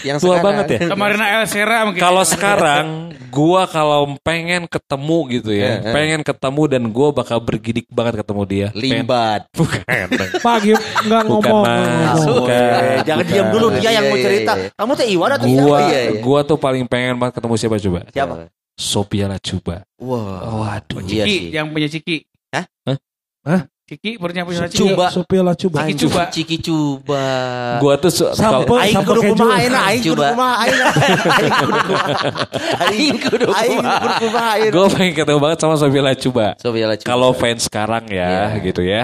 yang 0.02 0.16
tua 0.16 0.36
sekarang. 0.36 0.44
banget 0.44 0.66
ya. 0.68 0.80
Kemarin 0.86 1.18
El 1.20 1.44
Sera 1.44 1.78
mungkin. 1.82 1.98
Kalau 1.98 2.22
sekarang 2.22 2.86
gua 3.28 3.64
kalau 3.64 4.00
pengen 4.20 4.66
ketemu 4.66 5.18
gitu 5.32 5.50
ya, 5.50 5.70
Eh, 5.74 5.76
eh. 5.82 5.92
pengen 5.92 6.20
ketemu 6.20 6.62
dan 6.68 6.82
gua 6.88 7.08
bakal 7.10 7.38
bergidik 7.38 7.88
banget 7.88 8.20
ketemu 8.20 8.42
dia. 8.44 8.66
Pengen- 8.70 9.02
Limbat. 9.02 9.40
Bukan. 9.50 9.82
Pak 10.38 10.56
Gim 10.60 10.76
nggak 10.76 11.22
Bukan, 11.24 11.50
ngomong. 11.50 11.64
Mas. 11.64 11.80
nggak 11.80 12.14
ngomong. 12.14 12.36
Bukan. 12.38 12.82
Eh, 12.84 12.98
Jangan 13.02 13.24
diam 13.26 13.48
dulu 13.50 13.66
dia 13.72 13.90
yang 13.90 14.04
mau 14.04 14.12
Iya, 14.12 14.18
iya, 14.18 14.26
cerita. 14.28 14.52
iya. 14.54 14.68
Kamu 14.72 14.92
teh 14.92 15.06
Iwan 15.08 15.30
atau 15.32 15.46
Gua, 15.48 15.56
siapa? 15.56 15.78
Iya, 15.82 16.00
gua 16.20 16.38
tuh 16.42 16.56
paling 16.56 16.84
pengen 16.86 17.14
banget 17.16 17.34
ketemu 17.40 17.54
siapa 17.56 17.76
coba? 17.80 18.00
Siapa? 18.08 18.34
Sophia 18.72 19.26
Lacuba. 19.26 19.76
Wah. 19.96 20.78
Waduh. 20.78 21.00
Iya 21.02 21.24
Ciki, 21.24 21.48
yang 21.50 21.66
punya 21.68 21.88
Ciki. 21.88 22.28
Hah? 22.52 22.64
Hah? 22.86 22.98
Hah? 23.42 23.62
Ciki, 23.82 24.16
punya 24.16 24.46
punya 24.46 24.70
Ciki. 24.70 24.78
Cuba. 24.88 25.10
Supaya 25.10 25.42
lah 25.42 25.52
coba. 25.52 25.84
Ciki 25.84 25.94
Cuba. 25.98 26.22
Ciki 26.30 26.56
Cuba. 26.62 27.24
Gua 27.76 27.94
tuh 27.98 28.08
su- 28.08 28.30
Sampai 28.32 28.64
kalau- 28.64 28.78
Aing 28.80 28.94
sampai 28.94 29.08
kudu 29.10 29.20
keju. 29.20 29.32
kumaha 29.34 29.52
ayeuna, 29.58 29.80
aing 29.84 30.00
kudu 30.00 30.14
Coba. 30.14 30.26
kumaha 30.32 30.54
ayeuna. 30.62 30.86
Aing 31.42 31.52
kudu 31.52 31.80
kumaha. 31.82 32.16
Aing 32.88 33.16
kudu 33.20 33.46
Aing 33.52 33.76
kumaha. 33.76 33.98
kudu 34.00 34.14
kumaha 34.22 34.48
ayeuna. 34.56 34.72
gua 34.72 34.86
pengen 34.88 35.12
ketemu 35.12 35.38
banget 35.42 35.58
sama 35.60 35.74
Sophia 35.76 36.02
Lacuba. 36.02 36.46
Sophia 36.56 36.86
Lacuba. 36.88 37.08
Kalau 37.10 37.30
fans 37.34 37.60
sekarang 37.68 38.04
ya, 38.08 38.30
Iya. 38.54 38.62
gitu 38.64 38.82
ya. 38.86 39.02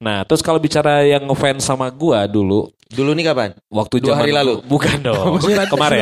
Nah, 0.00 0.24
terus 0.24 0.40
kalau 0.40 0.56
bicara 0.56 1.04
yang 1.04 1.28
ngefans 1.28 1.60
sama 1.60 1.92
gua 1.92 2.24
dulu, 2.24 2.72
dulu 2.88 3.12
nih 3.12 3.20
kapan? 3.20 3.52
waktu 3.68 4.00
Dua 4.00 4.16
zaman 4.16 4.20
hari 4.24 4.32
lalu? 4.32 4.64
bukan 4.64 4.96
dong. 5.06 5.36
Kemarin, 5.36 5.44
sudah- 5.44 5.68
kemarin, 5.68 6.00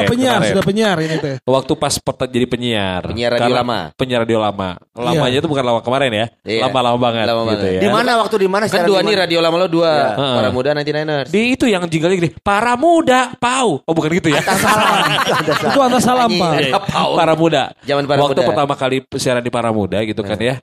Sudah 0.00 0.08
penyiar, 0.08 0.32
kemarin. 0.32 0.48
sudah 0.56 0.64
penyiar 0.64 0.96
ini 0.98 1.16
teh. 1.20 1.36
Waktu 1.44 1.72
pas 1.76 1.94
peta 2.00 2.24
jadi 2.24 2.46
penyiar. 2.48 3.04
Penyiar 3.04 3.36
radio 3.36 3.44
Karena- 3.44 3.60
lama. 3.60 3.78
Penyiar 4.00 4.20
radio 4.24 4.38
lama. 4.40 4.68
Lamanya 4.96 5.38
itu 5.38 5.46
bukan 5.46 5.60
lama 5.60 5.80
kemarin 5.84 6.10
ya. 6.10 6.26
Iya. 6.40 6.60
Lama-lama 6.64 6.96
banget 6.96 7.24
Lama 7.28 7.40
gitu 7.44 7.52
banget. 7.52 7.76
ya. 7.76 7.80
Di 7.84 7.88
mana 7.92 8.10
waktu 8.16 8.36
di 8.40 8.48
mana 8.48 8.64
Kan 8.64 8.82
dua 8.82 8.98
nih 9.04 9.14
radio 9.20 9.38
lama 9.44 9.56
lo 9.60 9.68
dua. 9.68 9.92
Iya. 9.92 10.34
Para 10.40 10.48
muda 10.48 10.68
99ers. 10.72 11.28
Di 11.28 11.40
itu 11.52 11.64
yang 11.68 11.82
jinglenya 11.84 12.16
gini, 12.16 12.30
para 12.40 12.72
muda, 12.74 13.36
pau. 13.36 13.84
Oh 13.84 13.92
bukan 13.92 14.08
gitu 14.14 14.32
ya? 14.32 14.40
Ada 14.40 14.56
salah. 14.56 15.04
Itu 15.68 15.80
atas 15.84 16.00
salam 16.02 16.32
Pak. 16.32 16.52
Paul. 16.88 17.12
para 17.14 17.36
muda. 17.36 17.62
Zaman 17.84 18.08
para 18.08 18.24
Waktu 18.24 18.40
muda. 18.40 18.48
pertama 18.48 18.72
kali 18.74 18.96
siaran 19.14 19.44
di 19.44 19.52
para 19.52 19.68
muda 19.68 20.00
gitu 20.00 20.24
kan 20.24 20.40
ya. 20.40 20.56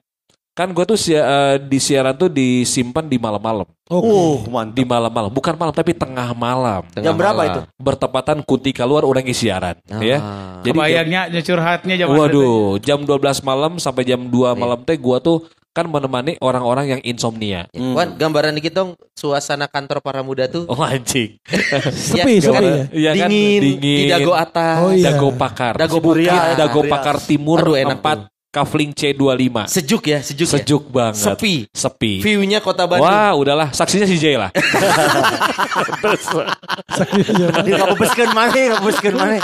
Kan 0.51 0.75
gue 0.75 0.83
tuh 0.83 0.99
si- 0.99 1.15
eh, 1.15 1.55
di 1.57 1.79
siaran 1.79 2.11
tuh 2.11 2.27
disimpan 2.27 3.07
di 3.07 3.15
malam-malam. 3.15 3.63
Uh, 3.87 4.39
mantap. 4.47 4.75
Di 4.75 4.83
malam-malam, 4.83 5.31
bukan 5.31 5.55
malam 5.55 5.71
tapi 5.71 5.91
tengah 5.91 6.31
malam. 6.31 6.83
Tengah 6.91 7.07
Jam 7.07 7.15
berapa 7.15 7.35
malam. 7.37 7.49
itu? 7.49 7.61
Bertepatan 7.75 8.37
kunti 8.41 8.71
keluar 8.71 9.03
orang 9.03 9.23
siaran, 9.31 9.79
ya. 9.97 10.19
Ah. 10.19 10.59
Jadi 10.59 10.67
jam- 10.67 10.75
Kebayangnya 10.75 11.21
nya 11.27 11.41
curhatnya 11.41 11.95
zaman 11.97 12.15
Waduh, 12.15 12.79
jam 12.79 12.99
12 12.99 13.39
malam 13.41 13.79
sampai 13.79 14.03
jam 14.03 14.19
2 14.21 14.51
Iya. 14.51 14.59
malam 14.59 14.79
teh 14.83 14.95
gua 14.95 15.19
tuh 15.19 15.43
kan 15.71 15.87
menemani 15.87 16.35
orang-orang 16.37 16.85
yang 16.89 17.01
insomnia. 17.01 17.71
Ya, 17.71 17.79
Wan, 17.95 18.19
gambaran 18.19 18.51
dikit 18.53 18.75
dong 18.75 18.89
suasana 19.13 19.71
kantor 19.71 20.03
para 20.03 20.19
muda 20.19 20.51
tuh. 20.51 20.67
Oh 20.67 20.83
anjing. 20.83 21.39
Sepi, 22.11 22.43
sepi 22.43 22.59
ya. 22.59 22.83
Iya 22.91 23.11
kan 23.17 23.29
Dingin, 23.31 23.59
dingin. 23.61 23.79
di 23.79 24.11
dago 24.11 24.35
atas. 24.35 24.83
Oh, 24.83 24.91
iya. 24.91 25.15
Dago 25.15 25.31
Pakar. 25.31 25.79
Dago 25.79 26.03
Bukit, 26.03 26.27
Bukit. 26.27 26.59
Dago 26.59 26.79
Rias. 26.83 26.91
Pakar 26.91 27.15
Timur 27.23 27.59
Aduh, 27.63 27.79
enak 27.79 28.03
4 28.03 28.27
Kavling 28.51 28.91
C25. 28.91 29.71
Sejuk 29.71 30.03
ya, 30.11 30.19
sejuk, 30.19 30.43
ya. 30.43 30.59
Sejuk 30.59 30.83
banget. 30.91 31.23
Sepi. 31.23 31.71
Sepi. 31.71 32.19
View-nya 32.19 32.59
kota 32.59 32.83
Bandung. 32.83 33.07
Wah, 33.07 33.31
udahlah, 33.31 33.71
saksinya 33.71 34.03
si 34.03 34.19
Jay 34.19 34.35
lah. 34.35 34.51
Di 37.63 37.71
ngabeskeun 37.71 38.35
mana, 38.35 38.51
ngabeskeun 38.51 39.15
mana. 39.15 39.39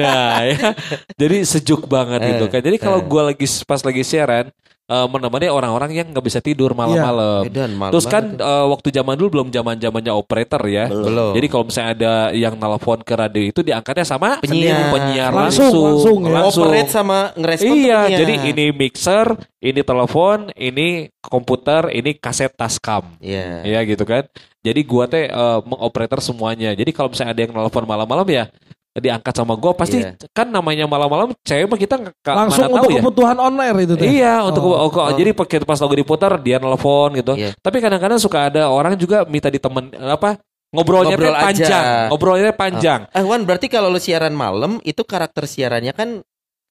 nah, 0.00 0.48
ya. 0.48 0.72
Jadi 1.20 1.44
sejuk 1.44 1.84
banget 1.84 2.24
gitu 2.24 2.48
kan. 2.48 2.64
Jadi 2.64 2.80
kalau 2.80 3.04
gua 3.04 3.36
lagi 3.36 3.44
pas 3.68 3.84
lagi 3.84 4.00
siaran 4.00 4.48
eh, 4.92 5.06
menemani 5.08 5.48
orang-orang 5.48 5.90
yang 5.96 6.06
nggak 6.12 6.24
bisa 6.24 6.44
tidur 6.44 6.76
malam-malam. 6.76 7.48
Edan, 7.48 7.72
malam 7.72 7.92
Terus 7.96 8.04
kan 8.04 8.36
eh, 8.36 8.66
waktu 8.68 8.88
zaman 8.92 9.16
dulu 9.16 9.28
belum 9.40 9.48
zaman 9.48 9.80
zamannya 9.80 10.12
operator 10.12 10.60
ya. 10.68 10.92
Belum. 10.92 11.32
Jadi 11.32 11.46
kalau 11.48 11.64
misalnya 11.64 11.90
ada 11.96 12.12
yang 12.36 12.54
nelpon 12.60 13.00
ke 13.00 13.14
radio 13.16 13.42
itu 13.48 13.60
diangkatnya 13.64 14.04
sama 14.04 14.36
Penyiar. 14.44 14.92
penyiar 14.92 15.32
Langsung, 15.32 15.72
langsung, 15.72 16.18
langsung 16.28 16.68
ya. 16.68 16.68
Operate 16.68 16.92
sama 16.92 17.18
ngerespon 17.32 17.74
Iya, 17.74 17.98
tuh 18.04 18.18
jadi 18.20 18.34
penyiar. 18.36 18.52
ini 18.52 18.64
mixer, 18.76 19.26
ini 19.64 19.80
telepon, 19.80 20.38
ini 20.54 20.88
komputer, 21.24 21.88
ini 21.96 22.10
kaset 22.20 22.52
taskam. 22.52 23.16
Iya. 23.24 23.64
Ya 23.64 23.80
gitu 23.88 24.04
kan. 24.04 24.28
Jadi 24.62 24.80
gua 24.86 25.10
teh 25.10 25.26
eh, 25.26 25.58
mengoperator 25.66 26.22
semuanya. 26.22 26.70
Jadi 26.76 26.90
kalau 26.94 27.10
misalnya 27.10 27.34
ada 27.34 27.42
yang 27.42 27.52
nelpon 27.56 27.82
malam-malam 27.88 28.28
ya 28.30 28.44
diangkat 28.92 29.32
sama 29.32 29.56
gua 29.56 29.72
pasti 29.72 29.98
Iya. 29.98 30.20
kan 30.30 30.44
namanya 30.46 30.84
malam-malam 30.84 31.32
cewek 31.40 31.64
mah 31.64 31.76
kita 31.76 31.96
nggak 31.96 32.12
Langsung 32.26 32.60
mana 32.62 32.68
tahu 32.68 32.76
untuk 32.76 32.90
ya. 32.90 33.00
kebutuhan 33.00 33.36
on 33.38 33.54
air 33.58 33.76
itu 33.80 33.94
teh. 33.96 34.06
Iya 34.10 34.34
untuk 34.42 34.62
Oh. 34.62 34.76
oh, 34.76 34.88
kok- 34.88 35.16
jadi 35.16 35.30
pakai 35.32 35.56
pas 35.62 35.76
lagu 35.76 35.94
diputar 35.94 36.32
dia 36.36 36.56
nelpon 36.56 37.10
gitu. 37.14 37.32
Iya. 37.32 37.56
Tapi 37.56 37.76
kadang-kadang 37.78 38.18
suka 38.18 38.48
ada 38.48 38.68
orang 38.68 38.92
juga 38.94 39.24
minta 39.24 39.48
ditemen 39.48 39.88
apa 39.96 40.36
ngobrolnya 40.68 41.16
Ngobrol 41.16 41.36
panjang, 41.36 41.68
aja. 41.84 42.08
ngobrolnya 42.08 42.52
panjang. 42.52 43.00
Eh 43.10 43.20
Wan, 43.20 43.44
berarti 43.44 43.66
kalau 43.66 43.88
lu 43.88 43.96
siaran 43.96 44.32
malam 44.32 44.76
itu 44.82 45.00
karakter 45.02 45.44
siarannya 45.44 45.92
kan 45.92 46.20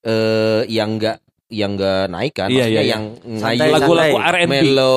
eh 0.00 0.62
yang 0.68 0.98
enggak 0.98 1.18
yang 1.52 1.76
enggak 1.76 2.08
naik 2.08 2.32
kan? 2.32 2.48
Iya, 2.48 2.64
Maksudnya 2.64 2.72
iya, 2.72 2.80
iya. 2.80 2.90
yang 2.90 3.04
Santai, 3.36 3.68
Lagu-lagu. 3.68 4.16
R&B. 4.16 4.54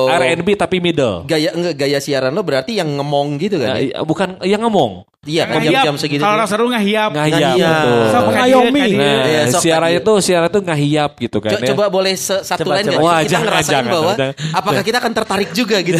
R&B 0.08 0.48
tapi 0.56 0.76
middle. 0.80 1.16
gaya 1.24 1.52
enggak 1.52 1.74
gaya 1.76 1.98
siaran 1.98 2.32
lo 2.32 2.40
berarti 2.40 2.72
yang 2.74 2.88
ngemong 2.90 3.36
gitu 3.36 3.56
Nah, 3.56 3.66
kan? 3.70 3.76
iya, 3.78 4.00
bukan 4.00 4.28
yang 4.42 4.64
ngomong, 4.64 5.04
Iya 5.22 5.42
kan 5.44 5.58
Ngahiap. 5.58 5.82
jam-jam 5.82 5.96
segitu. 5.98 6.22
Kalau 6.22 6.38
orang 6.38 6.46
seru 6.46 6.66
ngahiap. 6.66 7.10
ngahiyap 7.10 7.40
Ngahiyap. 7.50 7.74
betul. 7.82 7.98
Sok 8.06 8.26
Ngayomi. 8.30 8.82
Nah, 8.94 9.24
Iya, 9.26 9.42
sok 9.50 9.60
siaran 9.60 9.88
kadir. 9.88 9.98
itu 9.98 10.12
siaran 10.22 10.46
itu 10.46 10.60
ngahiyap 10.62 11.10
gitu 11.18 11.38
kan 11.42 11.50
ya. 11.52 11.66
Coba 11.66 11.84
boleh 11.88 12.14
se- 12.14 12.42
satu 12.46 12.62
lain 12.64 12.84
coba. 12.84 12.92
nggak? 12.92 13.02
Wah, 13.02 13.18
kita 13.20 13.38
ngerasain 13.42 13.86
bahwa 13.86 14.12
jangan. 14.14 14.34
apakah 14.54 14.82
kita 14.82 14.96
akan 14.96 15.12
tertarik 15.12 15.50
juga 15.50 15.76
gitu? 15.82 15.98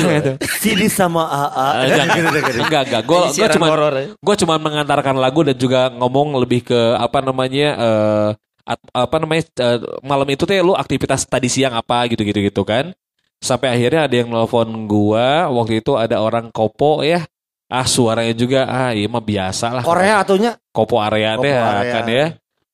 Sini 0.56 0.86
sama 0.86 1.26
AA. 1.26 1.50
Ah, 1.66 1.82
Enggak, 1.82 2.04
enggak, 2.62 2.82
enggak. 2.86 3.02
Gue 3.02 3.18
cuma 3.50 3.66
ya. 3.66 4.06
gue 4.14 4.34
cuma 4.38 4.54
mengantarkan 4.56 5.16
lagu 5.16 5.40
dan 5.42 5.56
juga 5.56 5.90
ngomong 5.90 6.38
lebih 6.38 6.62
ke 6.62 6.80
apa 6.94 7.18
namanya 7.18 7.68
eh 7.74 8.28
apa 8.92 9.16
namanya 9.16 9.46
eh, 9.56 9.78
malam 10.02 10.26
itu 10.26 10.42
teh 10.42 10.58
lu 10.58 10.74
aktivitas 10.74 11.22
tadi 11.24 11.46
siang 11.46 11.72
apa 11.72 12.04
gitu-gitu 12.06 12.42
gitu 12.42 12.62
kan. 12.62 12.90
Sampai 13.38 13.70
akhirnya 13.70 14.08
ada 14.08 14.16
yang 14.16 14.28
nelfon 14.28 14.66
gua 14.84 15.46
waktu 15.46 15.78
itu 15.78 15.94
ada 15.94 16.18
orang 16.18 16.50
kopo 16.50 17.00
ya. 17.00 17.22
Ah 17.66 17.82
suaranya 17.82 18.30
juga 18.30 18.66
ah 18.66 18.90
iya 18.90 19.06
mah 19.06 19.20
biasa 19.20 19.70
lah. 19.70 19.82
Korea 19.82 20.20
atunya. 20.20 20.54
Kopo 20.70 20.98
area 20.98 21.34
Kopo 21.34 21.42
teh 21.42 21.54
area. 21.54 21.92
kan 21.94 22.04
ya. 22.06 22.26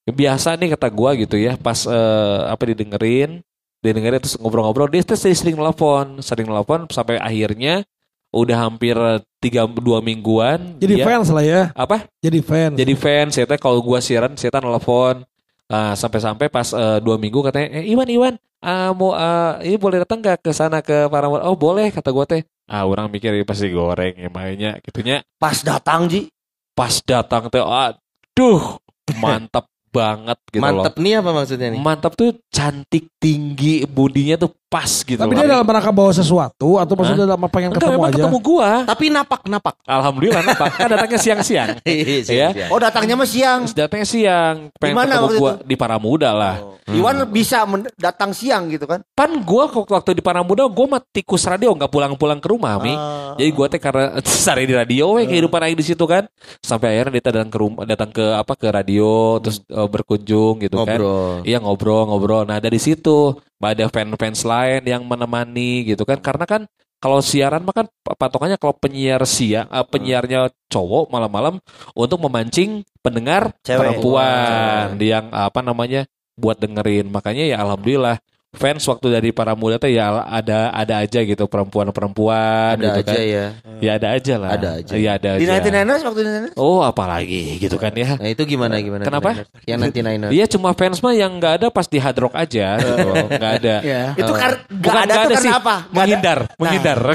Biasa 0.02 0.56
nih 0.56 0.74
kata 0.74 0.88
gua 0.88 1.14
gitu 1.14 1.36
ya 1.36 1.54
pas 1.54 1.84
eh, 1.84 2.40
apa 2.48 2.62
didengerin 2.66 3.38
didengerin 3.82 4.18
terus 4.18 4.38
ngobrol-ngobrol 4.38 4.86
dia 4.86 5.02
tuh 5.02 5.14
sering 5.14 5.54
nelfon 5.54 6.22
sering 6.22 6.46
nelfon 6.46 6.86
sampai 6.86 7.18
akhirnya 7.18 7.82
udah 8.30 8.64
hampir 8.64 8.94
tiga 9.38 9.66
dua 9.66 9.98
mingguan 9.98 10.78
Jadi 10.78 11.02
dia- 11.02 11.06
fans 11.06 11.28
lah 11.28 11.42
ya. 11.42 11.62
apa 11.74 12.06
Jadi 12.18 12.38
fans. 12.40 12.74
jadi 12.78 12.94
fans 12.94 13.30
saya 13.34 13.44
teh 13.44 13.58
kalau 13.58 13.82
gua 13.82 13.98
siaran 13.98 14.38
saya 14.38 14.50
teh 14.50 14.62
nelfon 14.62 15.26
Ah, 15.72 15.96
sampai-sampai 15.96 16.52
pas 16.52 16.68
eh, 16.76 17.00
dua 17.00 17.16
minggu 17.16 17.40
katanya 17.40 17.80
eh 17.80 17.88
Iwan 17.88 18.04
Iwan 18.12 18.34
ah, 18.60 18.92
mau 18.92 19.16
ah, 19.16 19.56
ini 19.64 19.80
boleh 19.80 20.04
datang 20.04 20.20
gak 20.20 20.44
ke 20.44 20.52
sana 20.52 20.84
ke 20.84 21.08
para 21.08 21.32
oh 21.32 21.56
boleh 21.56 21.88
kata 21.88 22.12
gua 22.12 22.28
teh 22.28 22.44
ah 22.68 22.84
orang 22.84 23.08
mikir 23.08 23.32
ini 23.32 23.40
pasti 23.48 23.72
goreng 23.72 24.12
ya 24.20 24.28
mainnya 24.28 24.76
gitunya 24.84 25.24
Pas 25.40 25.64
datang 25.64 26.12
Ji. 26.12 26.28
pas 26.76 26.92
datang 27.00 27.48
teh 27.48 27.64
aduh 27.64 28.76
mantap 29.16 29.64
banget 29.96 30.36
gitu 30.52 30.60
loh 30.60 30.84
Mantep 30.84 30.94
nih 31.00 31.12
apa 31.20 31.30
maksudnya 31.36 31.68
nih? 31.72 31.80
mantap 31.80 32.12
tuh 32.20 32.36
cantik 32.52 33.08
tinggi 33.16 33.88
bodinya 33.88 34.36
tuh 34.36 34.52
pas 34.72 34.88
gitu 35.04 35.20
Tapi 35.20 35.28
loh. 35.28 35.44
dia 35.44 35.52
dalam 35.52 35.68
rangka 35.68 35.92
bawa 35.92 36.08
sesuatu 36.10 36.80
atau 36.80 36.94
maksudnya 36.96 37.28
dalam 37.28 37.44
pengen 37.44 37.70
Enggak, 37.70 37.84
ketemu 37.84 38.00
aja. 38.00 38.14
ketemu 38.16 38.38
gua. 38.40 38.68
Tapi 38.88 39.04
napak 39.12 39.40
napak. 39.44 39.74
Alhamdulillah 39.84 40.40
nampak. 40.40 40.68
Kan 40.72 40.88
datangnya 40.88 41.20
siang-siang. 41.20 41.68
Iya. 42.32 42.72
Oh 42.72 42.80
datangnya 42.80 43.12
mah 43.12 43.28
siang. 43.28 43.68
Datangnya 43.68 44.08
siang. 44.08 44.56
Pengen 44.74 44.88
Di 44.88 44.96
mana 44.96 45.12
ketemu 45.12 45.24
waktu 45.28 45.36
gua 45.36 45.52
itu? 45.52 45.68
di 45.68 45.76
Paramuda 45.76 46.30
lah. 46.32 46.56
Iwan 46.82 47.14
bisa 47.28 47.62
datang 47.94 48.32
siang 48.32 48.66
gitu 48.66 48.88
kan? 48.88 49.04
Pan 49.12 49.28
gua 49.38 49.68
kok- 49.68 49.86
waktu 49.86 50.16
di 50.16 50.22
Paramuda 50.24 50.64
gua 50.66 50.86
mah 50.88 51.02
tikus 51.04 51.44
radio 51.44 51.70
nggak 51.70 51.88
pulang-pulang 51.88 52.40
ke 52.40 52.48
rumah, 52.48 52.80
Mi. 52.80 52.90
Ah. 52.90 53.36
Jadi 53.36 53.50
gua 53.50 53.66
teh 53.66 53.76
karena 53.76 54.16
sehari 54.42 54.64
di 54.64 54.72
radio 54.72 55.12
we 55.12 55.28
kehidupan 55.28 55.60
aing 55.60 55.76
di 55.76 55.84
situ 55.84 56.02
kan. 56.02 56.24
Sampai 56.58 56.96
akhirnya 56.96 57.20
dia 57.20 57.24
datang 57.30 57.50
ke 57.50 57.58
rumah 57.58 57.84
datang 57.84 58.08
ke 58.08 58.24
apa 58.24 58.56
ke 58.56 58.66
radio 58.66 59.36
terus 59.38 59.60
eh, 59.62 59.84
berkunjung 59.86 60.58
gitu 60.58 60.80
kan. 60.80 60.96
Ngobrol. 60.96 61.44
Iya 61.44 61.58
ngobrol 61.58 62.02
ngobrol. 62.08 62.42
Nah 62.44 62.56
dari 62.56 62.78
situ 62.78 63.36
ada 63.62 63.86
fans-fans 63.86 64.42
lain 64.42 64.82
yang 64.82 65.02
menemani 65.06 65.86
gitu 65.86 66.02
kan. 66.02 66.18
Karena 66.18 66.44
kan 66.44 66.62
kalau 67.02 67.18
siaran 67.18 67.66
mah 67.66 67.74
kan 67.74 67.86
patokannya 68.02 68.58
kalau 68.62 68.78
penyiar 68.78 69.22
siang, 69.26 69.66
eh, 69.70 69.86
penyiarnya 69.86 70.54
cowok 70.70 71.10
malam-malam 71.10 71.58
untuk 71.98 72.18
memancing 72.22 72.86
pendengar 73.02 73.50
Cewek. 73.66 73.78
perempuan 73.78 74.94
yang 75.02 75.30
apa 75.34 75.60
namanya 75.66 76.06
buat 76.38 76.62
dengerin. 76.62 77.10
Makanya 77.10 77.44
ya 77.46 77.56
alhamdulillah 77.58 78.22
fans 78.52 78.84
waktu 78.84 79.06
dari 79.08 79.30
para 79.32 79.56
muda 79.56 79.80
tuh 79.80 79.88
ya 79.88 80.12
ada 80.28 80.68
ada 80.76 81.00
aja 81.00 81.24
gitu 81.24 81.48
perempuan-perempuan 81.48 82.76
Ada 82.76 82.84
gitu 82.84 83.00
aja 83.00 83.16
kan. 83.16 83.24
ya. 83.24 83.46
Ya 83.80 83.90
ada 83.96 84.08
aja 84.12 84.34
lah. 84.36 84.50
Ada 84.54 84.68
aja. 84.76 84.92
Iya 84.92 85.10
ada 85.16 85.30
Di 85.40 85.44
aja. 85.48 85.56
99ers 85.64 86.02
waktu 86.04 86.20
di 86.20 86.28
99ers? 86.28 86.54
Oh 86.60 86.80
apalagi 86.84 87.42
gitu 87.56 87.76
kan 87.80 87.96
ya. 87.96 88.20
Nah 88.20 88.28
itu 88.28 88.44
gimana 88.44 88.76
gimana? 88.78 89.02
Kenapa? 89.08 89.32
Niners? 89.32 89.48
Yang 89.64 89.78
nanti 89.80 89.98
Niners. 90.04 90.32
Iya 90.36 90.44
cuma 90.52 90.70
fans 90.76 91.00
mah 91.00 91.14
yang 91.16 91.32
nggak 91.40 91.54
ada 91.64 91.66
pas 91.72 91.88
di 91.88 91.96
hard 91.96 92.18
rock 92.20 92.34
aja 92.36 92.66
gitu. 92.76 93.10
Nggak 93.32 93.52
ada. 93.64 93.76
Ya. 93.80 94.04
Itu 94.12 94.32
kan 94.36 94.50
Bukan 94.68 94.92
gak 94.92 95.04
ada 95.08 95.14
nggak 95.14 95.24
tuh 95.24 95.36
sih, 95.40 95.48
karena 95.48 95.60
apa? 95.64 95.76
Nggak 95.88 95.88
ada. 95.88 95.96
menghindar, 95.96 96.38
menghindar. 96.60 96.98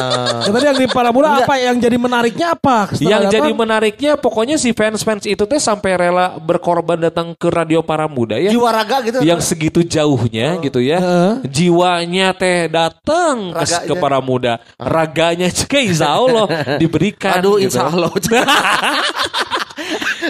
Ya, 0.00 0.48
tadi 0.48 0.66
yang 0.66 0.78
di 0.80 0.88
Paramuda 0.88 1.28
apa 1.44 1.54
yang 1.60 1.76
jadi 1.76 1.96
menariknya 2.00 2.56
apa? 2.56 2.88
Setelah 2.90 3.10
yang 3.10 3.22
datang, 3.28 3.34
jadi 3.36 3.50
menariknya 3.52 4.12
pokoknya 4.16 4.56
si 4.56 4.72
fans-fans 4.72 5.28
itu 5.28 5.44
teh 5.44 5.60
sampai 5.60 5.92
rela 5.94 6.40
berkorban 6.40 6.96
datang 6.96 7.36
ke 7.36 7.52
Radio 7.52 7.84
Paramuda 7.84 8.40
ya. 8.40 8.48
Jiwa 8.48 8.72
raga 8.72 9.04
gitu. 9.04 9.20
Yang 9.20 9.52
segitu 9.52 9.84
jauhnya 9.84 10.56
gitu 10.64 10.79
ya. 10.80 10.98
Heeh. 10.98 11.32
Jiwanya 11.46 12.32
teh 12.34 12.66
datang 12.66 13.52
ke, 13.52 13.64
ke 13.86 13.94
Paramuda. 13.94 14.58
Raganya 14.76 15.46
juga 15.48 15.78
insya 15.88 16.16
Allah 16.16 16.46
diberikan. 16.76 17.38
Aduh 17.40 17.56
gitu. 17.60 17.70
insya 17.70 17.86
Allah. 17.88 18.10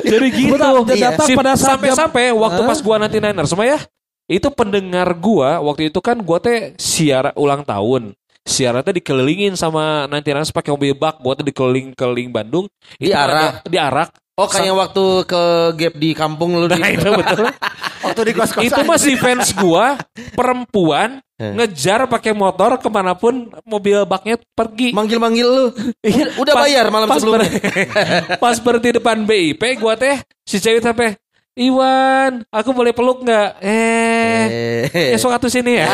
Jadi 0.07 0.27
gitu. 0.31 0.55
Dia 0.95 1.11
datang 1.15 1.27
Si- 1.27 1.37
pada 1.37 1.53
sampai-sampai 1.59 2.31
waktu 2.35 2.61
Hah? 2.63 2.69
pas 2.69 2.79
gua 2.81 2.97
nanti 2.99 3.19
Niners 3.19 3.51
semua 3.51 3.67
ya. 3.67 3.79
Itu 4.31 4.51
pendengar 4.55 5.11
gua 5.19 5.59
waktu 5.59 5.91
itu 5.91 5.99
kan 5.99 6.19
gua 6.23 6.39
teh 6.39 6.75
siar 6.79 7.35
ulang 7.35 7.67
tahun. 7.67 8.15
Siarannya 8.41 8.97
dikelilingin 8.97 9.55
sama 9.55 10.07
nanti 10.07 10.31
Niners 10.31 10.55
pakai 10.55 10.71
mobil 10.73 10.95
bak. 10.95 11.19
Gua 11.19 11.35
tuh 11.35 11.47
dikeliling-keliling 11.47 12.31
Bandung. 12.31 12.67
Diarak? 12.97 13.67
Diarak. 13.67 14.11
Oh 14.35 14.49
kayak 14.49 14.73
waktu 14.73 15.05
ke 15.25 15.43
gap 15.77 15.95
di 15.97 16.11
kampung 16.13 16.57
lu 16.57 16.67
di. 16.67 16.79
Nah 16.79 16.91
itu 16.91 17.09
betul. 17.11 17.45
Waktu 18.01 18.21
di 18.25 18.33
kos-kosan. 18.33 18.65
itu 18.65 18.81
masih 18.89 19.15
fans 19.21 19.53
gua 19.53 20.01
perempuan 20.33 21.21
ngejar 21.37 22.09
pakai 22.09 22.33
motor 22.33 22.81
ke 22.81 22.89
mana 22.89 23.13
pun 23.13 23.53
mobil 23.63 24.09
baknya 24.09 24.41
pergi. 24.57 24.97
Manggil-manggil 24.97 25.45
lu. 25.45 25.67
Udah 26.43 26.55
Pas- 26.57 26.65
bayar 26.65 26.89
malam 26.89 27.05
pas 27.05 27.21
sebelumnya. 27.21 27.45
ber- 27.45 28.41
pas 28.43 28.57
berhenti 28.57 28.97
depan 28.97 29.29
BIP, 29.29 29.61
gua 29.77 30.01
teh 30.01 30.17
si 30.43 30.57
cewek 30.57 30.81
sampai 30.81 31.13
Iwan, 31.61 32.41
aku 32.49 32.73
boleh 32.73 32.97
peluk 32.97 33.21
nggak? 33.21 33.61
Eh, 33.61 34.10
Eh. 34.47 35.13
esok 35.13 35.33
atuh 35.33 35.49
sini 35.49 35.77
ya. 35.77 35.87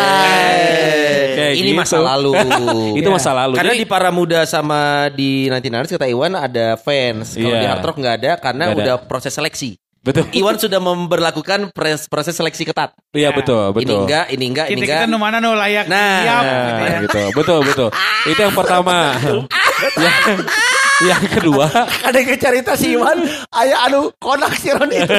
Kayak 1.33 1.53
Ini 1.55 1.71
gitu. 1.71 1.79
masa 1.79 1.97
lalu. 1.99 2.31
Itu 3.01 3.09
masa 3.09 3.31
lalu. 3.33 3.55
Karena 3.57 3.73
Jadi- 3.73 3.83
di 3.83 3.89
para 3.89 4.09
muda 4.09 4.41
sama 4.45 4.81
di 5.11 5.47
nanti 5.47 5.67
Niners 5.67 5.91
kata 5.91 6.07
Iwan 6.07 6.33
ada 6.33 6.77
fans. 6.77 7.35
Kalau 7.35 7.49
Iya. 7.49 7.61
di 7.61 7.67
Hard 7.67 7.85
Rock 7.85 7.97
nggak 7.99 8.17
ada 8.19 8.33
karena 8.37 8.65
ada. 8.67 8.75
udah 8.75 8.97
proses 9.05 9.31
seleksi. 9.31 9.77
Betul. 10.01 10.31
Iwan 10.31 10.55
sudah 10.55 10.79
memberlakukan 10.79 11.75
pres- 11.75 12.07
proses 12.07 12.31
seleksi 12.31 12.63
ketat. 12.63 12.95
Iya 13.11 13.35
betul, 13.35 13.75
Ini 13.75 13.79
betul. 13.83 13.99
enggak, 14.07 14.27
ini 14.31 14.45
enggak, 14.47 14.67
ini 14.71 14.79
enggak. 14.79 15.03
kita 15.03 15.11
nu 15.11 15.19
mana 15.19 15.43
nu 15.43 15.51
layak 15.51 15.91
Nah. 15.91 16.23
siap 16.23 16.45
Nah, 16.47 16.63
gitu 16.63 16.79
ya. 16.87 16.99
gitu. 17.03 17.23
Betul, 17.35 17.59
betul. 17.67 17.89
Itu 18.25 18.39
yang 18.41 18.55
pertama. 18.55 19.19
yang, 19.99 20.15
yang 21.05 21.25
kedua, 21.29 21.69
Ada 22.09 22.25
yang 22.25 22.41
cerita 22.41 22.73
si 22.73 22.97
Iwan, 22.97 23.21
ayah 23.61 23.85
anu 23.85 24.09
konak 24.17 24.57
si 24.57 24.73
Roni 24.73 24.97
itu. 24.97 25.13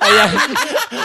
yang 0.00 0.30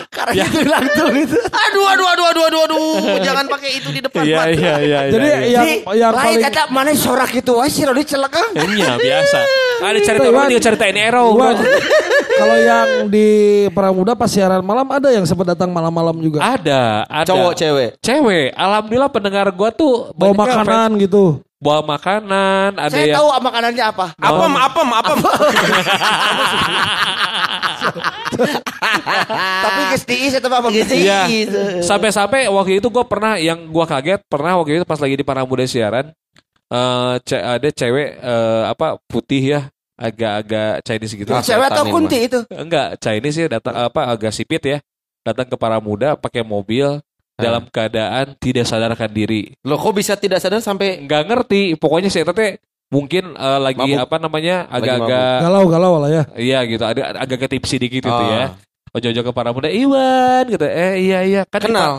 Karena 0.08 0.44
itu 0.48 0.60
langsung 0.64 1.12
itu. 1.16 1.36
Aduh, 1.36 1.86
aduh, 1.92 2.08
aduh, 2.08 2.26
aduh, 2.32 2.44
aduh, 2.48 2.62
aduh. 2.64 3.20
Jangan 3.20 3.46
pakai 3.52 3.70
itu 3.76 3.92
di 3.92 4.00
depan. 4.00 4.24
Iya, 4.24 4.38
Pak. 4.40 4.48
iya, 4.56 4.74
iya. 4.80 5.00
Jadi 5.12 5.28
iya, 5.28 5.40
iya. 5.44 5.60
yang 5.60 5.68
yang 6.00 6.12
lain 6.16 6.24
paling 6.24 6.44
kata 6.48 6.62
mana 6.72 6.92
sorak 6.96 7.32
itu 7.36 7.52
wah 7.52 7.68
si 7.68 7.84
Roni 7.84 8.04
celekang. 8.08 8.56
Iya, 8.56 8.96
biasa. 8.96 9.40
Ada 9.84 10.00
cerita 10.00 10.28
Iwan. 10.32 10.48
dia 10.48 10.62
ceritain 10.64 10.96
Ero. 10.96 11.36
Kalau 12.40 12.56
yang 12.56 13.12
di 13.12 13.28
Pramuda 13.76 14.16
pas 14.16 14.32
siaran 14.32 14.64
malam 14.64 14.88
ada 14.88 15.12
yang 15.12 15.28
sempat 15.28 15.52
datang 15.52 15.68
malam-malam 15.76 16.16
juga. 16.24 16.40
Ada, 16.40 17.04
ada. 17.04 17.28
Cowok, 17.28 17.52
cewek. 17.52 17.90
Cewek. 18.00 18.56
Alhamdulillah 18.56 19.12
pendengar 19.12 19.52
gua 19.52 19.76
tuh 19.76 20.16
Bawa 20.16 20.48
makanan 20.48 20.96
gitu. 21.04 21.44
Bawa 21.60 21.84
makanan, 21.84 22.80
ada 22.80 22.88
Saya 22.88 23.12
yang 23.12 23.20
tahu 23.20 23.28
makanannya 23.43 23.84
apa. 23.84 24.05
Apem, 24.16 24.53
apem, 24.55 24.88
apem. 24.95 25.18
Tapi 29.60 29.80
geus 29.91 30.03
tiis 30.07 30.34
eta 30.36 30.47
mah 30.47 30.64
begitu. 30.64 30.95
Iya. 30.95 31.28
Gitu. 31.28 31.84
Sampai-sampai 31.84 32.47
waktu 32.47 32.80
itu 32.80 32.88
gue 32.88 33.03
pernah 33.03 33.36
yang 33.36 33.68
gua 33.68 33.84
kaget 33.84 34.24
pernah 34.28 34.55
waktu 34.55 34.80
itu 34.80 34.86
pas 34.88 34.99
lagi 34.99 35.20
di 35.20 35.26
Paramuda 35.28 35.68
siaran 35.68 36.16
eh 36.70 37.14
ce- 37.26 37.41
ada 37.43 37.68
cewek 37.68 38.10
eh, 38.22 38.64
apa 38.70 38.95
putih 39.10 39.41
ya 39.57 39.62
agak-agak 39.99 40.80
Chinese 40.88 41.14
gitu. 41.18 41.32
Ah, 41.36 41.43
Cewek 41.43 41.68
atau 41.68 41.84
kunti 41.91 42.18
itu? 42.24 42.39
Enggak 42.55 42.95
Chinese 43.03 43.36
ya 43.36 43.47
datang 43.60 43.76
apa 43.76 44.07
agak 44.07 44.32
sipit 44.32 44.64
ya 44.64 44.78
datang 45.28 45.43
ke 45.43 45.60
Paramuda 45.60 46.16
pakai 46.16 46.39
mobil 46.45 47.03
dalam 47.40 47.64
keadaan 47.68 48.26
tidak 48.36 48.66
sadarkan 48.66 49.10
diri. 49.10 49.56
Loh 49.64 49.76
kok 49.76 49.96
bisa 49.96 50.14
tidak 50.16 50.40
sadar 50.40 50.60
sampai 50.60 51.04
Nggak 51.04 51.24
ngerti 51.26 51.62
pokoknya 51.76 52.12
saya 52.12 52.28
teh 52.30 52.60
mungkin 52.90 53.34
eh, 53.34 53.60
lagi 53.60 53.96
Mabuk. 53.96 54.06
apa 54.06 54.16
namanya 54.18 54.56
agak-agak 54.68 55.38
Galau-galau 55.46 55.94
lah 56.02 56.10
ya. 56.10 56.24
iya 56.34 56.60
gitu 56.66 56.82
ada 56.82 57.16
agak 57.16 57.48
tipsi 57.48 57.78
dikit 57.78 58.02
gitu 58.02 58.12
Oh. 58.12 58.28
ya. 58.28 58.54
Ojo-ojo 58.90 59.22
ke 59.22 59.32
Paramuda 59.32 59.70
Iwan 59.70 60.50
gitu. 60.50 60.66
Eh 60.66 61.06
iya 61.06 61.20
iya 61.22 61.42
kan 61.46 61.62
kenal. 61.62 61.94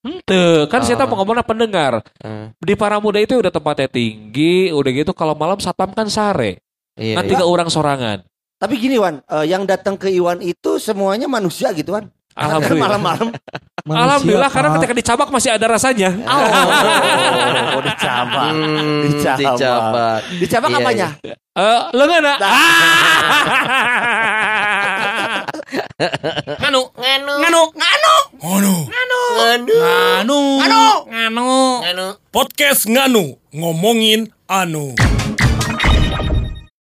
Henteu, 0.00 0.64
kan 0.72 0.80
saya 0.80 0.96
Ah. 0.96 1.04
mau 1.04 1.20
ngomongnya 1.20 1.44
pendengar. 1.44 2.00
Hmm. 2.24 2.56
Di 2.56 2.72
Paramuda 2.72 3.20
itu 3.20 3.36
udah 3.36 3.52
tempatnya 3.52 3.84
tinggi, 3.84 4.72
udah 4.72 4.90
gitu 4.96 5.12
kalau 5.12 5.36
malam 5.36 5.60
satpam 5.60 5.92
kan 5.92 6.08
sare. 6.08 6.64
Iya, 6.96 7.20
Nanti 7.20 7.36
iya. 7.36 7.40
ke 7.40 7.44
orang 7.44 7.68
sorangan. 7.68 8.24
Tapi 8.56 8.80
gini 8.80 8.96
Wan, 8.96 9.20
eh, 9.20 9.44
yang 9.44 9.68
datang 9.68 10.00
ke 10.00 10.08
Iwan 10.08 10.40
itu 10.40 10.80
semuanya 10.80 11.28
manusia 11.28 11.68
gitu 11.72 11.92
Wan. 11.92 12.08
Alhamdulillah. 12.38 12.86
Malam-malam. 12.86 13.28
Manusia, 13.80 14.04
Alhamdulillah 14.06 14.50
karena 14.52 14.68
ketika 14.78 14.94
dicabak 14.94 15.28
masih 15.32 15.50
ada 15.56 15.66
rasanya. 15.66 16.10
Oh, 17.74 17.80
dicabak. 17.82 18.44
Hmm, 18.52 19.02
Dicabak. 19.08 19.38
dicabak. 19.40 20.20
Dicabak 20.38 20.68
Iya, 20.70 20.78
apanya? 20.78 21.08
Eh, 21.56 21.80
lengan 21.96 22.22
ah. 22.30 22.38
Nganu, 26.60 26.80
nganu, 26.96 27.32
nganu, 27.40 27.62
nganu, 27.76 28.14
nganu, 28.40 28.74
nganu, 28.88 29.20
nganu, 30.16 30.40
nganu, 31.10 31.48
nganu, 31.84 32.06
podcast 32.32 32.86
nganu 32.88 33.36
ngomongin 33.52 34.30
anu. 34.48 34.94